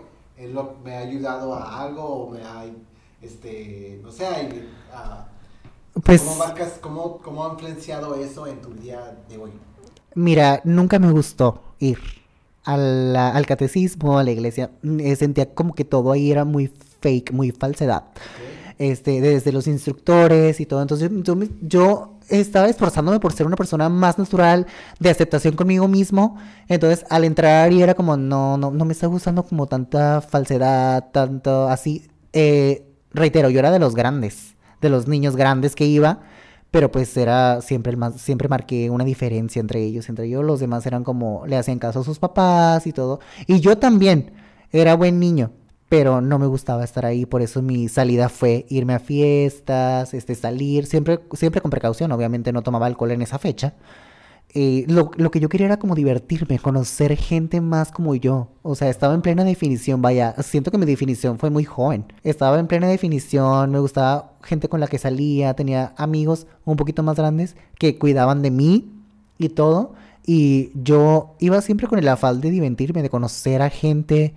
Lo, 0.48 0.76
me 0.84 0.94
ha 0.96 1.00
ayudado 1.00 1.54
a 1.54 1.82
algo 1.82 2.02
o 2.02 2.30
me 2.30 2.42
ha, 2.42 2.64
este, 3.20 4.00
no 4.02 4.10
sé, 4.10 4.26
a, 4.92 5.28
pues, 6.04 6.22
¿cómo 6.22 6.36
marcas, 6.36 6.78
cómo, 6.80 7.18
cómo 7.18 7.46
ha 7.46 7.52
influenciado 7.52 8.14
eso 8.14 8.46
en 8.46 8.60
tu 8.60 8.72
día 8.74 9.18
de 9.28 9.38
hoy? 9.38 9.52
Mira, 10.14 10.60
nunca 10.64 10.98
me 10.98 11.10
gustó 11.10 11.62
ir 11.78 11.98
al 12.64 13.46
catecismo, 13.46 14.18
a 14.18 14.24
la 14.24 14.30
iglesia. 14.30 14.70
Sentía 15.16 15.54
como 15.54 15.74
que 15.74 15.84
todo 15.84 16.12
ahí 16.12 16.30
era 16.30 16.44
muy 16.44 16.70
fake, 17.00 17.32
muy 17.32 17.50
falsedad. 17.50 18.04
Este, 18.82 19.20
desde 19.20 19.52
los 19.52 19.68
instructores 19.68 20.58
y 20.58 20.66
todo. 20.66 20.82
Entonces 20.82 21.08
yo 21.60 22.18
estaba 22.28 22.68
esforzándome 22.68 23.20
por 23.20 23.32
ser 23.32 23.46
una 23.46 23.54
persona 23.54 23.88
más 23.88 24.18
natural, 24.18 24.66
de 24.98 25.08
aceptación 25.08 25.54
conmigo 25.54 25.86
mismo. 25.86 26.36
Entonces, 26.66 27.06
al 27.08 27.22
entrar 27.22 27.72
y 27.72 27.80
era 27.80 27.94
como, 27.94 28.16
no, 28.16 28.56
no, 28.56 28.72
no 28.72 28.84
me 28.84 28.92
está 28.92 29.06
gustando 29.06 29.44
como 29.44 29.68
tanta 29.68 30.20
falsedad, 30.20 31.12
tanto 31.12 31.68
así. 31.68 32.08
Eh, 32.32 32.84
reitero, 33.12 33.50
yo 33.50 33.60
era 33.60 33.70
de 33.70 33.78
los 33.78 33.94
grandes, 33.94 34.56
de 34.80 34.88
los 34.88 35.06
niños 35.06 35.36
grandes 35.36 35.76
que 35.76 35.86
iba, 35.86 36.18
pero 36.72 36.90
pues 36.90 37.16
era 37.16 37.60
siempre 37.60 37.92
el 37.92 37.98
más, 37.98 38.20
siempre 38.20 38.48
marqué 38.48 38.90
una 38.90 39.04
diferencia 39.04 39.60
entre 39.60 39.80
ellos, 39.84 40.08
entre 40.08 40.26
ellos 40.26 40.44
los 40.44 40.58
demás 40.58 40.84
eran 40.86 41.04
como, 41.04 41.46
le 41.46 41.56
hacían 41.56 41.78
caso 41.78 42.00
a 42.00 42.04
sus 42.04 42.18
papás 42.18 42.84
y 42.88 42.92
todo. 42.92 43.20
Y 43.46 43.60
yo 43.60 43.78
también, 43.78 44.32
Era 44.72 44.94
buen 44.96 45.20
niño, 45.20 45.52
pero 45.92 46.22
no 46.22 46.38
me 46.38 46.46
gustaba 46.46 46.84
estar 46.84 47.04
ahí, 47.04 47.26
por 47.26 47.42
eso 47.42 47.60
mi 47.60 47.86
salida 47.86 48.30
fue 48.30 48.64
irme 48.70 48.94
a 48.94 48.98
fiestas, 48.98 50.14
este, 50.14 50.34
salir, 50.34 50.86
siempre, 50.86 51.20
siempre 51.34 51.60
con 51.60 51.70
precaución, 51.70 52.10
obviamente 52.12 52.50
no 52.50 52.62
tomaba 52.62 52.86
alcohol 52.86 53.10
en 53.10 53.20
esa 53.20 53.38
fecha. 53.38 53.74
Eh, 54.54 54.86
lo, 54.88 55.10
lo, 55.16 55.30
que 55.30 55.38
yo 55.38 55.50
quería 55.50 55.66
era 55.66 55.78
como 55.78 55.94
divertirme, 55.94 56.58
conocer 56.58 57.14
gente 57.18 57.60
más 57.60 57.92
como 57.92 58.14
yo. 58.14 58.48
O 58.62 58.74
sea, 58.74 58.88
estaba 58.88 59.12
en 59.12 59.20
plena 59.20 59.44
definición, 59.44 60.00
vaya, 60.00 60.34
siento 60.42 60.70
que 60.70 60.78
mi 60.78 60.86
definición 60.86 61.38
fue 61.38 61.50
muy 61.50 61.64
joven. 61.64 62.06
Estaba 62.24 62.58
en 62.58 62.68
plena 62.68 62.86
definición, 62.86 63.70
me 63.70 63.78
gustaba 63.78 64.32
gente 64.42 64.70
con 64.70 64.80
la 64.80 64.86
que 64.86 64.96
salía, 64.96 65.52
tenía 65.52 65.92
amigos 65.98 66.46
un 66.64 66.78
poquito 66.78 67.02
más 67.02 67.16
grandes 67.16 67.54
que 67.78 67.98
cuidaban 67.98 68.40
de 68.40 68.50
mí 68.50 68.90
y 69.36 69.50
todo. 69.50 69.92
Y 70.24 70.70
yo 70.74 71.34
iba 71.38 71.60
siempre 71.60 71.86
con 71.86 71.98
el 71.98 72.08
afán 72.08 72.40
de 72.40 72.50
divertirme, 72.50 73.02
de 73.02 73.10
conocer 73.10 73.60
a 73.60 73.68
gente 73.68 74.32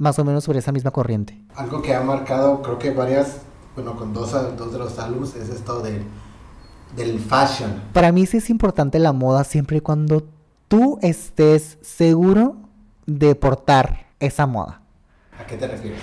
más 0.00 0.18
o 0.18 0.24
menos 0.24 0.42
sobre 0.44 0.58
esa 0.58 0.72
misma 0.72 0.90
corriente. 0.90 1.38
Algo 1.54 1.82
que 1.82 1.94
ha 1.94 2.00
marcado, 2.00 2.62
creo 2.62 2.78
que 2.78 2.90
varias, 2.90 3.42
bueno, 3.76 3.94
con 3.96 4.12
dos, 4.14 4.32
dos 4.56 4.72
de 4.72 4.78
los 4.78 4.98
álbumes, 4.98 5.36
es 5.36 5.50
esto 5.50 5.80
de, 5.82 6.02
del 6.96 7.20
fashion. 7.20 7.82
Para 7.92 8.10
mí 8.10 8.24
sí 8.26 8.38
es 8.38 8.48
importante 8.50 8.98
la 8.98 9.12
moda 9.12 9.44
siempre 9.44 9.76
y 9.76 9.80
cuando 9.82 10.26
tú 10.68 10.98
estés 11.02 11.76
seguro 11.82 12.56
de 13.06 13.34
portar 13.34 14.06
esa 14.20 14.46
moda. 14.46 14.80
¿A 15.38 15.46
qué 15.46 15.56
te 15.56 15.68
refieres? 15.68 16.00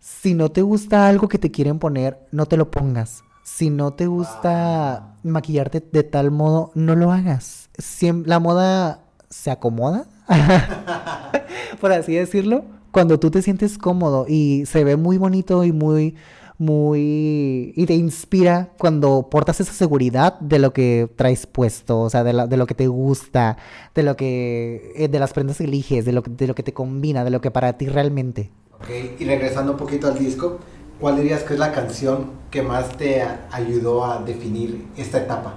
Si 0.00 0.34
no 0.34 0.50
te 0.50 0.60
gusta 0.62 1.08
algo 1.08 1.28
que 1.28 1.38
te 1.38 1.50
quieren 1.50 1.78
poner, 1.78 2.18
no 2.30 2.44
te 2.46 2.56
lo 2.58 2.70
pongas. 2.70 3.24
Si 3.42 3.70
no 3.70 3.92
te 3.94 4.06
gusta 4.06 4.92
Ah. 4.96 5.14
maquillarte 5.22 5.80
de 5.92 6.02
tal 6.02 6.30
modo, 6.30 6.70
no 6.74 6.94
lo 6.94 7.10
hagas. 7.12 7.68
Siem- 7.78 8.24
la 8.26 8.38
moda 8.38 9.00
se 9.30 9.50
acomoda, 9.50 10.04
por 11.80 11.92
así 11.92 12.14
decirlo, 12.14 12.64
cuando 12.94 13.18
tú 13.18 13.30
te 13.30 13.42
sientes 13.42 13.76
cómodo 13.76 14.24
y 14.28 14.64
se 14.66 14.84
ve 14.84 14.96
muy 14.96 15.18
bonito 15.18 15.64
y 15.64 15.72
muy, 15.72 16.14
muy... 16.58 17.72
y 17.76 17.86
te 17.86 17.94
inspira 17.94 18.70
cuando 18.78 19.28
portas 19.28 19.60
esa 19.60 19.72
seguridad 19.72 20.38
de 20.38 20.60
lo 20.60 20.72
que 20.72 21.10
traes 21.16 21.46
puesto, 21.46 22.00
o 22.00 22.08
sea, 22.08 22.22
de, 22.24 22.32
la- 22.32 22.46
de 22.46 22.56
lo 22.56 22.66
que 22.66 22.74
te 22.74 22.86
gusta, 22.86 23.56
de 23.96 24.02
lo 24.04 24.16
que... 24.16 24.92
eh, 24.96 25.08
de 25.08 25.18
las 25.18 25.32
prendas 25.32 25.58
que 25.58 25.64
eliges, 25.64 26.04
de 26.04 26.12
lo, 26.12 26.22
que- 26.22 26.30
de 26.30 26.46
lo 26.46 26.54
que 26.54 26.62
te 26.62 26.72
combina, 26.72 27.24
de 27.24 27.30
lo 27.30 27.40
que 27.40 27.50
para 27.50 27.72
ti 27.76 27.86
realmente. 27.88 28.50
Ok, 28.80 28.88
y 29.18 29.24
regresando 29.24 29.72
un 29.72 29.78
poquito 29.78 30.06
al 30.06 30.16
disco, 30.18 30.58
¿cuál 31.00 31.16
dirías 31.16 31.42
que 31.42 31.54
es 31.54 31.58
la 31.58 31.72
canción 31.72 32.30
que 32.50 32.62
más 32.62 32.96
te 32.96 33.22
ayudó 33.50 34.04
a 34.04 34.22
definir 34.22 34.86
esta 34.96 35.18
etapa? 35.18 35.54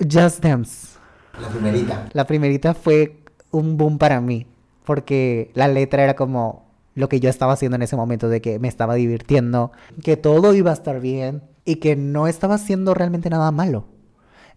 Just 0.00 0.42
Dance. 0.42 0.98
La 1.40 1.48
primerita. 1.48 2.08
La 2.12 2.26
primerita 2.26 2.74
fue 2.74 3.22
un 3.52 3.76
boom 3.76 3.98
para 3.98 4.20
mí, 4.20 4.46
porque 4.84 5.50
la 5.54 5.68
letra 5.68 6.02
era 6.04 6.14
como 6.14 6.70
lo 6.94 7.08
que 7.08 7.20
yo 7.20 7.30
estaba 7.30 7.52
haciendo 7.52 7.76
en 7.76 7.82
ese 7.82 7.96
momento, 7.96 8.28
de 8.28 8.40
que 8.40 8.58
me 8.58 8.68
estaba 8.68 8.94
divirtiendo, 8.94 9.72
que 10.02 10.16
todo 10.16 10.54
iba 10.54 10.70
a 10.70 10.74
estar 10.74 11.00
bien 11.00 11.42
y 11.64 11.76
que 11.76 11.96
no 11.96 12.26
estaba 12.26 12.54
haciendo 12.56 12.94
realmente 12.94 13.30
nada 13.30 13.50
malo. 13.50 13.86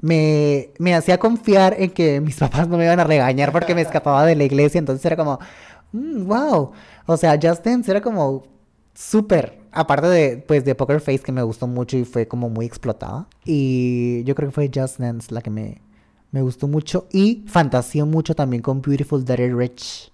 Me, 0.01 0.71
me 0.79 0.95
hacía 0.95 1.17
confiar 1.17 1.75
en 1.79 1.91
que 1.91 2.19
mis 2.19 2.35
papás 2.39 2.67
no 2.67 2.77
me 2.77 2.85
iban 2.85 2.99
a 2.99 3.05
regañar 3.05 3.51
porque 3.51 3.75
me 3.75 3.81
escapaba 3.81 4.25
de 4.25 4.35
la 4.35 4.43
iglesia, 4.43 4.79
entonces 4.79 5.05
era 5.05 5.15
como, 5.15 5.39
wow, 5.93 6.71
o 7.05 7.17
sea, 7.17 7.39
Just 7.41 7.65
Dance 7.65 7.89
era 7.89 8.01
como 8.01 8.43
súper, 8.93 9.59
aparte 9.71 10.07
de, 10.07 10.37
pues, 10.37 10.65
de 10.65 10.75
Poker 10.75 10.99
Face 10.99 11.19
que 11.19 11.31
me 11.31 11.43
gustó 11.43 11.67
mucho 11.67 11.97
y 11.97 12.05
fue 12.05 12.27
como 12.27 12.49
muy 12.49 12.65
explotada, 12.65 13.27
y 13.45 14.23
yo 14.25 14.35
creo 14.35 14.49
que 14.49 14.53
fue 14.53 14.71
Just 14.73 14.99
Dance 14.99 15.33
la 15.33 15.41
que 15.41 15.49
me, 15.49 15.81
me 16.31 16.41
gustó 16.41 16.67
mucho 16.67 17.07
y 17.11 17.45
fantaseó 17.47 18.05
mucho 18.05 18.35
también 18.35 18.61
con 18.61 18.81
Beautiful 18.81 19.23
Dirty 19.23 19.53
Rich. 19.53 20.12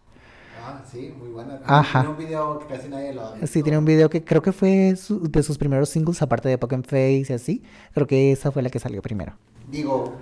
Sí, 0.92 1.14
muy 1.20 1.30
buena. 1.30 1.60
Ajá. 1.66 2.02
Tiene 2.02 2.16
un 2.16 2.18
video 2.18 2.60
que 2.60 2.66
casi 2.68 2.90
nadie 2.90 3.14
lo 3.14 3.26
ha 3.26 3.32
visto. 3.34 3.48
Sí, 3.48 3.64
tiene 3.64 3.78
un 3.78 3.86
video 3.86 4.10
que 4.10 4.24
creo 4.24 4.42
que 4.42 4.52
fue 4.52 4.96
su- 4.96 5.22
de 5.30 5.44
sus 5.44 5.58
primeros 5.58 5.90
singles, 5.90 6.22
aparte 6.22 6.50
de 6.50 6.58
Poker 6.58 6.82
Face 6.84 7.26
y 7.30 7.34
así. 7.34 7.64
Creo 7.94 8.08
que 8.08 8.32
esa 8.32 8.52
fue 8.52 8.62
la 8.62 8.70
que 8.70 8.80
salió 8.80 9.02
primero. 9.02 9.34
Digo, 9.70 10.14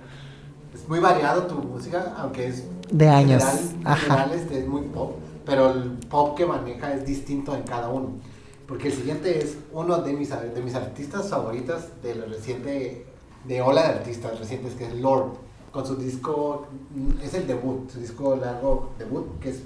es 0.74 0.86
muy 0.88 0.98
variado 1.00 1.42
tu 1.46 1.54
música, 1.56 2.14
aunque 2.18 2.48
es... 2.48 2.64
De 2.90 3.08
años, 3.08 3.42
general- 3.44 3.70
en 3.80 3.86
ajá. 3.86 3.96
general, 3.96 4.32
este, 4.32 4.58
es 4.60 4.66
muy 4.66 4.82
pop, 4.82 5.16
pero 5.44 5.70
el 5.72 5.90
pop 6.08 6.36
que 6.36 6.46
maneja 6.46 6.92
es 6.94 7.04
distinto 7.06 7.54
en 7.54 7.62
cada 7.62 7.88
uno. 7.88 8.10
Porque 8.66 8.88
el 8.88 8.94
siguiente 8.94 9.38
es 9.38 9.56
uno 9.72 9.98
de 10.02 10.12
mis, 10.12 10.28
de 10.30 10.60
mis 10.62 10.74
artistas 10.74 11.30
favoritas 11.30 11.88
del 12.02 12.28
reciente, 12.28 13.06
de 13.46 13.62
ola 13.62 13.82
de 13.84 13.88
artistas 13.88 14.38
recientes, 14.38 14.74
que 14.74 14.86
es 14.86 14.94
Lord, 14.94 15.32
con 15.72 15.86
su 15.86 15.96
disco, 15.96 16.66
es 17.22 17.32
el 17.34 17.46
debut, 17.46 17.90
su 17.90 18.00
disco 18.00 18.36
largo 18.36 18.90
debut, 18.98 19.38
que 19.40 19.50
es 19.50 19.62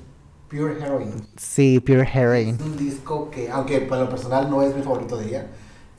Pure 0.53 0.75
Heroine. 0.79 1.13
Sí, 1.39 1.81
Pure 1.81 2.07
Heroin. 2.13 2.57
Es 2.57 2.61
un 2.61 2.77
disco 2.77 3.31
que, 3.31 3.51
aunque 3.51 3.81
para 3.81 4.03
lo 4.03 4.11
personal 4.11 4.51
no 4.51 4.61
es 4.63 4.77
mi 4.77 4.83
favorito 4.83 5.17
de 5.17 5.29
ella, 5.29 5.47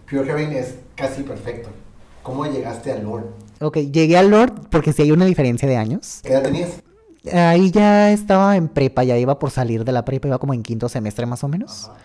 Pure 0.08 0.30
Heroine 0.30 0.60
es 0.60 0.76
casi 0.96 1.24
perfecto. 1.24 1.70
¿Cómo 2.22 2.46
llegaste 2.46 2.92
a 2.92 3.00
Lord? 3.00 3.26
Ok, 3.60 3.78
llegué 3.78 4.16
a 4.16 4.22
Lord 4.22 4.70
porque 4.70 4.94
sí 4.94 5.02
hay 5.02 5.12
una 5.12 5.26
diferencia 5.26 5.68
de 5.68 5.76
años. 5.76 6.20
¿Qué 6.22 6.34
edad 6.34 6.44
tenías? 6.44 6.84
Ahí 7.34 7.72
ya 7.72 8.12
estaba 8.12 8.56
en 8.56 8.68
prepa, 8.68 9.04
ya 9.04 9.18
iba 9.18 9.40
por 9.40 9.50
salir 9.50 9.84
de 9.84 9.92
la 9.92 10.06
prepa, 10.06 10.28
iba 10.28 10.38
como 10.38 10.54
en 10.54 10.62
quinto 10.62 10.88
semestre 10.88 11.26
más 11.26 11.44
o 11.44 11.48
menos. 11.48 11.86
Ajá. 11.86 11.98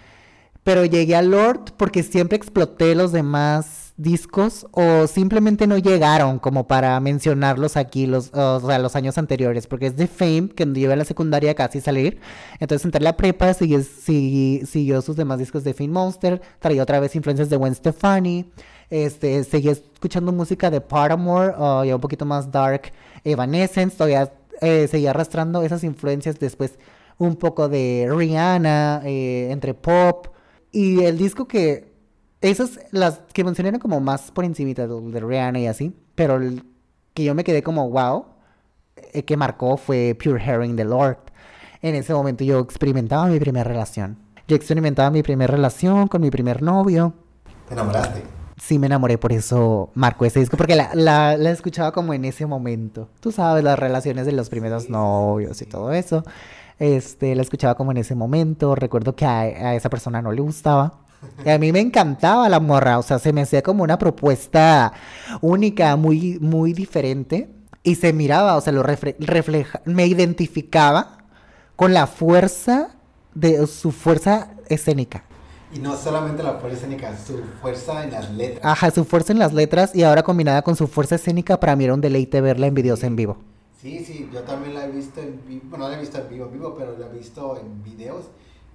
Pero 0.65 0.85
llegué 0.85 1.17
a 1.17 1.23
Lord 1.23 1.73
porque 1.77 2.03
siempre 2.03 2.37
exploté 2.37 2.95
los 2.95 3.13
demás 3.13 3.78
discos 3.99 4.67
o 4.73 5.07
simplemente 5.07 5.67
no 5.67 5.77
llegaron 5.77 6.39
como 6.39 6.67
para 6.67 6.99
mencionarlos 7.01 7.77
aquí 7.77 8.07
los, 8.07 8.31
o 8.33 8.61
sea, 8.67 8.79
los 8.79 8.97
años 8.97 9.19
anteriores. 9.19 9.67
Porque 9.67 9.87
es 9.89 9.97
de 9.97 10.07
Fame, 10.07 10.49
que 10.49 10.67
iba 10.77 10.95
a 10.95 10.97
la 10.97 11.05
secundaria 11.05 11.55
casi 11.55 11.83
salir. 11.83 12.19
Entonces 12.61 12.87
entré 12.87 13.01
a 13.01 13.05
la 13.05 13.17
prepa, 13.17 13.53
sigue- 13.53 13.81
sigui- 13.81 14.65
siguió 14.65 15.03
sus 15.03 15.17
demás 15.17 15.39
discos 15.39 15.65
de 15.65 15.75
Fame 15.75 15.91
Monster, 15.91 16.41
traía 16.61 16.83
otra 16.83 17.01
vez 17.01 17.15
influencias 17.15 17.51
de 17.51 17.57
Gwen 17.57 17.75
Stefani. 17.75 18.51
Este, 18.89 19.45
seguía 19.45 19.73
escuchando 19.73 20.33
música 20.33 20.71
de 20.71 20.81
Paramore, 20.81 21.53
o 21.59 21.85
ya 21.85 21.95
un 21.95 22.01
poquito 22.01 22.25
más 22.25 22.51
dark, 22.51 22.91
Evanescence, 23.23 23.95
todavía 23.97 24.33
eh, 24.63 24.89
seguía 24.91 25.11
arrastrando 25.11 25.63
esas 25.63 25.85
influencias 25.85 26.39
después 26.39 26.79
un 27.19 27.37
poco 27.37 27.69
de 27.69 28.09
Rihanna, 28.11 29.03
eh, 29.05 29.49
entre 29.51 29.75
pop, 29.75 30.29
y 30.73 31.03
el 31.03 31.19
disco 31.19 31.47
que, 31.47 31.88
esas, 32.41 32.79
las 32.93 33.21
que 33.33 33.45
mencioné 33.45 33.71
eran 33.71 33.81
como 33.81 34.01
más 34.01 34.31
por 34.31 34.45
encimita 34.45 34.87
de, 34.87 35.01
de 35.01 35.21
Rihanna 35.21 35.59
y 35.61 35.67
así, 35.67 35.95
pero 36.15 36.37
el 36.37 36.65
que 37.15 37.25
yo 37.25 37.35
me 37.35 37.45
quedé 37.45 37.63
como 37.63 37.89
wow, 37.91 38.27
eh, 39.13 39.25
que 39.25 39.37
marcó 39.37 39.77
fue 39.77 40.17
Pure 40.23 40.43
Herring 40.43 40.77
de 40.77 40.85
Lord. 40.85 41.19
En 41.83 41.95
ese 41.95 42.13
momento 42.15 42.45
yo 42.45 42.59
experimentaba 42.61 43.27
mi 43.27 43.39
primera 43.39 43.65
relación. 43.65 44.19
Yo 44.47 44.57
experimentaba 44.57 45.11
mi 45.11 45.23
primera 45.23 45.53
relación 45.53 46.09
con 46.09 46.23
mi 46.23 46.31
primer 46.31 46.63
novio 46.63 47.13
¿Te 47.69 47.75
enamoraste? 47.75 48.23
sí 48.61 48.79
me 48.79 48.87
enamoré, 48.87 49.19
por 49.19 49.33
eso 49.33 49.91
marcó 49.95 50.25
ese 50.25 50.41
disco, 50.41 50.57
porque 50.57 50.75
la, 50.75 50.91
la, 50.95 51.37
la 51.37 51.51
escuchaba 51.51 51.93
como 51.93 52.15
en 52.15 52.25
ese 52.25 52.47
momento. 52.47 53.09
Tú 53.21 53.31
sabes, 53.31 53.63
las 53.63 53.79
relaciones 53.79 54.27
de 54.27 54.33
los 54.33 54.49
primeros 54.49 54.89
novios 54.91 55.63
y 55.63 55.67
todo 55.67 55.93
eso. 55.93 56.25
Este, 56.79 57.35
la 57.35 57.43
escuchaba 57.43 57.75
como 57.77 57.91
en 57.93 57.99
ese 57.99 58.15
momento. 58.15 58.75
Recuerdo 58.75 59.15
que 59.15 59.27
a, 59.27 59.41
a 59.41 59.75
esa 59.75 59.91
persona 59.91 60.23
no 60.23 60.33
le 60.33 60.41
gustaba. 60.41 61.01
Y 61.45 61.49
a 61.51 61.59
mí 61.59 61.73
me 61.73 61.81
encantaba 61.81 62.49
la 62.49 62.61
morra, 62.61 62.99
o 62.99 63.03
sea, 63.03 63.19
se 63.19 63.33
me 63.33 63.43
hacía 63.43 63.63
como 63.63 63.83
una 63.85 63.99
propuesta 63.99 64.93
única, 65.41 65.97
muy, 65.97 66.39
muy 66.41 66.73
diferente. 66.73 67.49
Y 67.83 67.95
se 67.95 68.13
miraba, 68.13 68.57
o 68.57 68.61
sea, 68.61 68.73
lo 68.73 68.83
refle- 68.83 69.17
refleja, 69.19 69.81
me 69.85 70.07
identificaba 70.07 71.19
con 71.77 71.95
la 71.95 72.07
fuerza 72.07 72.97
de 73.35 73.67
su 73.67 73.93
fuerza 73.93 74.51
escénica. 74.69 75.25
Y 75.75 75.79
no 75.79 75.97
solamente 75.97 76.43
la 76.43 76.55
fuerza 76.55 76.79
escénica, 76.79 77.17
su 77.17 77.41
fuerza 77.61 78.03
en 78.05 78.11
las 78.11 78.31
letras. 78.31 78.61
Ajá, 78.65 78.91
su 78.91 79.05
fuerza 79.05 79.33
en 79.33 79.39
las 79.39 79.53
letras 79.53 79.95
y 79.95 80.03
ahora 80.03 80.23
combinada 80.23 80.63
con 80.63 80.77
su 80.77 80.89
fuerza 80.89 81.15
escénica, 81.17 81.61
para 81.61 81.77
mí 81.77 81.85
era 81.85 81.95
un 81.95 82.01
deleite 82.01 82.41
verla 82.41 82.67
en 82.67 82.75
videos 82.75 83.03
en 83.05 83.17
vivo. 83.17 83.39
Sí, 83.81 84.05
sí, 84.05 84.29
yo 84.33 84.41
también 84.43 84.75
la 84.75 84.87
he 84.87 84.91
visto 84.91 85.21
en 85.21 85.41
vivo, 85.47 85.63
bueno, 85.71 85.85
no 85.85 85.91
la 85.91 85.97
he 85.99 86.01
visto 86.01 86.19
en 86.19 86.29
vivo, 86.29 86.47
vivo, 86.49 86.75
pero 86.77 86.97
la 86.99 87.07
he 87.07 87.17
visto 87.17 87.59
en 87.61 87.83
videos 87.85 88.25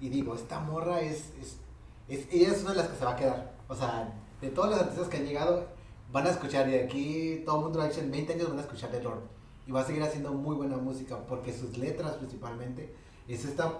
y 0.00 0.08
digo, 0.08 0.34
esta 0.34 0.60
morra 0.60 1.00
es, 1.00 1.32
es, 1.42 1.58
es- 2.08 2.26
ella 2.32 2.48
es 2.52 2.62
una 2.62 2.70
de 2.72 2.76
las 2.78 2.88
que 2.88 2.96
se 2.96 3.04
va 3.04 3.12
a 3.12 3.16
quedar. 3.16 3.52
O 3.68 3.74
sea, 3.74 4.12
de 4.40 4.48
todos 4.50 4.70
los 4.70 4.78
artistas 4.80 5.08
que 5.08 5.16
han 5.18 5.26
llegado, 5.26 5.66
van 6.12 6.26
a 6.26 6.30
escuchar 6.30 6.68
y 6.68 6.72
de 6.72 6.84
aquí 6.84 7.42
todo 7.44 7.56
el 7.58 7.62
mundo 7.64 7.84
en 7.84 8.10
20 8.10 8.32
años, 8.34 8.48
van 8.48 8.58
a 8.58 8.62
escuchar 8.62 8.90
de 8.92 9.02
Lord. 9.02 9.20
Y 9.66 9.72
va 9.72 9.80
a 9.80 9.84
seguir 9.84 10.02
haciendo 10.02 10.32
muy 10.32 10.54
buena 10.54 10.76
música 10.76 11.16
porque 11.28 11.52
sus 11.52 11.76
letras 11.78 12.12
principalmente 12.16 12.94
es 13.26 13.44
esta 13.44 13.72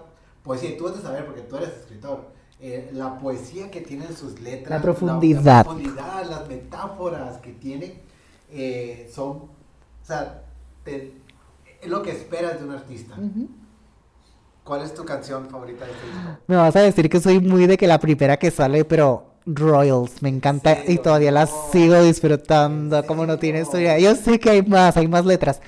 poesía. 0.43 0.71
Y 0.71 0.77
tú 0.77 0.85
vas 0.85 0.97
a 0.97 1.01
saber 1.01 1.25
porque 1.25 1.41
tú 1.41 1.57
eres 1.57 1.69
escritor. 1.69 2.33
eh, 2.61 2.89
la 2.93 3.19
poesía 3.19 3.69
que 3.69 3.81
tienen 3.81 4.15
sus 4.15 4.39
letras, 4.39 4.69
La 4.69 4.81
profundidad. 4.81 5.65
profundidad, 5.65 6.25
las 6.25 6.47
metáforas 6.47 7.37
que 7.39 7.51
tiene 7.51 8.01
eh, 8.49 9.11
son, 9.13 9.27
o 9.37 9.49
sea, 10.01 10.45
te- 10.85 11.13
es 11.81 11.89
lo 11.89 12.01
que 12.01 12.11
esperas 12.11 12.57
de 12.57 12.65
un 12.65 12.71
artista. 12.71 13.13
¿Cuál 14.65 14.81
es 14.81 14.93
tu 14.93 15.05
canción 15.05 15.47
favorita 15.49 15.85
de 15.85 15.91
este 15.91 16.07
disco? 16.07 16.39
Me 16.47 16.55
vas 16.57 16.75
a 16.75 16.81
decir 16.81 17.09
que 17.09 17.21
soy 17.21 17.39
muy 17.39 17.67
de 17.67 17.77
que 17.77 17.87
la 17.87 17.99
primera 17.99 18.37
que 18.37 18.51
sale, 18.51 18.83
pero 18.83 19.35
Royals, 19.45 20.21
me 20.23 20.29
encanta 20.29 20.75
Sí, 20.85 20.93
y 20.93 20.97
todavía 20.97 21.31
la 21.31 21.45
no. 21.45 21.51
sigo 21.71 22.01
disfrutando, 22.03 22.97
¿En 22.99 23.05
como 23.05 23.25
no 23.27 23.37
tiene 23.39 23.59
serio? 23.65 23.93
historia. 23.93 23.99
Yo 23.99 24.15
sé 24.15 24.39
que 24.39 24.49
hay 24.49 24.61
más, 24.63 24.97
hay 24.97 25.07
más 25.07 25.25
letras, 25.25 25.61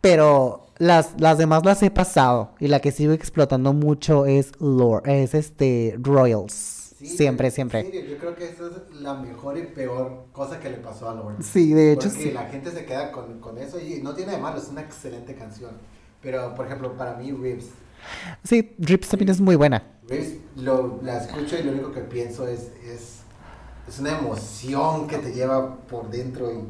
pero 0.00 0.66
las, 0.78 1.14
las 1.20 1.36
demás 1.38 1.64
las 1.64 1.82
he 1.82 1.90
pasado. 1.90 2.52
Y 2.60 2.68
la 2.68 2.80
que 2.80 2.92
sigo 2.92 3.12
explotando 3.12 3.72
mucho 3.72 4.26
es 4.26 4.52
Lore, 4.60 5.24
es 5.24 5.34
este 5.34 5.96
Royals. 5.98 6.94
Sí, 6.96 7.08
siempre, 7.08 7.50
siempre. 7.50 7.82
serio, 7.82 8.02
yo 8.08 8.18
creo 8.18 8.36
que 8.36 8.44
esa 8.50 8.66
es 8.68 9.00
la 9.00 9.14
mejor 9.14 9.58
y 9.58 9.64
peor 9.64 10.26
cosa 10.32 10.60
que 10.60 10.70
le 10.70 10.76
pasó 10.78 11.10
a 11.10 11.14
Lord. 11.14 11.42
Sí, 11.42 11.74
de 11.74 11.92
hecho 11.92 12.08
Porque 12.08 12.22
sí. 12.24 12.30
la 12.30 12.44
gente 12.46 12.70
se 12.70 12.84
queda 12.86 13.10
con, 13.12 13.40
con 13.40 13.58
eso 13.58 13.78
y 13.80 14.00
no 14.00 14.14
tiene 14.14 14.32
de 14.32 14.38
malo, 14.38 14.58
es 14.58 14.68
una 14.68 14.80
excelente 14.82 15.34
canción. 15.34 15.72
Pero, 16.22 16.54
por 16.54 16.66
ejemplo, 16.66 16.96
para 16.96 17.16
mí, 17.16 17.32
Ribs. 17.32 17.66
Sí, 18.42 18.74
Drips 18.78 19.08
también 19.08 19.30
es 19.30 19.40
muy 19.40 19.56
buena. 19.56 19.82
Ribs 20.08 20.34
lo, 20.56 21.00
la 21.02 21.18
escucho 21.18 21.56
y 21.58 21.62
lo 21.62 21.72
único 21.72 21.92
que 21.92 22.00
pienso 22.00 22.46
es, 22.46 22.70
es, 22.84 23.20
es 23.88 23.98
una 23.98 24.18
emoción 24.18 25.06
que 25.08 25.18
te 25.18 25.32
lleva 25.32 25.76
por 25.76 26.10
dentro. 26.10 26.52
Y 26.52 26.64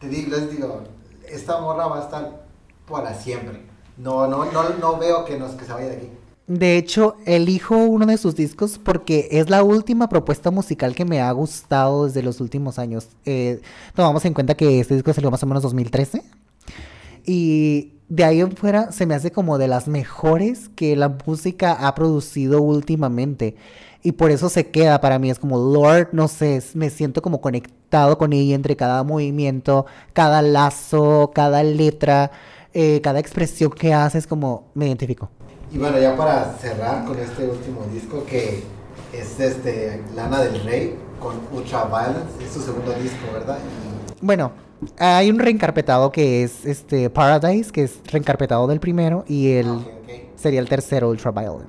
te 0.00 0.08
digo, 0.08 0.30
les 0.30 0.50
digo, 0.50 0.82
esta 1.28 1.60
morra 1.60 1.86
va 1.86 2.00
a 2.00 2.04
estar 2.04 2.46
para 2.88 3.14
siempre. 3.14 3.62
No, 3.96 4.26
no, 4.26 4.50
no, 4.50 4.70
no 4.80 4.98
veo 4.98 5.24
que, 5.24 5.38
nos, 5.38 5.52
que 5.52 5.64
se 5.64 5.72
vaya 5.72 5.88
de 5.88 5.96
aquí. 5.96 6.10
De 6.46 6.76
hecho, 6.76 7.16
elijo 7.24 7.74
uno 7.76 8.04
de 8.04 8.18
sus 8.18 8.34
discos 8.34 8.78
porque 8.78 9.28
es 9.30 9.48
la 9.48 9.62
última 9.62 10.10
propuesta 10.10 10.50
musical 10.50 10.94
que 10.94 11.06
me 11.06 11.22
ha 11.22 11.32
gustado 11.32 12.04
desde 12.04 12.22
los 12.22 12.40
últimos 12.40 12.78
años. 12.78 13.08
Eh, 13.24 13.62
tomamos 13.94 14.22
en 14.26 14.34
cuenta 14.34 14.54
que 14.54 14.80
este 14.80 14.94
disco 14.94 15.12
salió 15.14 15.30
más 15.30 15.42
o 15.42 15.46
menos 15.46 15.62
2013. 15.62 16.22
Y 17.24 17.93
de 18.08 18.24
ahí 18.24 18.40
en 18.40 18.52
fuera 18.56 18.92
se 18.92 19.06
me 19.06 19.14
hace 19.14 19.32
como 19.32 19.58
de 19.58 19.68
las 19.68 19.88
mejores 19.88 20.68
que 20.76 20.96
la 20.96 21.16
música 21.26 21.72
ha 21.72 21.94
producido 21.94 22.60
últimamente. 22.60 23.56
Y 24.02 24.12
por 24.12 24.30
eso 24.30 24.50
se 24.50 24.70
queda 24.70 25.00
para 25.00 25.18
mí. 25.18 25.30
Es 25.30 25.38
como 25.38 25.56
Lord, 25.56 26.08
no 26.12 26.28
sé, 26.28 26.62
me 26.74 26.90
siento 26.90 27.22
como 27.22 27.40
conectado 27.40 28.18
con 28.18 28.34
ella 28.34 28.54
entre 28.54 28.76
cada 28.76 29.02
movimiento, 29.02 29.86
cada 30.12 30.42
lazo, 30.42 31.32
cada 31.34 31.62
letra, 31.62 32.30
eh, 32.74 33.00
cada 33.02 33.18
expresión 33.18 33.70
que 33.70 33.94
hace. 33.94 34.18
Es 34.18 34.26
como 34.26 34.66
me 34.74 34.86
identifico. 34.86 35.30
Y 35.72 35.78
bueno, 35.78 35.98
ya 35.98 36.14
para 36.16 36.54
cerrar 36.58 37.06
con 37.06 37.18
este 37.18 37.48
último 37.48 37.86
disco 37.92 38.24
que 38.26 38.62
es 39.12 39.40
este 39.40 40.02
Lana 40.14 40.42
del 40.42 40.62
Rey 40.62 40.98
con 41.18 41.40
Ultra 41.52 41.84
Violence, 41.84 42.44
es 42.44 42.52
su 42.52 42.60
segundo 42.60 42.92
disco, 42.92 43.32
¿verdad? 43.32 43.58
Y 43.58 44.24
Bueno, 44.24 44.52
hay 44.98 45.30
un 45.30 45.38
reencarpetado 45.38 46.10
que 46.12 46.42
es 46.44 46.64
este 46.64 47.10
Paradise, 47.10 47.70
que 47.72 47.84
es 47.84 48.00
reencarpetado 48.10 48.66
del 48.66 48.80
primero, 48.80 49.24
y 49.28 49.52
el 49.52 49.66
Ah, 49.68 49.72
ok, 49.76 49.86
ok. 50.02 50.10
sería 50.36 50.60
el 50.60 50.68
tercero, 50.68 51.08
Ultraviolet. 51.10 51.66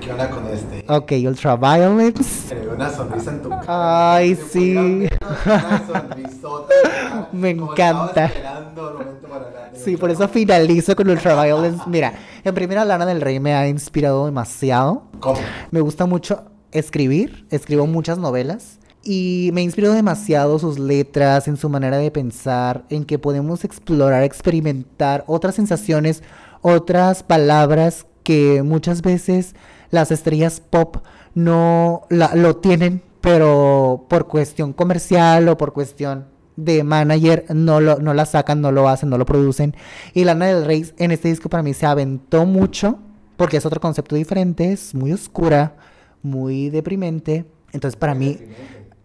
¿Qué 0.00 0.12
onda 0.12 0.30
con 0.30 0.46
este? 0.46 0.84
Ok, 0.88 1.12
Ultraviolence. 1.26 2.22
Se 2.48 2.54
le 2.54 2.60
ve 2.66 2.68
una 2.74 2.88
sonrisa 2.90 3.30
en 3.32 3.42
tu 3.42 3.48
cara. 3.48 4.14
Ay, 4.14 4.36
sí. 4.36 4.76
Una 4.76 5.86
sonrisota. 5.86 6.74
¿verdad? 6.84 7.28
Me 7.32 7.56
Como 7.56 7.72
encanta. 7.72 8.26
esperando 8.26 8.88
el 8.90 8.94
momento 8.98 9.28
para 9.28 9.70
de 9.70 9.78
Sí, 9.78 9.96
por 9.96 10.10
eso 10.10 10.28
finalizo 10.28 10.94
con 10.94 11.08
Ultraviolence. 11.10 11.82
Mira, 11.86 12.12
en 12.44 12.54
primera 12.54 12.84
Lana 12.84 13.06
del 13.06 13.20
Rey 13.20 13.40
me 13.40 13.54
ha 13.54 13.66
inspirado 13.68 14.26
demasiado. 14.26 15.02
¿Cómo? 15.18 15.38
Me 15.72 15.80
gusta 15.80 16.06
mucho 16.06 16.44
escribir, 16.70 17.46
escribo 17.50 17.86
muchas 17.86 18.18
novelas 18.18 18.77
y 19.08 19.48
me 19.54 19.62
inspiró 19.62 19.94
demasiado 19.94 20.58
sus 20.58 20.78
letras, 20.78 21.48
en 21.48 21.56
su 21.56 21.70
manera 21.70 21.96
de 21.96 22.10
pensar, 22.10 22.84
en 22.90 23.06
que 23.06 23.18
podemos 23.18 23.64
explorar, 23.64 24.22
experimentar 24.22 25.24
otras 25.26 25.54
sensaciones, 25.54 26.22
otras 26.60 27.22
palabras 27.22 28.04
que 28.22 28.62
muchas 28.62 29.00
veces 29.00 29.54
las 29.90 30.10
estrellas 30.10 30.60
pop 30.60 30.98
no 31.34 32.02
lo 32.10 32.56
tienen, 32.56 33.00
pero 33.22 34.04
por 34.10 34.26
cuestión 34.26 34.74
comercial 34.74 35.48
o 35.48 35.56
por 35.56 35.72
cuestión 35.72 36.26
de 36.56 36.84
manager 36.84 37.46
no 37.54 37.80
lo 37.80 38.00
no 38.00 38.12
la 38.12 38.26
sacan, 38.26 38.60
no 38.60 38.72
lo 38.72 38.90
hacen, 38.90 39.08
no 39.08 39.16
lo 39.16 39.24
producen. 39.24 39.74
Y 40.12 40.24
Lana 40.24 40.48
del 40.48 40.66
Rey 40.66 40.84
en 40.98 41.12
este 41.12 41.28
disco 41.28 41.48
para 41.48 41.62
mí 41.62 41.72
se 41.72 41.86
aventó 41.86 42.44
mucho 42.44 42.98
porque 43.38 43.56
es 43.56 43.64
otro 43.64 43.80
concepto 43.80 44.16
diferente, 44.16 44.70
es 44.70 44.94
muy 44.94 45.14
oscura, 45.14 45.76
muy 46.22 46.68
deprimente. 46.68 47.46
Entonces 47.72 47.96
para 47.96 48.14
mí, 48.14 48.38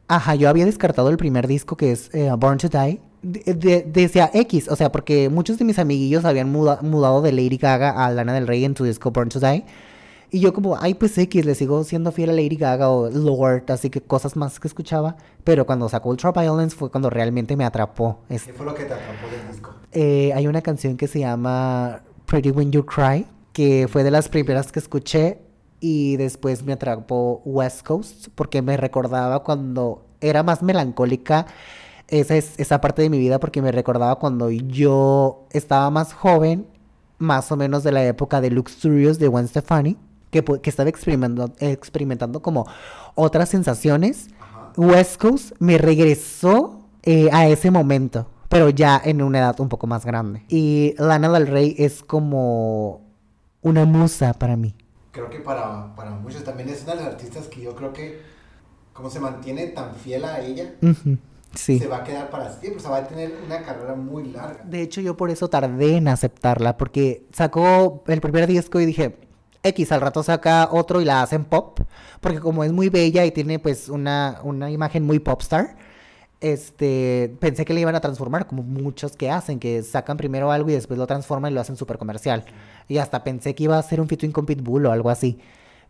ajá, 0.08 0.36
yo 0.36 0.50
había 0.50 0.66
descartado 0.66 1.10
el 1.10 1.18
primer 1.18 1.48
disco 1.48 1.76
que 1.78 1.92
es 1.92 2.14
eh, 2.14 2.30
Born 2.38 2.58
to 2.58 2.70
Die. 2.70 3.00
de- 3.22 3.54
de- 3.54 3.84
decía 3.84 4.30
X, 4.34 4.68
o 4.70 4.76
sea, 4.76 4.92
porque 4.92 5.30
muchos 5.30 5.58
de 5.58 5.64
mis 5.66 5.80
amiguillos 5.80 6.26
habían 6.26 6.52
muda- 6.52 6.80
mudado 6.82 7.22
de 7.22 7.32
Lady 7.32 7.58
Gaga 7.58 7.92
a 7.92 8.12
Lana 8.12 8.34
del 8.34 8.48
Rey 8.48 8.66
en 8.66 8.76
su 8.76 8.84
disco 8.84 9.12
Born 9.12 9.30
to 9.30 9.40
Die. 9.40 9.64
Y 10.30 10.40
yo 10.40 10.52
como, 10.52 10.76
ay, 10.82 10.96
pues 10.96 11.18
X, 11.18 11.46
le 11.46 11.54
sigo 11.56 11.84
siendo 11.84 12.12
fiel 12.12 12.32
a 12.32 12.34
Lady 12.34 12.56
Gaga 12.58 12.90
o 12.90 13.10
Lord, 13.10 13.64
así 13.72 13.90
que 13.90 14.02
cosas 14.02 14.36
más 14.36 14.60
que 14.60 14.68
escuchaba. 14.68 15.16
Pero 15.44 15.66
cuando 15.66 15.88
sacó 15.88 16.10
Ultraviolence 16.10 16.76
fue 16.76 16.90
cuando 16.92 17.10
realmente 17.10 17.56
me 17.56 17.64
atrapó. 17.66 18.20
¿Qué 18.28 18.40
fue 18.40 18.66
lo 18.66 18.74
que 18.74 18.84
te 18.86 18.94
atrapó 18.94 19.28
del 19.32 19.48
disco? 19.52 19.74
eh, 19.94 20.34
hay 20.36 20.48
una 20.48 20.62
canción 20.64 20.98
que 20.98 21.08
se 21.08 21.20
llama 21.20 22.02
Pretty 22.26 22.50
When 22.50 22.72
You 22.72 22.84
Cry, 22.86 23.26
que 23.54 23.88
fue 23.88 24.04
de 24.04 24.10
las 24.12 24.28
primeras 24.28 24.72
que 24.72 24.80
escuché 24.80 25.38
y 25.86 26.16
después 26.16 26.64
me 26.64 26.72
atrapó 26.72 27.42
West 27.44 27.86
Coast 27.86 28.28
porque 28.36 28.62
me 28.62 28.78
recordaba 28.78 29.44
cuando 29.44 30.06
era 30.22 30.42
más 30.42 30.64
melancólica 30.64 31.46
esa, 32.08 32.38
es, 32.38 32.54
esa 32.58 32.80
parte 32.80 33.02
de 33.02 33.10
mi 33.10 33.20
vida 33.20 33.38
porque 33.38 33.62
me 33.62 33.70
recordaba 33.70 34.16
cuando 34.16 34.50
yo 34.50 35.46
estaba 35.52 35.90
más 35.90 36.14
joven, 36.14 36.68
más 37.18 37.52
o 37.52 37.58
menos 37.58 37.84
de 37.84 37.92
la 37.92 38.06
época 38.06 38.40
de 38.40 38.50
Luxurious 38.50 39.20
de 39.20 39.28
Gwen 39.28 39.46
Stefani, 39.50 39.98
que, 40.32 40.42
que 40.42 40.70
estaba 40.70 40.90
experimentando, 40.90 41.54
experimentando 41.60 42.42
como 42.42 42.66
otras 43.16 43.50
sensaciones. 43.50 44.30
Ajá. 44.40 44.72
West 44.78 45.20
Coast 45.22 45.52
me 45.60 45.78
regresó 45.78 46.80
eh, 47.02 47.28
a 47.34 47.50
ese 47.50 47.72
momento, 47.72 48.28
pero 48.48 48.70
ya 48.70 49.02
en 49.04 49.22
una 49.22 49.40
edad 49.40 49.60
un 49.60 49.68
poco 49.68 49.86
más 49.86 50.06
grande. 50.06 50.46
Y 50.48 50.96
Lana 50.98 51.28
del 51.28 51.48
Rey 51.48 51.76
es 51.78 52.04
como 52.04 53.02
una 53.62 53.84
musa 53.84 54.32
para 54.32 54.56
mí. 54.56 54.78
Creo 55.14 55.30
que 55.30 55.40
para, 55.40 55.96
para 55.96 56.10
muchos 56.12 56.44
también 56.44 56.68
es 56.68 56.84
una 56.84 56.96
de 56.96 57.04
las 57.04 57.14
artistas 57.14 57.48
que 57.48 57.62
yo 57.62 57.74
creo 57.76 57.94
que 57.94 58.22
como 58.92 59.10
se 59.10 59.20
mantiene 59.22 59.68
tan 59.68 59.96
fiel 59.96 60.26
a 60.26 60.42
ella, 60.42 60.74
Sí. 61.56 61.78
se 61.78 61.88
va 61.88 61.98
a 61.98 62.04
quedar 62.04 62.30
para 62.32 62.52
siempre, 62.52 62.80
o 62.80 62.82
sea, 62.82 62.90
va 62.92 62.98
a 62.98 63.08
tener 63.08 63.32
una 63.46 63.62
carrera 63.62 63.94
muy 63.94 64.32
larga. 64.32 64.64
De 64.66 64.82
hecho, 64.82 65.02
yo 65.02 65.16
por 65.16 65.30
eso 65.30 65.50
tardé 65.50 65.98
en 65.98 66.08
aceptarla, 66.08 66.78
porque 66.78 67.28
sacó 67.32 68.04
el 68.08 68.22
primer 68.22 68.48
disco 68.48 68.80
y 68.80 68.86
dije, 68.88 69.18
X, 69.62 69.92
al 69.92 70.02
rato 70.02 70.24
saca 70.24 70.68
otro 70.72 71.00
y 71.00 71.06
la 71.06 71.22
hacen 71.22 71.46
pop, 71.46 71.80
porque 72.22 72.40
como 72.40 72.64
es 72.64 72.72
muy 72.72 72.90
bella 72.90 73.24
y 73.24 73.32
tiene 73.32 73.60
pues 73.60 73.88
una, 73.90 74.40
una 74.44 74.72
imagen 74.72 75.04
muy 75.06 75.20
popstar, 75.20 75.76
este, 76.44 77.36
pensé 77.40 77.64
que 77.64 77.74
le 77.74 77.82
iban 77.82 77.96
a 77.96 78.02
transformar, 78.02 78.48
como 78.48 78.64
muchos 78.64 79.16
que 79.16 79.32
hacen, 79.32 79.60
que 79.60 79.82
sacan 79.82 80.18
primero 80.18 80.52
algo 80.52 80.70
y 80.70 80.74
después 80.74 81.00
lo 81.00 81.08
transforman 81.08 81.52
y 81.52 81.56
lo 81.56 81.62
hacen 81.62 81.78
súper 81.78 81.98
comercial. 81.98 82.44
Y 82.90 82.98
hasta 82.98 83.24
pensé 83.24 83.56
que 83.56 83.64
iba 83.64 83.80
a 83.80 83.82
ser 83.82 84.02
un 84.02 84.10
featuring 84.10 84.34
con 84.34 84.46
Pitbull 84.46 84.86
o 84.86 84.92
algo 84.92 85.10
así. 85.10 85.40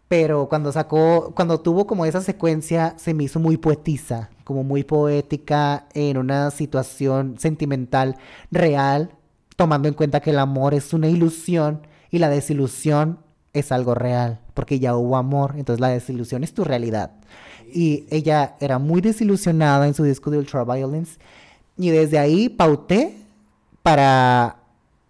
Pero 0.08 0.48
cuando 0.50 0.72
sacó, 0.72 1.34
cuando 1.36 1.60
tuvo 1.60 1.88
como 1.88 2.06
esa 2.06 2.22
secuencia, 2.22 2.94
se 2.98 3.16
me 3.16 3.24
hizo 3.24 3.40
muy 3.40 3.58
poetisa, 3.58 4.30
como 4.44 4.64
muy 4.64 4.84
poética 4.84 5.88
en 5.96 6.18
una 6.18 6.52
situación 6.52 7.40
sentimental 7.40 8.18
real, 8.52 9.10
tomando 9.56 9.88
en 9.88 9.96
cuenta 9.96 10.20
que 10.20 10.30
el 10.30 10.40
amor 10.40 10.76
es 10.76 10.94
una 10.94 11.08
ilusión 11.08 11.88
y 12.12 12.20
la 12.20 12.30
desilusión 12.30 13.20
es 13.54 13.72
algo 13.72 13.96
real, 13.96 14.40
porque 14.54 14.80
ya 14.80 14.96
hubo 14.96 15.18
amor, 15.18 15.56
entonces 15.58 15.80
la 15.80 15.90
desilusión 15.90 16.44
es 16.44 16.54
tu 16.54 16.64
realidad. 16.64 17.12
Y 17.74 18.06
ella 18.12 18.56
era 18.60 18.78
muy 18.80 19.02
desilusionada 19.02 19.88
en 19.88 19.94
su 19.94 20.04
disco 20.04 20.30
de 20.30 20.38
Ultraviolence, 20.38 21.18
y 21.78 21.90
desde 21.90 22.20
ahí 22.20 22.50
pauté 22.50 23.18
para 23.82 24.58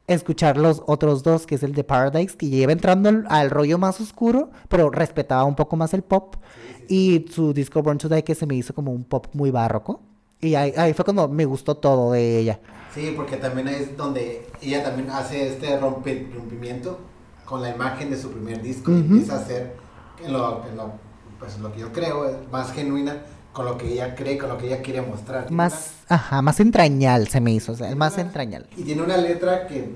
escuchar 0.08 0.58
los 0.58 0.82
otros 0.86 1.23
dos, 1.23 1.45
que 1.45 1.56
es 1.56 1.63
el 1.63 1.73
de 1.73 1.84
Paradise, 1.84 2.36
que 2.38 2.47
lleva 2.47 2.71
entrando 2.71 3.10
al, 3.10 3.26
al 3.30 3.49
rollo 3.49 3.78
más 3.78 3.99
oscuro, 4.02 4.49
pero 4.69 4.89
respetaba 4.89 5.43
un 5.43 5.56
poco 5.56 5.76
más 5.76 5.93
el 5.93 6.02
pop. 6.04 6.36
Y 6.88 7.26
su 7.32 7.54
disco 7.54 7.82
Born 7.82 7.97
to 7.97 8.10
Die, 8.10 8.23
que 8.23 8.36
se 8.36 8.45
me 8.45 8.56
hizo 8.56 8.73
como 8.73 8.91
un 8.91 9.04
pop 9.04 9.28
muy 9.34 9.52
barroco. 9.52 10.02
Y 10.41 10.56
ahí, 10.56 10.73
ahí 10.76 10.93
fue 10.93 11.06
cuando 11.06 11.30
me 11.30 11.45
gustó 11.45 11.76
todo 11.76 12.12
de 12.12 12.39
ella. 12.39 12.60
Sí, 12.93 13.13
porque 13.15 13.38
también 13.38 13.69
es 13.69 13.95
donde 13.95 14.45
ella 14.62 14.84
también 14.84 15.10
hace 15.10 15.47
este 15.47 15.80
rompe- 15.80 16.32
rompimiento 16.34 16.99
con 17.45 17.62
la 17.62 17.69
imagen 17.73 18.10
de 18.10 18.17
su 18.17 18.30
primer 18.32 18.62
disco 18.62 18.91
y 18.91 18.95
Ujú. 18.95 19.04
empieza 19.04 19.36
a 19.36 19.39
hacer 19.39 19.76
en 20.23 20.34
lo, 20.34 20.65
en 20.67 20.76
lo, 20.78 20.91
pues, 21.44 21.60
lo 21.60 21.72
que 21.74 21.80
yo 21.82 21.92
creo 21.92 22.26
es 22.30 22.36
más 22.52 22.72
genuina 22.72 23.18
con 23.52 23.66
lo 23.66 23.78
que 23.78 23.92
ella 23.94 24.16
cree, 24.16 24.38
con 24.38 24.50
lo 24.50 24.58
que 24.58 24.68
ella 24.68 24.82
quiere 24.82 25.02
mostrar. 25.02 25.52
Más, 25.52 25.92
ajá, 26.10 26.42
más 26.42 26.60
entrañal 26.60 27.28
se 27.28 27.40
me 27.42 27.52
hizo, 27.52 27.74
o 27.74 27.76
sea, 27.76 27.88
el 27.88 27.94
una- 27.96 28.06
más 28.06 28.14
una- 28.14 28.24
entrañal. 28.24 28.66
Y 28.78 28.84
tiene 28.84 29.02
una 29.04 29.18
letra 29.18 29.68
que 29.68 29.92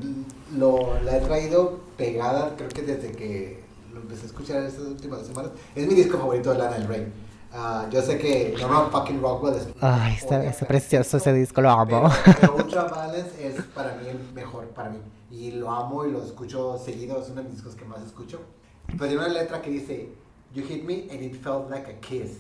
lo, 0.56 1.00
la 1.04 1.18
he 1.18 1.22
traído 1.22 1.80
pegada, 1.98 2.54
creo 2.56 2.70
que 2.70 2.82
desde 2.84 3.12
que 3.14 3.64
lo 3.94 4.02
empecé 4.02 4.24
a 4.24 4.26
escuchar 4.28 4.62
estas 4.64 4.86
últimas 4.86 5.26
semanas. 5.26 5.52
Es 5.76 5.88
mi 5.88 5.96
disco 5.96 6.18
favorito 6.20 6.52
de 6.52 6.58
Lana 6.60 6.78
del 6.78 6.88
Rey. 6.88 7.08
Ah, 7.52 7.88
yo 7.90 8.02
sé 8.02 8.18
que 8.20 8.54
Norman 8.60 8.92
fucking 8.92 9.22
Rockwell 9.22 9.56
es... 9.56 9.68
Ay, 9.82 10.14
está, 10.16 10.44
está 10.46 10.68
precioso 10.68 11.18
ese 11.18 11.34
disco, 11.34 11.62
lo 11.62 11.72
amo. 11.72 12.12
Pero, 12.24 12.38
pero 12.42 12.56
Ultraviolence 12.58 13.48
es 13.48 13.62
para 13.74 13.96
mí 13.96 14.08
el 14.10 14.20
mejor, 14.34 14.66
para 14.68 14.90
mí. 14.90 15.00
Y 15.32 15.52
lo 15.52 15.72
amo 15.72 16.06
y 16.06 16.12
lo 16.12 16.24
escucho 16.24 16.78
seguido, 16.78 17.20
es 17.22 17.30
uno 17.30 17.42
de 17.42 17.44
mis 17.48 17.54
discos 17.56 17.74
que 17.76 17.86
más 17.86 18.02
escucho. 18.04 18.40
Pero 18.86 19.00
tiene 19.08 19.18
una 19.18 19.30
letra 19.30 19.62
que 19.62 19.70
dice, 19.72 20.10
You 20.54 20.64
hit 20.64 20.86
me 20.86 21.08
and 21.12 21.22
it 21.22 21.36
felt 21.36 21.70
like 21.70 21.88
a 21.90 22.00
kiss. 22.02 22.40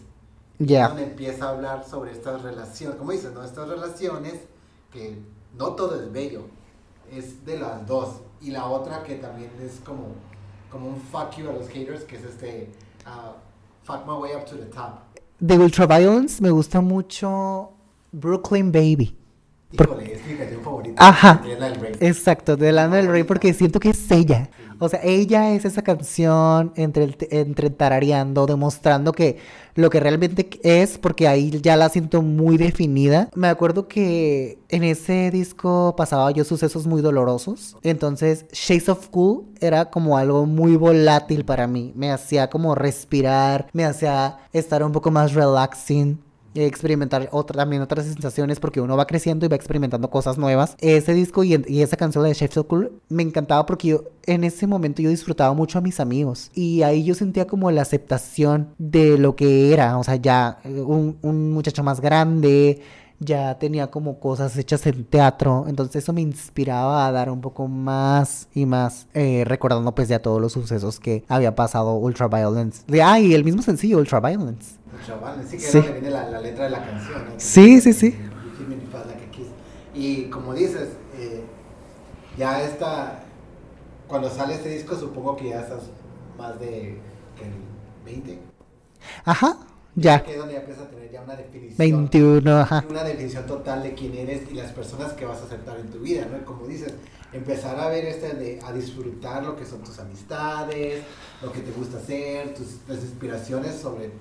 Ya. 0.59 0.87
Donde 0.87 1.03
empieza 1.03 1.45
a 1.45 1.49
hablar 1.49 1.85
sobre 1.85 2.11
estas 2.11 2.41
relaciones, 2.41 2.97
como 2.97 3.11
dices, 3.11 3.31
¿no? 3.33 3.43
Estas 3.43 3.69
relaciones 3.69 4.33
que 4.91 5.17
no 5.57 5.75
todo 5.75 6.01
es 6.01 6.11
bello. 6.11 6.45
es 7.11 7.45
de 7.45 7.59
las 7.59 7.85
dos. 7.85 8.21
Y 8.41 8.51
la 8.51 8.65
otra 8.65 9.03
que 9.03 9.15
también 9.15 9.49
es 9.63 9.79
como, 9.83 10.15
como 10.69 10.89
un 10.89 11.01
fuck 11.01 11.35
you 11.37 11.49
a 11.49 11.53
los 11.53 11.67
haters, 11.69 12.03
que 12.03 12.17
es 12.17 12.23
este 12.23 12.69
uh, 13.05 13.33
fuck 13.83 14.05
my 14.05 14.13
way 14.13 14.35
up 14.35 14.45
to 14.45 14.55
the 14.55 14.65
top. 14.65 14.99
De 15.39 15.57
Ultraviolence 15.57 16.41
me 16.41 16.49
gusta 16.49 16.81
mucho 16.81 17.71
Brooklyn 18.11 18.71
Baby. 18.71 19.15
Híjole, 19.71 20.13
es 20.13 20.25
mi 20.25 20.35
canción 20.35 20.61
favorita. 20.63 21.07
Ajá. 21.07 21.41
de 21.43 21.53
Lana 21.55 21.69
del 21.69 21.79
Rey. 21.81 21.91
Exacto, 21.99 22.55
de 22.55 22.71
Lana 22.71 22.95
del 22.97 23.07
Rey 23.07 23.23
porque 23.23 23.53
siento 23.53 23.79
que 23.79 23.89
es 23.89 24.09
ella. 24.11 24.49
O 24.79 24.87
sea, 24.89 24.99
ella 25.03 25.51
es 25.53 25.65
esa 25.65 25.81
canción 25.81 26.71
entre, 26.75 27.03
el- 27.05 27.17
entre 27.31 27.69
tarareando, 27.71 28.45
demostrando 28.45 29.11
que 29.11 29.37
lo 29.73 29.89
que 29.89 29.99
realmente 29.99 30.47
es, 30.63 30.97
porque 30.99 31.27
ahí 31.27 31.49
ya 31.61 31.75
la 31.75 31.89
siento 31.89 32.21
muy 32.21 32.57
definida. 32.57 33.29
Me 33.35 33.47
acuerdo 33.47 33.87
que 33.87 34.59
en 34.69 34.83
ese 34.83 35.31
disco 35.31 35.95
pasaba 35.97 36.29
yo 36.31 36.43
sucesos 36.43 36.85
muy 36.87 37.01
dolorosos. 37.01 37.75
Entonces, 37.81 38.45
Shades 38.53 38.87
of 38.89 39.07
Cool 39.09 39.45
era 39.59 39.89
como 39.89 40.17
algo 40.17 40.45
muy 40.45 40.75
volátil 40.75 41.43
para 41.43 41.65
mí. 41.67 41.91
Me 41.95 42.11
hacía 42.11 42.49
como 42.49 42.75
respirar, 42.75 43.67
me 43.73 43.83
hacía 43.83 44.37
estar 44.53 44.83
un 44.83 44.91
poco 44.91 45.09
más 45.11 45.33
relaxing 45.33 46.19
experimentar 46.65 47.29
otra, 47.31 47.57
también 47.57 47.81
otras 47.81 48.05
sensaciones 48.05 48.59
porque 48.59 48.81
uno 48.81 48.97
va 48.97 49.07
creciendo 49.07 49.45
y 49.45 49.49
va 49.49 49.55
experimentando 49.55 50.09
cosas 50.09 50.37
nuevas. 50.37 50.75
Ese 50.79 51.13
disco 51.13 51.43
y, 51.43 51.53
esa 51.53 51.97
canción 51.97 52.23
de 52.23 52.33
Chef 52.33 52.53
So 52.53 52.67
Cool 52.67 52.91
me 53.09 53.23
encantaba 53.23 53.65
porque 53.65 53.89
yo 53.89 54.03
en 54.25 54.43
ese 54.43 54.67
momento 54.67 55.01
yo 55.01 55.09
disfrutaba 55.09 55.53
mucho 55.53 55.77
a 55.79 55.81
mis 55.81 55.99
amigos 55.99 56.51
y 56.53 56.81
ahí 56.81 57.03
yo 57.03 57.15
sentía 57.15 57.47
como 57.47 57.71
la 57.71 57.81
aceptación 57.81 58.69
de 58.77 59.17
lo 59.17 59.35
que 59.35 59.73
era, 59.73 59.97
o 59.97 60.03
sea, 60.03 60.15
ya 60.15 60.59
eh, 60.63 60.81
un 60.81 61.51
muchacho 61.51 61.83
más 61.83 62.01
grande, 62.01 62.81
ya 63.19 63.57
tenía 63.57 63.89
como 63.89 64.19
cosas 64.19 64.55
hechas 64.57 64.85
en 64.87 65.03
teatro, 65.05 65.65
entonces 65.67 66.03
eso 66.03 66.13
me 66.13 66.21
inspiraba 66.21 67.07
a 67.07 67.11
dar 67.11 67.29
un 67.31 67.41
poco 67.41 67.67
más 67.67 68.47
y 68.53 68.65
más, 68.65 69.07
eh, 69.13 69.43
recordando 69.45 69.93
pues 69.95 70.07
ya 70.07 70.19
todos 70.21 70.39
los 70.41 70.51
sucesos 70.53 70.99
que 70.99 71.23
había 71.27 71.55
pasado 71.55 71.95
Ultraviolence. 71.95 72.83
De, 72.87 73.01
ah, 73.01 73.19
y 73.19 73.33
el 73.33 73.43
mismo 73.43 73.61
sencillo 73.61 73.97
Ultraviolence. 73.97 74.75
Chaval, 75.05 75.43
sí 75.47 75.57
que 75.57 75.63
Sí. 75.63 75.77
era 75.77 75.85
donde 75.87 75.99
viene 76.01 76.13
la, 76.15 76.29
la 76.29 76.41
letra 76.41 76.63
de 76.65 76.69
la 76.71 76.83
canción. 76.85 77.25
¿no? 77.25 77.31
Sí, 77.37 77.81
sí, 77.81 77.93
sí. 77.93 78.15
Y 79.93 80.25
como 80.25 80.53
dices, 80.53 80.89
eh, 81.17 81.43
ya 82.37 82.61
está, 82.61 83.23
cuando 84.07 84.29
sale 84.29 84.53
este 84.53 84.69
disco 84.69 84.95
supongo 84.95 85.35
que 85.35 85.49
ya 85.49 85.61
estás 85.61 85.81
más 86.37 86.59
de 86.59 86.99
que 87.35 87.45
el 87.45 87.53
20. 88.05 88.39
Ajá, 89.25 89.57
ya. 89.97 90.23
Que 90.23 90.33
es 90.33 90.37
donde 90.37 90.53
ya 90.53 90.59
empiezas 90.59 90.85
a 90.85 90.89
tener 90.89 91.11
ya 91.11 91.21
una 91.21 91.35
definición. 91.35 91.77
21, 91.77 92.57
ajá. 92.59 92.85
Una 92.89 93.03
definición 93.03 93.45
total 93.45 93.83
de 93.83 93.93
quién 93.93 94.15
eres 94.15 94.49
y 94.49 94.53
las 94.53 94.71
personas 94.71 95.13
que 95.13 95.25
vas 95.25 95.41
a 95.41 95.45
aceptar 95.45 95.79
en 95.79 95.89
tu 95.89 95.99
vida, 95.99 96.27
¿no? 96.31 96.45
Como 96.45 96.67
dices, 96.67 96.93
empezar 97.33 97.79
a 97.79 97.89
ver 97.89 98.05
este 98.05 98.33
de, 98.33 98.59
a 98.63 98.71
disfrutar 98.71 99.43
lo 99.43 99.55
que 99.55 99.65
son 99.65 99.83
tus 99.83 99.97
amistades, 99.99 101.03
lo 101.41 101.51
que 101.51 101.61
te 101.61 101.71
gusta 101.71 101.97
hacer, 101.97 102.53
tus 102.53 102.77
las 102.87 103.03
inspiraciones 103.03 103.75
sobre, 103.75 104.11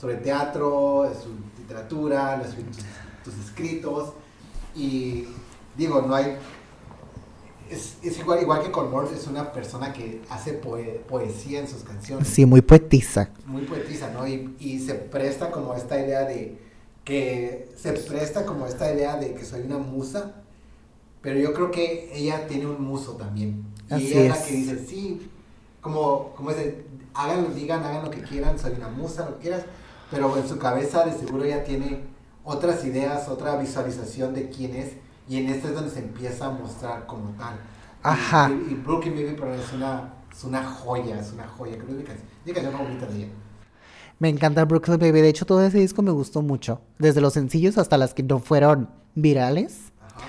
sobre 0.00 0.16
teatro, 0.16 1.10
su 1.22 1.30
literatura, 1.60 2.42
tus, 2.42 3.34
tus 3.34 3.44
escritos. 3.44 4.12
Y 4.74 5.26
digo, 5.76 6.02
no 6.02 6.14
hay. 6.14 6.36
Es, 7.72 7.96
es 8.02 8.18
igual, 8.18 8.42
igual 8.42 8.62
que 8.62 8.70
con 8.70 8.90
Morse, 8.90 9.14
es 9.14 9.26
una 9.26 9.52
persona 9.52 9.92
que 9.92 10.20
hace 10.28 10.52
poe- 10.60 11.00
poesía 11.08 11.60
en 11.60 11.68
sus 11.68 11.82
canciones 11.82 12.28
Sí, 12.28 12.44
muy 12.44 12.60
poetiza. 12.60 13.30
muy 13.46 13.62
poetiza, 13.62 14.10
¿no? 14.10 14.26
Y, 14.26 14.54
y 14.60 14.78
se 14.78 14.94
presta 14.94 15.50
como 15.50 15.74
esta 15.74 15.98
idea 15.98 16.24
de 16.26 16.58
que 17.04 17.68
se 17.76 17.92
presta 17.92 18.44
como 18.46 18.66
esta 18.66 18.92
idea 18.92 19.16
de 19.16 19.34
que 19.34 19.44
soy 19.44 19.62
una 19.62 19.78
musa, 19.78 20.34
pero 21.20 21.38
yo 21.38 21.52
creo 21.54 21.70
que 21.70 22.10
ella 22.14 22.46
tiene 22.46 22.66
un 22.66 22.82
muso 22.84 23.12
también. 23.12 23.64
Y 23.90 23.94
Así 23.94 24.12
ella 24.18 24.34
es 24.34 24.40
la 24.40 24.44
que 24.46 24.52
dice, 24.52 24.86
sí, 24.86 25.30
como, 25.80 26.32
como 26.36 26.50
dice, 26.50 26.84
hagan, 27.14 27.54
digan, 27.54 27.82
hagan 27.84 28.04
lo 28.04 28.10
que 28.10 28.22
quieran, 28.22 28.58
soy 28.58 28.72
una 28.72 28.88
musa, 28.88 29.24
lo 29.28 29.36
que 29.36 29.42
quieras, 29.42 29.64
pero 30.10 30.36
en 30.36 30.46
su 30.48 30.58
cabeza 30.58 31.04
de 31.04 31.12
seguro 31.12 31.44
ella 31.44 31.64
tiene 31.64 32.00
otras 32.44 32.84
ideas, 32.84 33.28
otra 33.28 33.56
visualización 33.56 34.34
de 34.34 34.48
quién 34.50 34.74
es, 34.76 34.92
y 35.28 35.38
en 35.38 35.48
este 35.50 35.68
es 35.68 35.74
donde 35.74 35.90
se 35.90 36.00
empieza 36.00 36.46
a 36.46 36.50
mostrar 36.50 37.06
como 37.06 37.30
tal. 37.38 37.54
Y- 37.54 37.58
Ajá. 38.02 38.50
Y, 38.50 38.72
y 38.72 38.74
Brooklyn 38.74 39.14
Baby 39.14 39.36
para 39.38 39.52
mí 39.52 39.62
es 39.62 39.72
una, 39.72 40.12
es 40.32 40.44
una 40.44 40.64
joya, 40.64 41.18
es 41.20 41.32
una 41.32 41.46
joya, 41.46 41.74
creo 41.76 41.86
que 41.86 41.92
es 41.92 41.98
mi 41.98 42.52
canción, 42.52 42.72
favorita 42.72 43.06
de 43.06 43.16
ella. 43.16 43.28
Me 44.18 44.28
encanta 44.28 44.64
Brooklyn 44.64 44.98
Baby. 44.98 45.20
De 45.20 45.28
hecho, 45.28 45.44
todo 45.46 45.64
ese 45.64 45.78
disco 45.78 46.00
me 46.02 46.10
gustó 46.12 46.42
mucho. 46.42 46.80
Desde 46.98 47.20
los 47.20 47.32
sencillos 47.32 47.76
hasta 47.78 47.96
las 47.96 48.14
que 48.14 48.22
no 48.22 48.38
fueron 48.38 48.88
virales. 49.16 49.92
Ajá. 50.00 50.26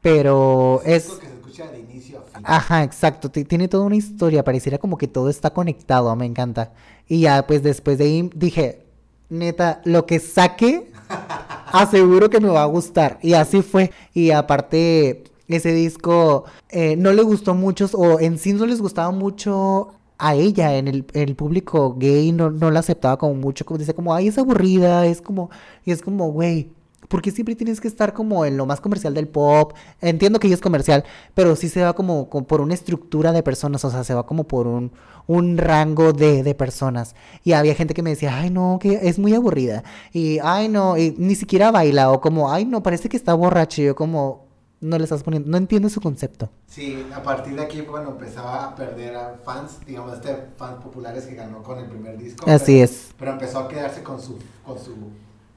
Pero 0.00 0.80
Es 0.84 1.06
es... 1.06 1.12
que 1.18 1.26
se 1.26 1.32
escucha 1.34 1.66
de 1.70 1.80
inicio 1.80 2.18
a 2.20 2.22
fin. 2.22 2.44
Ajá, 2.46 2.82
exacto. 2.84 3.30
ti- 3.30 3.44
Tiene 3.44 3.66
toda 3.68 3.84
una 3.84 3.96
historia. 3.96 4.44
Pareciera 4.44 4.78
como 4.78 4.96
que 4.96 5.08
todo 5.08 5.28
está 5.28 5.50
conectado. 5.50 6.14
Me 6.16 6.24
encanta. 6.26 6.72
Y 7.08 7.20
ya, 7.22 7.46
pues 7.46 7.62
después 7.64 7.98
de 7.98 8.04
ahí 8.04 8.30
dije, 8.34 8.86
neta, 9.28 9.80
lo 9.84 10.06
que 10.06 10.20
saque, 10.20 10.92
aseguro 11.72 12.30
que 12.30 12.40
me 12.40 12.48
va 12.48 12.62
a 12.62 12.66
gustar. 12.66 13.18
Y 13.22 13.34
así 13.34 13.62
fue. 13.62 13.90
Y 14.14 14.30
aparte, 14.30 15.24
ese 15.48 15.72
disco 15.72 16.44
eh, 16.68 16.96
no 16.96 17.12
le 17.12 17.22
gustó 17.22 17.54
mucho, 17.54 17.86
o 17.94 18.20
en 18.20 18.38
sí 18.38 18.52
no 18.52 18.66
les 18.66 18.80
gustaba 18.80 19.10
mucho 19.10 19.88
a 20.18 20.34
ella, 20.34 20.76
en 20.76 20.86
el, 20.88 21.06
en 21.14 21.28
el 21.28 21.34
público 21.34 21.96
gay, 21.98 22.32
no, 22.32 22.50
no 22.50 22.70
la 22.70 22.80
aceptaba 22.80 23.16
como 23.16 23.34
mucho, 23.34 23.64
como 23.64 23.78
dice, 23.78 23.94
como, 23.94 24.14
ay, 24.14 24.28
es 24.28 24.38
aburrida, 24.38 25.06
es 25.06 25.22
como, 25.22 25.50
y 25.84 25.92
es 25.92 26.02
como, 26.02 26.30
güey. 26.30 26.72
Porque 27.10 27.32
siempre 27.32 27.56
tienes 27.56 27.80
que 27.80 27.88
estar 27.88 28.12
como 28.12 28.44
en 28.44 28.56
lo 28.56 28.66
más 28.66 28.80
comercial 28.80 29.14
del 29.14 29.26
pop. 29.26 29.72
Entiendo 30.00 30.38
que 30.38 30.46
ella 30.46 30.54
es 30.54 30.60
comercial, 30.60 31.02
pero 31.34 31.56
sí 31.56 31.68
se 31.68 31.82
va 31.82 31.92
como, 31.92 32.30
como 32.30 32.46
por 32.46 32.60
una 32.60 32.72
estructura 32.72 33.32
de 33.32 33.42
personas, 33.42 33.84
o 33.84 33.90
sea, 33.90 34.04
se 34.04 34.14
va 34.14 34.24
como 34.24 34.44
por 34.44 34.68
un, 34.68 34.92
un 35.26 35.58
rango 35.58 36.12
de, 36.12 36.44
de 36.44 36.54
personas. 36.54 37.16
Y 37.42 37.50
había 37.52 37.74
gente 37.74 37.94
que 37.94 38.02
me 38.04 38.10
decía, 38.10 38.38
ay, 38.38 38.50
no, 38.50 38.78
que 38.80 39.00
es 39.02 39.18
muy 39.18 39.34
aburrida. 39.34 39.82
Y, 40.12 40.38
ay, 40.44 40.68
no, 40.68 40.96
y 40.96 41.12
ni 41.18 41.34
siquiera 41.34 41.72
baila, 41.72 42.12
o 42.12 42.20
como, 42.20 42.52
ay, 42.52 42.64
no, 42.64 42.80
parece 42.80 43.08
que 43.08 43.16
está 43.16 43.34
borracho. 43.34 43.82
Y 43.82 43.86
yo 43.86 43.96
como, 43.96 44.46
no 44.80 44.96
le 44.96 45.02
estás 45.02 45.24
poniendo, 45.24 45.50
no 45.50 45.56
entiendo 45.56 45.88
su 45.88 46.00
concepto. 46.00 46.48
Sí, 46.68 47.04
a 47.12 47.24
partir 47.24 47.56
de 47.56 47.62
aquí 47.62 47.80
cuando 47.80 48.12
empezaba 48.12 48.66
a 48.66 48.74
perder 48.76 49.16
a 49.16 49.34
fans, 49.44 49.80
digamos, 49.84 50.14
este 50.14 50.36
fans 50.56 50.80
populares 50.82 51.26
que 51.26 51.34
ganó 51.34 51.60
con 51.64 51.76
el 51.80 51.86
primer 51.86 52.16
disco. 52.16 52.48
Así 52.48 52.74
pero- 52.74 52.84
es. 52.84 53.10
Pero 53.18 53.32
empezó 53.32 53.58
a 53.58 53.68
quedarse 53.68 54.04
con 54.04 54.22
su, 54.22 54.38
con 54.64 54.78
su 54.78 54.94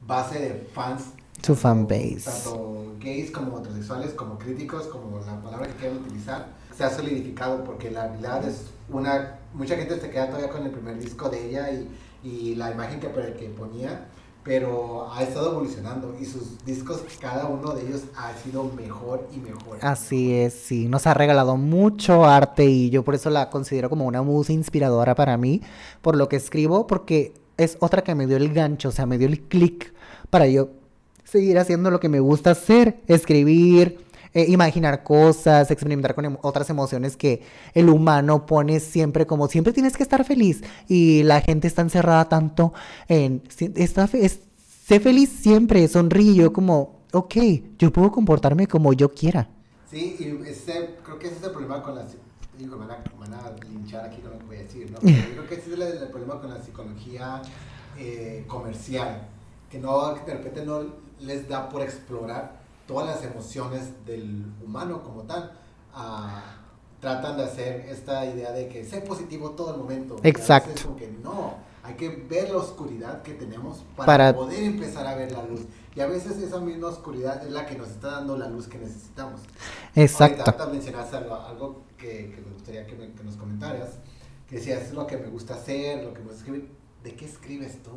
base 0.02 0.40
de 0.40 0.68
fans. 0.74 1.04
Su 1.44 1.54
tanto- 1.54 1.62
fan 1.62 1.88
base. 1.88 2.22
Tanto 2.26 2.70
gays 3.00 3.32
como 3.32 3.60
heterosexuales, 3.60 4.12
como 4.14 4.38
críticos, 4.38 4.88
como 4.88 5.20
la 5.20 5.42
palabra 5.42 5.68
que 5.68 5.74
quieran 5.74 5.98
utilizar. 5.98 6.48
Se 6.76 6.84
ha 6.84 6.90
solidificado 6.90 7.64
porque 7.64 7.92
la 7.92 8.08
realidad 8.08 8.48
es 8.48 8.68
una... 8.90 9.40
Mucha 9.54 9.76
gente 9.76 10.00
se 10.00 10.10
queda 10.10 10.28
todavía 10.28 10.50
con 10.50 10.64
el 10.64 10.72
primer 10.72 10.98
disco 10.98 11.30
de 11.30 11.50
ella 11.50 11.70
y, 11.72 11.90
y 12.24 12.56
la 12.56 12.72
imagen 12.72 13.00
que, 13.00 13.08
que 13.10 13.50
ponía, 13.50 14.08
pero 14.44 15.12
ha 15.14 15.22
estado 15.22 15.52
evolucionando 15.52 16.16
y 16.20 16.26
sus 16.26 16.64
discos, 16.66 17.02
cada 17.20 17.48
uno 17.48 17.74
de 17.74 17.88
ellos 17.88 18.04
ha 18.18 18.34
sido 18.38 18.64
mejor 18.64 19.28
y 19.34 19.38
mejor. 19.40 19.78
Así 19.82 20.34
es, 20.34 20.54
sí, 20.54 20.88
nos 20.88 21.06
ha 21.06 21.14
regalado 21.14 21.56
mucho 21.58 22.26
arte 22.26 22.66
y 22.66 22.90
yo 22.90 23.04
por 23.04 23.16
eso 23.16 23.30
la 23.30 23.50
considero 23.50 23.90
como 23.90 24.06
una 24.06 24.22
musa 24.22 24.54
inspiradora 24.54 25.14
para 25.14 25.38
mí, 25.38 25.62
por 26.02 26.16
lo 26.16 26.28
que 26.30 26.38
escribo, 26.38 26.88
porque 26.88 27.34
es 27.58 27.78
otra 27.82 28.04
que 28.04 28.16
me 28.16 28.26
dio 28.28 28.38
el 28.38 28.54
gancho, 28.54 28.90
o 28.90 28.92
sea, 28.92 29.06
me 29.06 29.18
dio 29.18 29.28
el 29.28 29.42
clic 29.42 29.94
para 30.30 30.48
yo 30.48 30.70
seguir 31.34 31.58
haciendo 31.58 31.90
lo 31.90 32.00
que 32.00 32.10
me 32.10 32.20
gusta 32.20 32.52
hacer, 32.52 33.02
escribir, 33.08 33.98
eh, 34.36 34.46
imaginar 34.50 35.04
cosas, 35.04 35.72
experimentar 35.72 36.14
con 36.14 36.26
em- 36.26 36.38
otras 36.44 36.70
emociones 36.70 37.18
que 37.18 37.42
el 37.74 37.90
humano 37.90 38.46
pone 38.46 38.80
siempre 38.80 39.26
como 39.26 39.48
siempre 39.48 39.74
tienes 39.74 39.98
que 39.98 40.04
estar 40.04 40.24
feliz 40.26 40.62
y 40.88 41.24
la 41.24 41.42
gente 41.42 41.68
está 41.68 41.82
encerrada 41.82 42.30
tanto 42.30 42.72
en 43.08 43.42
está 43.76 44.08
fe- 44.08 44.30
sé 44.30 45.00
feliz 45.00 45.30
siempre, 45.30 45.88
sonríe, 45.88 46.36
yo 46.36 46.54
como 46.54 47.02
ok, 47.12 47.36
yo 47.80 47.92
puedo 47.92 48.12
comportarme 48.12 48.68
como 48.68 48.94
yo 48.94 49.10
quiera. 49.10 49.50
Sí, 49.90 50.16
y 50.20 50.50
ese, 50.50 50.96
creo 51.04 51.18
que 51.18 51.28
ese 51.28 51.38
es 51.38 51.44
el 51.44 51.52
problema 51.52 51.82
con 51.82 51.96
la... 51.96 52.06
Digo, 52.58 52.78
van, 52.78 52.92
a, 52.92 53.52
linchar 53.72 54.06
aquí 54.06 54.22
con 54.22 54.32
voy 54.48 54.58
a 54.58 54.60
decir, 54.60 54.90
¿no? 54.92 55.00
Pero 55.00 55.18
creo 55.32 55.48
que 55.48 55.56
ese 55.56 55.74
es 55.74 55.80
el, 55.80 55.82
el 55.82 56.10
problema 56.10 56.40
con 56.40 56.52
la 56.52 56.62
psicología 56.62 57.42
eh, 57.98 58.46
comercial, 58.48 59.28
que 59.72 59.80
no, 59.80 60.14
que 60.16 60.32
de 60.32 60.38
repente 60.38 60.66
no 60.66 61.03
les 61.24 61.48
da 61.48 61.70
por 61.70 61.82
explorar 61.82 62.62
todas 62.88 63.08
las 63.08 63.24
emociones 63.24 64.06
del 64.06 64.46
humano 64.64 65.04
como 65.04 65.24
tal. 65.24 65.52
Ah, 65.94 66.58
tratan 67.00 67.38
de 67.38 67.44
hacer 67.44 67.86
esta 67.90 68.26
idea 68.26 68.52
de 68.52 68.68
que 68.70 68.84
sé 68.86 69.02
positivo 69.02 69.52
todo 69.52 69.74
el 69.74 69.78
momento. 69.82 70.16
Exacto. 70.24 70.70
veces 70.70 70.86
como 70.86 70.96
que 70.98 71.08
no, 71.24 71.56
hay 71.84 71.96
que 71.96 72.10
ver 72.10 72.50
la 72.50 72.58
oscuridad 72.58 73.22
que 73.24 73.34
tenemos 73.34 73.84
para, 73.96 74.06
Para- 74.06 74.34
poder 74.36 74.64
empezar 74.64 75.06
a 75.08 75.16
ver 75.16 75.32
la 75.32 75.44
luz. 75.44 75.62
Y 75.96 76.00
a 76.02 76.08
veces 76.08 76.38
esa 76.38 76.60
misma 76.60 76.88
oscuridad 76.88 77.46
es 77.46 77.52
la 77.52 77.66
que 77.66 77.76
nos 77.78 77.90
está 77.90 78.12
dando 78.12 78.36
la 78.38 78.48
luz 78.48 78.68
que 78.68 78.78
necesitamos. 78.80 79.42
Exacto. 79.96 80.44
Ahorita 80.46 80.66
mencionaste 80.68 81.18
algo, 81.18 81.36
algo 81.36 81.84
que, 81.98 82.32
que 82.34 82.42
me 82.46 82.52
gustaría 82.54 82.86
que, 82.88 82.96
me- 82.96 83.12
que 83.12 83.24
nos 83.24 83.36
comentaras, 83.36 83.92
que 84.50 84.56
decías, 84.56 84.82
es 84.84 84.94
lo 84.94 85.06
que 85.06 85.18
me 85.18 85.28
gusta 85.28 85.56
hacer, 85.56 86.04
lo 86.04 86.14
que 86.14 86.20
me 86.20 86.26
gusta 86.28 86.40
escribir. 86.40 86.72
¿De 87.04 87.14
qué 87.16 87.26
escribes 87.26 87.84
tú? 87.84 87.92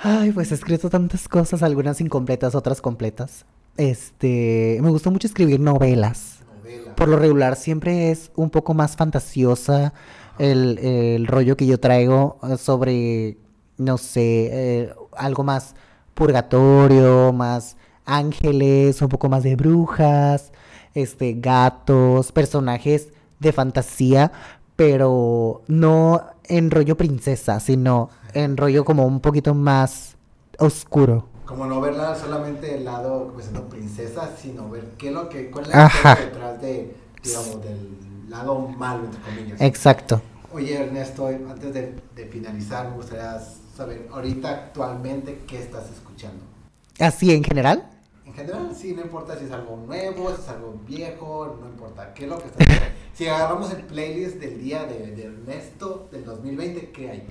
Ay, 0.00 0.30
pues 0.32 0.52
he 0.52 0.54
escrito 0.54 0.90
tantas 0.90 1.28
cosas, 1.28 1.62
algunas 1.62 2.00
incompletas, 2.00 2.54
otras 2.54 2.80
completas. 2.80 3.44
Este, 3.76 4.78
me 4.80 4.90
gusta 4.90 5.10
mucho 5.10 5.26
escribir 5.26 5.60
novelas. 5.60 6.38
Novela. 6.56 6.94
Por 6.94 7.08
lo 7.08 7.18
regular 7.18 7.56
siempre 7.56 8.10
es 8.10 8.30
un 8.36 8.50
poco 8.50 8.74
más 8.74 8.96
fantasiosa 8.96 9.92
el, 10.38 10.78
el 10.78 11.26
rollo 11.26 11.56
que 11.56 11.66
yo 11.66 11.80
traigo 11.80 12.38
eh, 12.48 12.56
sobre, 12.56 13.38
no 13.76 13.98
sé, 13.98 14.50
eh, 14.52 14.94
algo 15.16 15.42
más 15.42 15.74
purgatorio, 16.14 17.32
más 17.32 17.76
ángeles, 18.04 19.02
un 19.02 19.08
poco 19.08 19.28
más 19.28 19.42
de 19.42 19.56
brujas, 19.56 20.52
este, 20.94 21.34
gatos, 21.34 22.32
personajes 22.32 23.08
de 23.40 23.52
fantasía, 23.52 24.32
pero 24.78 25.62
no 25.66 26.22
en 26.44 26.70
rollo 26.70 26.96
princesa, 26.96 27.58
sino 27.58 28.10
en 28.32 28.56
rollo 28.56 28.84
como 28.84 29.04
un 29.06 29.18
poquito 29.18 29.52
más 29.52 30.16
oscuro. 30.60 31.26
Como 31.46 31.66
no 31.66 31.80
verla 31.80 32.14
solamente 32.14 32.76
el 32.76 32.84
lado 32.84 33.32
pues, 33.34 33.46
siendo 33.46 33.68
princesa, 33.68 34.36
sino 34.40 34.70
ver 34.70 34.90
qué 34.96 35.08
es 35.08 35.14
lo 35.14 35.28
que, 35.28 35.50
cuál 35.50 35.64
es 35.64 35.72
la 35.72 35.86
Ajá. 35.86 36.14
detrás 36.14 36.62
de, 36.62 36.94
digamos, 37.24 37.60
del 37.60 38.30
lado 38.30 38.56
malo, 38.56 39.06
entre 39.06 39.20
comillas. 39.20 39.60
Exacto. 39.60 40.22
Oye, 40.52 40.80
Ernesto, 40.80 41.26
antes 41.26 41.74
de, 41.74 41.96
de 42.14 42.26
finalizar, 42.26 42.88
me 42.90 42.98
gustaría 42.98 43.36
saber, 43.76 44.08
ahorita 44.12 44.48
actualmente, 44.48 45.42
¿qué 45.48 45.58
estás 45.58 45.90
escuchando? 45.90 46.44
Así 47.00 47.34
en 47.34 47.42
general. 47.42 47.84
En 48.38 48.46
general, 48.46 48.70
sí, 48.72 48.92
no 48.94 49.02
importa 49.02 49.36
si 49.36 49.46
es 49.46 49.50
algo 49.50 49.76
nuevo, 49.84 50.28
si 50.28 50.42
es 50.42 50.48
algo 50.48 50.80
viejo, 50.86 51.58
no 51.60 51.66
importa 51.66 52.14
qué 52.14 52.22
es 52.22 52.30
lo 52.30 52.38
que 52.38 52.46
escuchando. 52.46 52.84
Si 53.12 53.26
agarramos 53.26 53.72
el 53.72 53.82
playlist 53.82 54.36
del 54.36 54.62
día 54.62 54.84
de, 54.84 55.10
de 55.10 55.24
Ernesto 55.24 56.08
del 56.12 56.24
2020, 56.24 56.90
¿qué 56.90 57.10
hay? 57.10 57.26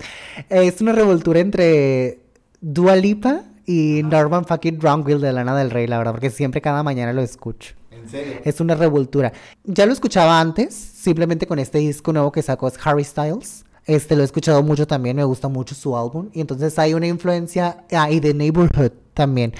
Es 0.50 0.82
una 0.82 0.92
revoltura 0.92 1.40
entre 1.40 2.20
Dua 2.60 2.94
Lipa 2.96 3.44
y 3.64 4.02
Norman 4.04 4.44
fucking 4.44 4.78
Drumwill 4.78 5.22
de 5.22 5.32
Lana 5.32 5.56
del 5.56 5.70
Rey, 5.70 5.86
la 5.86 5.96
verdad, 5.96 6.12
porque 6.12 6.28
siempre 6.28 6.60
cada 6.60 6.82
mañana 6.82 7.14
lo 7.14 7.22
escucho. 7.22 7.74
En 7.90 8.06
serio. 8.10 8.40
Es 8.44 8.60
una 8.60 8.74
revoltura. 8.74 9.32
Ya 9.64 9.86
lo 9.86 9.94
escuchaba 9.94 10.38
antes, 10.38 10.74
simplemente 10.74 11.46
con 11.46 11.58
este 11.58 11.78
disco 11.78 12.12
nuevo 12.12 12.30
que 12.32 12.42
sacó 12.42 12.68
es 12.68 12.74
Harry 12.84 13.04
Styles. 13.04 13.64
Este 13.86 14.14
lo 14.14 14.20
he 14.20 14.24
escuchado 14.26 14.62
mucho 14.62 14.86
también, 14.86 15.16
me 15.16 15.24
gusta 15.24 15.48
mucho 15.48 15.74
su 15.74 15.96
álbum. 15.96 16.28
Y 16.34 16.42
entonces 16.42 16.78
hay 16.78 16.92
una 16.92 17.06
influencia, 17.06 17.86
ah, 17.92 18.10
y 18.10 18.20
de 18.20 18.34
Neighborhood 18.34 18.92
también. 19.18 19.52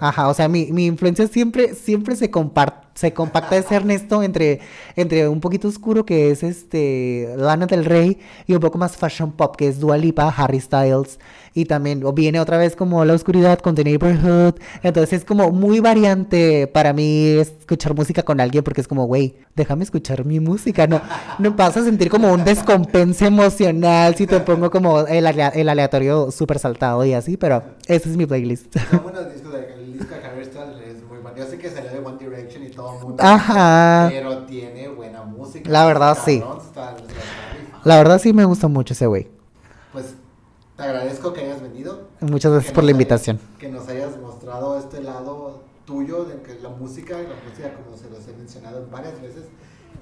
Ajá, 0.00 0.28
o 0.28 0.34
sea, 0.34 0.48
mi, 0.48 0.72
mi 0.72 0.86
influencia 0.86 1.26
siempre, 1.26 1.74
siempre 1.74 2.14
se 2.14 2.30
comparte, 2.30 2.86
se 3.00 3.14
compacta 3.14 3.56
ese 3.56 3.76
Ernesto 3.76 4.22
entre, 4.22 4.60
entre 4.94 5.26
un 5.26 5.40
poquito 5.40 5.68
oscuro 5.68 6.04
que 6.04 6.30
es 6.30 6.42
este 6.42 7.32
Lana 7.38 7.64
del 7.66 7.86
Rey 7.86 8.18
y 8.46 8.52
un 8.52 8.60
poco 8.60 8.76
más 8.76 8.94
fashion 8.98 9.32
pop 9.32 9.56
que 9.56 9.68
es 9.68 9.80
Dua 9.80 9.96
Lipa, 9.96 10.28
Harry 10.36 10.60
Styles 10.60 11.18
y 11.54 11.64
también 11.64 12.02
viene 12.14 12.38
otra 12.40 12.58
vez 12.58 12.76
como 12.76 13.02
la 13.06 13.14
oscuridad 13.14 13.58
con 13.60 13.74
The 13.74 13.84
Neighborhood, 13.84 14.54
entonces 14.82 15.20
es 15.20 15.24
como 15.24 15.50
muy 15.50 15.80
variante 15.80 16.66
para 16.66 16.92
mí 16.92 17.38
escuchar 17.38 17.94
música 17.94 18.22
con 18.22 18.38
alguien 18.38 18.62
porque 18.62 18.82
es 18.82 18.86
como, 18.86 19.06
güey, 19.06 19.34
déjame 19.56 19.82
escuchar 19.84 20.24
mi 20.26 20.38
música, 20.38 20.86
no, 20.86 21.00
no 21.38 21.52
vas 21.52 21.76
a 21.78 21.82
sentir 21.84 22.10
como 22.10 22.30
un 22.32 22.44
descompense 22.44 23.26
emocional 23.26 24.14
si 24.14 24.26
te 24.26 24.40
pongo 24.40 24.70
como 24.70 25.00
el, 25.06 25.26
el 25.26 25.68
aleatorio 25.70 26.30
súper 26.30 26.58
saltado 26.58 27.04
y 27.04 27.14
así, 27.14 27.36
pero 27.38 27.62
ese 27.86 28.10
es 28.10 28.16
mi 28.16 28.26
playlist. 28.26 28.76
Son 28.90 29.02
buenos 29.02 29.32
discos, 29.32 29.52
de- 29.54 29.80
Harry 30.24 30.44
Styles 30.44 30.76
es 30.96 31.02
muy 31.08 31.18
bueno. 31.18 31.36
Yo 31.36 31.44
sé 31.46 31.58
que 31.58 31.68
salió 31.68 31.90
de 31.90 31.98
One 31.98 32.16
todo 32.80 32.96
el 32.98 33.02
mundo. 33.04 33.22
Ajá. 33.22 34.06
Pero 34.10 34.38
tiene 34.46 34.88
buena 34.88 35.22
música. 35.22 35.68
La 35.70 35.84
verdad, 35.86 36.16
sí. 36.24 36.36
Está- 36.66 36.96
está. 36.96 36.96
La 37.84 37.96
verdad 37.96 38.18
sí 38.18 38.32
me 38.32 38.44
gusta 38.44 38.68
mucho 38.68 38.94
ese 38.94 39.06
güey. 39.06 39.28
Pues 39.92 40.14
te 40.76 40.82
agradezco 40.82 41.32
que 41.32 41.40
hayas 41.42 41.60
venido. 41.62 42.08
Muchas 42.20 42.52
gracias 42.52 42.72
por 42.72 42.84
la 42.84 42.88
hayas- 42.88 42.94
invitación. 42.94 43.40
que 43.58 43.68
nos 43.68 43.88
hayas 43.88 44.16
mostrado 44.18 44.78
este 44.78 45.02
lado 45.02 45.62
tuyo 45.84 46.24
de 46.24 46.40
que 46.42 46.54
la 46.60 46.68
música, 46.68 47.16
la 47.18 47.34
música 47.48 47.74
como 47.74 47.96
se 47.96 48.08
los 48.10 48.26
he 48.28 48.32
mencionado 48.36 48.86
varias 48.90 49.20
veces, 49.20 49.44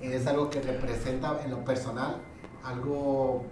es 0.03 0.27
algo 0.27 0.51
que 0.51 0.61
representa 0.61 1.41
en 1.45 1.51
lo 1.51 1.65
personal 1.65 2.17
algo 2.65 3.45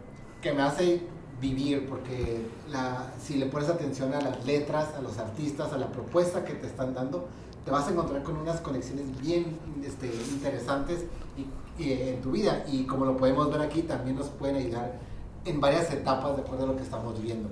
que 0.43 0.53
me 0.53 0.63
hace 0.63 1.01
vivir 1.41 1.87
porque 1.89 2.47
la, 2.69 3.13
si 3.23 3.37
le 3.37 3.47
pones 3.47 3.69
atención 3.69 4.13
a 4.15 4.21
las 4.21 4.45
letras, 4.47 4.89
a 4.97 5.01
los 5.01 5.19
artistas, 5.19 5.73
a 5.73 5.79
la 5.79 5.89
propuesta 5.89 6.45
que 6.45 6.55
te 6.55 6.67
están 6.67 6.95
dando, 6.95 7.29
te 7.67 7.71
vas 7.71 7.87
a 7.87 7.91
encontrar 7.91 8.23
con 8.23 8.37
unas 8.39 8.61
conexiones 8.63 9.05
bien 9.21 9.59
este, 9.85 10.07
interesantes 10.33 11.05
y- 11.37 11.83
y 11.83 11.93
en 11.93 12.23
tu 12.23 12.31
vida 12.31 12.65
y 12.73 12.85
como 12.87 13.05
lo 13.05 13.17
podemos 13.19 13.51
ver 13.51 13.61
aquí 13.61 13.83
también 13.83 14.17
nos 14.17 14.29
pueden 14.29 14.57
ayudar 14.57 14.99
en 15.45 15.61
varias 15.61 15.93
etapas 15.93 16.37
de 16.37 16.43
acuerdo 16.43 16.65
a 16.65 16.67
lo 16.69 16.77
que 16.77 16.83
estamos 16.83 17.19
viviendo. 17.19 17.49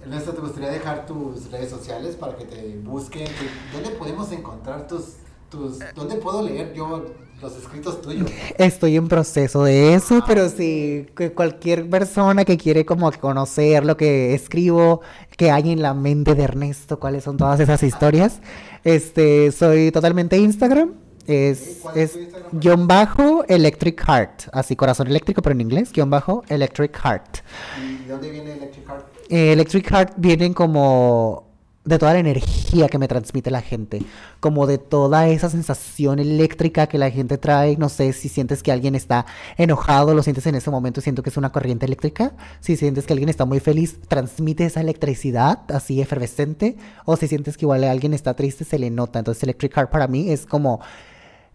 Ernesto, 0.00 0.32
¿te 0.32 0.40
gustaría 0.40 0.70
dejar 0.70 1.06
tus 1.06 1.50
redes 1.50 1.70
sociales 1.70 2.16
para 2.16 2.34
que 2.36 2.44
te 2.44 2.78
busquen? 2.78 3.26
¿Dó- 3.26 3.80
¿Dónde 3.80 3.90
podemos 3.98 4.32
encontrar 4.32 4.88
tus, 4.88 5.14
tus... 5.50 5.78
¿Dónde 5.94 6.16
puedo 6.16 6.42
leer 6.42 6.72
yo 6.74 7.04
los 7.40 7.56
escritos 7.56 8.00
tuyos? 8.02 8.28
Estoy 8.58 8.96
en 8.96 9.06
proceso 9.06 9.62
de 9.64 9.94
eso, 9.94 10.24
pero 10.26 10.48
sí, 10.48 11.06
que 11.16 11.32
cualquier 11.32 11.88
persona 11.88 12.44
que 12.44 12.56
quiere 12.56 12.84
como 12.84 13.12
conocer 13.12 13.84
lo 13.84 13.96
que 13.96 14.34
escribo, 14.34 15.02
que 15.42 15.50
hay 15.50 15.72
en 15.72 15.82
la 15.82 15.92
mente 15.92 16.36
de 16.36 16.44
Ernesto, 16.44 17.00
cuáles 17.00 17.24
son 17.24 17.36
todas 17.36 17.58
esas 17.58 17.82
historias, 17.82 18.40
este, 18.84 19.50
soy 19.50 19.90
totalmente 19.90 20.36
Instagram. 20.38 20.92
Es, 21.26 21.80
¿Cuál 21.82 21.98
es 21.98 22.14
Instagram? 22.14 22.50
guion 22.52 22.86
bajo 22.86 23.44
Electric 23.48 24.00
Heart, 24.06 24.42
así 24.52 24.76
corazón 24.76 25.08
eléctrico, 25.08 25.42
pero 25.42 25.54
en 25.54 25.62
inglés, 25.62 25.90
guion 25.92 26.10
bajo 26.10 26.44
Electric 26.46 26.96
Heart. 26.96 27.38
¿Y 27.76 28.04
de 28.04 28.12
dónde 28.12 28.30
viene 28.30 28.52
Electric 28.52 28.86
Heart? 28.86 29.06
Eh, 29.30 29.52
Electric 29.52 29.90
Heart 29.90 30.12
vienen 30.16 30.54
como 30.54 31.51
de 31.84 31.98
toda 31.98 32.12
la 32.12 32.20
energía 32.20 32.88
que 32.88 32.98
me 32.98 33.08
transmite 33.08 33.50
la 33.50 33.60
gente, 33.60 34.02
como 34.38 34.66
de 34.66 34.78
toda 34.78 35.28
esa 35.28 35.50
sensación 35.50 36.20
eléctrica 36.20 36.86
que 36.86 36.96
la 36.96 37.10
gente 37.10 37.38
trae. 37.38 37.76
No 37.76 37.88
sé 37.88 38.12
si 38.12 38.28
sientes 38.28 38.62
que 38.62 38.70
alguien 38.70 38.94
está 38.94 39.26
enojado, 39.56 40.14
lo 40.14 40.22
sientes 40.22 40.46
en 40.46 40.54
ese 40.54 40.70
momento, 40.70 41.00
siento 41.00 41.22
que 41.22 41.30
es 41.30 41.36
una 41.36 41.50
corriente 41.50 41.86
eléctrica. 41.86 42.34
Si 42.60 42.76
sientes 42.76 43.04
que 43.04 43.12
alguien 43.12 43.28
está 43.28 43.44
muy 43.44 43.58
feliz, 43.58 43.98
transmite 44.06 44.64
esa 44.64 44.80
electricidad 44.80 45.60
así 45.72 46.00
efervescente. 46.00 46.76
O 47.04 47.16
si 47.16 47.26
sientes 47.26 47.56
que 47.56 47.64
igual 47.64 47.82
alguien 47.84 48.14
está 48.14 48.34
triste, 48.34 48.64
se 48.64 48.78
le 48.78 48.90
nota. 48.90 49.18
Entonces 49.18 49.42
Electric 49.42 49.74
Heart 49.74 49.90
para 49.90 50.06
mí 50.06 50.30
es 50.30 50.46
como 50.46 50.80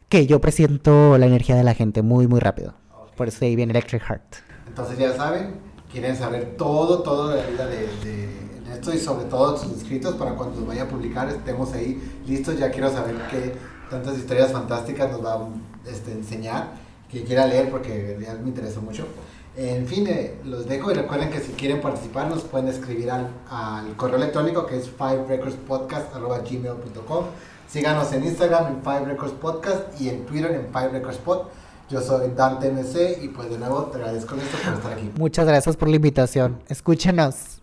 que 0.09 0.28
yo 0.28 0.41
presiento 0.41 1.17
la 1.17 1.25
energía 1.25 1.55
de 1.55 1.63
la 1.63 1.73
gente 1.73 2.01
muy, 2.01 2.28
muy 2.28 2.41
rápido. 2.41 2.73
Por 3.15 3.30
eso 3.30 3.45
ahí 3.45 3.55
viene 3.55 3.71
Electric 3.71 4.03
Heart. 4.03 4.36
Entonces 4.67 4.97
ya 4.97 5.15
saben, 5.15 5.55
quieren 5.91 6.15
saber 6.17 6.55
todo, 6.57 7.01
todo 7.01 7.30
de 7.30 7.41
la 7.41 7.47
vida 7.47 7.65
de, 7.65 7.88
de 8.03 8.57
Ernesto 8.68 8.93
y 8.93 8.99
sobre 8.99 9.26
todo 9.26 9.57
sus 9.57 9.78
escritos 9.78 10.15
para 10.15 10.36
cuando 10.36 10.57
los 10.57 10.68
vaya 10.68 10.84
a 10.84 10.88
publicar 10.88 11.28
estemos 11.30 11.74
ahí 11.74 11.99
listos. 12.28 12.57
Ya 12.57 12.70
quiero 12.72 12.91
saber 12.91 13.15
qué 13.30 13.53
tantas 13.89 14.18
historias 14.18 14.51
fantásticas 14.51 15.09
nos 15.11 15.26
va 15.26 15.36
a 15.36 15.47
este, 15.89 16.11
enseñar, 16.11 16.72
que 17.09 17.24
quiera 17.24 17.47
leer 17.47 17.72
porque 17.72 18.18
ya 18.22 18.34
me 18.36 18.49
interesó 18.49 18.82
mucho. 18.82 19.07
En 19.55 19.88
fin, 19.88 20.05
eh, 20.07 20.36
los 20.43 20.68
dejo 20.68 20.91
y 20.91 20.93
recuerden 20.93 21.30
que 21.32 21.39
si 21.39 21.53
quieren 21.53 21.80
participar 21.82 22.28
nos 22.28 22.43
pueden 22.43 22.68
escribir 22.68 23.09
al, 23.09 23.30
al 23.49 23.95
correo 23.95 24.18
electrónico 24.18 24.68
que 24.68 24.78
es 24.78 24.88
5recordspodcast.gmail.com 24.97 27.26
Síganos 27.68 28.11
en 28.13 28.24
Instagram 28.24 28.68
en 28.68 28.82
5 28.82 29.05
Records 29.05 29.34
Podcast 29.34 29.99
y 29.99 30.09
en 30.09 30.26
Twitter 30.26 30.51
en 30.51 30.68
5 30.68 30.89
Records 30.93 31.18
Pod. 31.18 31.47
Yo 31.89 32.01
soy 32.01 32.32
Dante 32.36 32.72
MC 32.72 33.22
y 33.22 33.30
pues 33.30 33.49
de 33.49 33.57
nuevo 33.57 33.84
te 33.84 33.97
agradezco 33.97 34.36
esto 34.36 34.57
por 34.63 34.74
estar 34.74 34.93
aquí. 34.93 35.11
Muchas 35.18 35.45
gracias 35.45 35.76
por 35.76 35.89
la 35.89 35.97
invitación. 35.97 36.59
Escúchenos. 36.70 37.57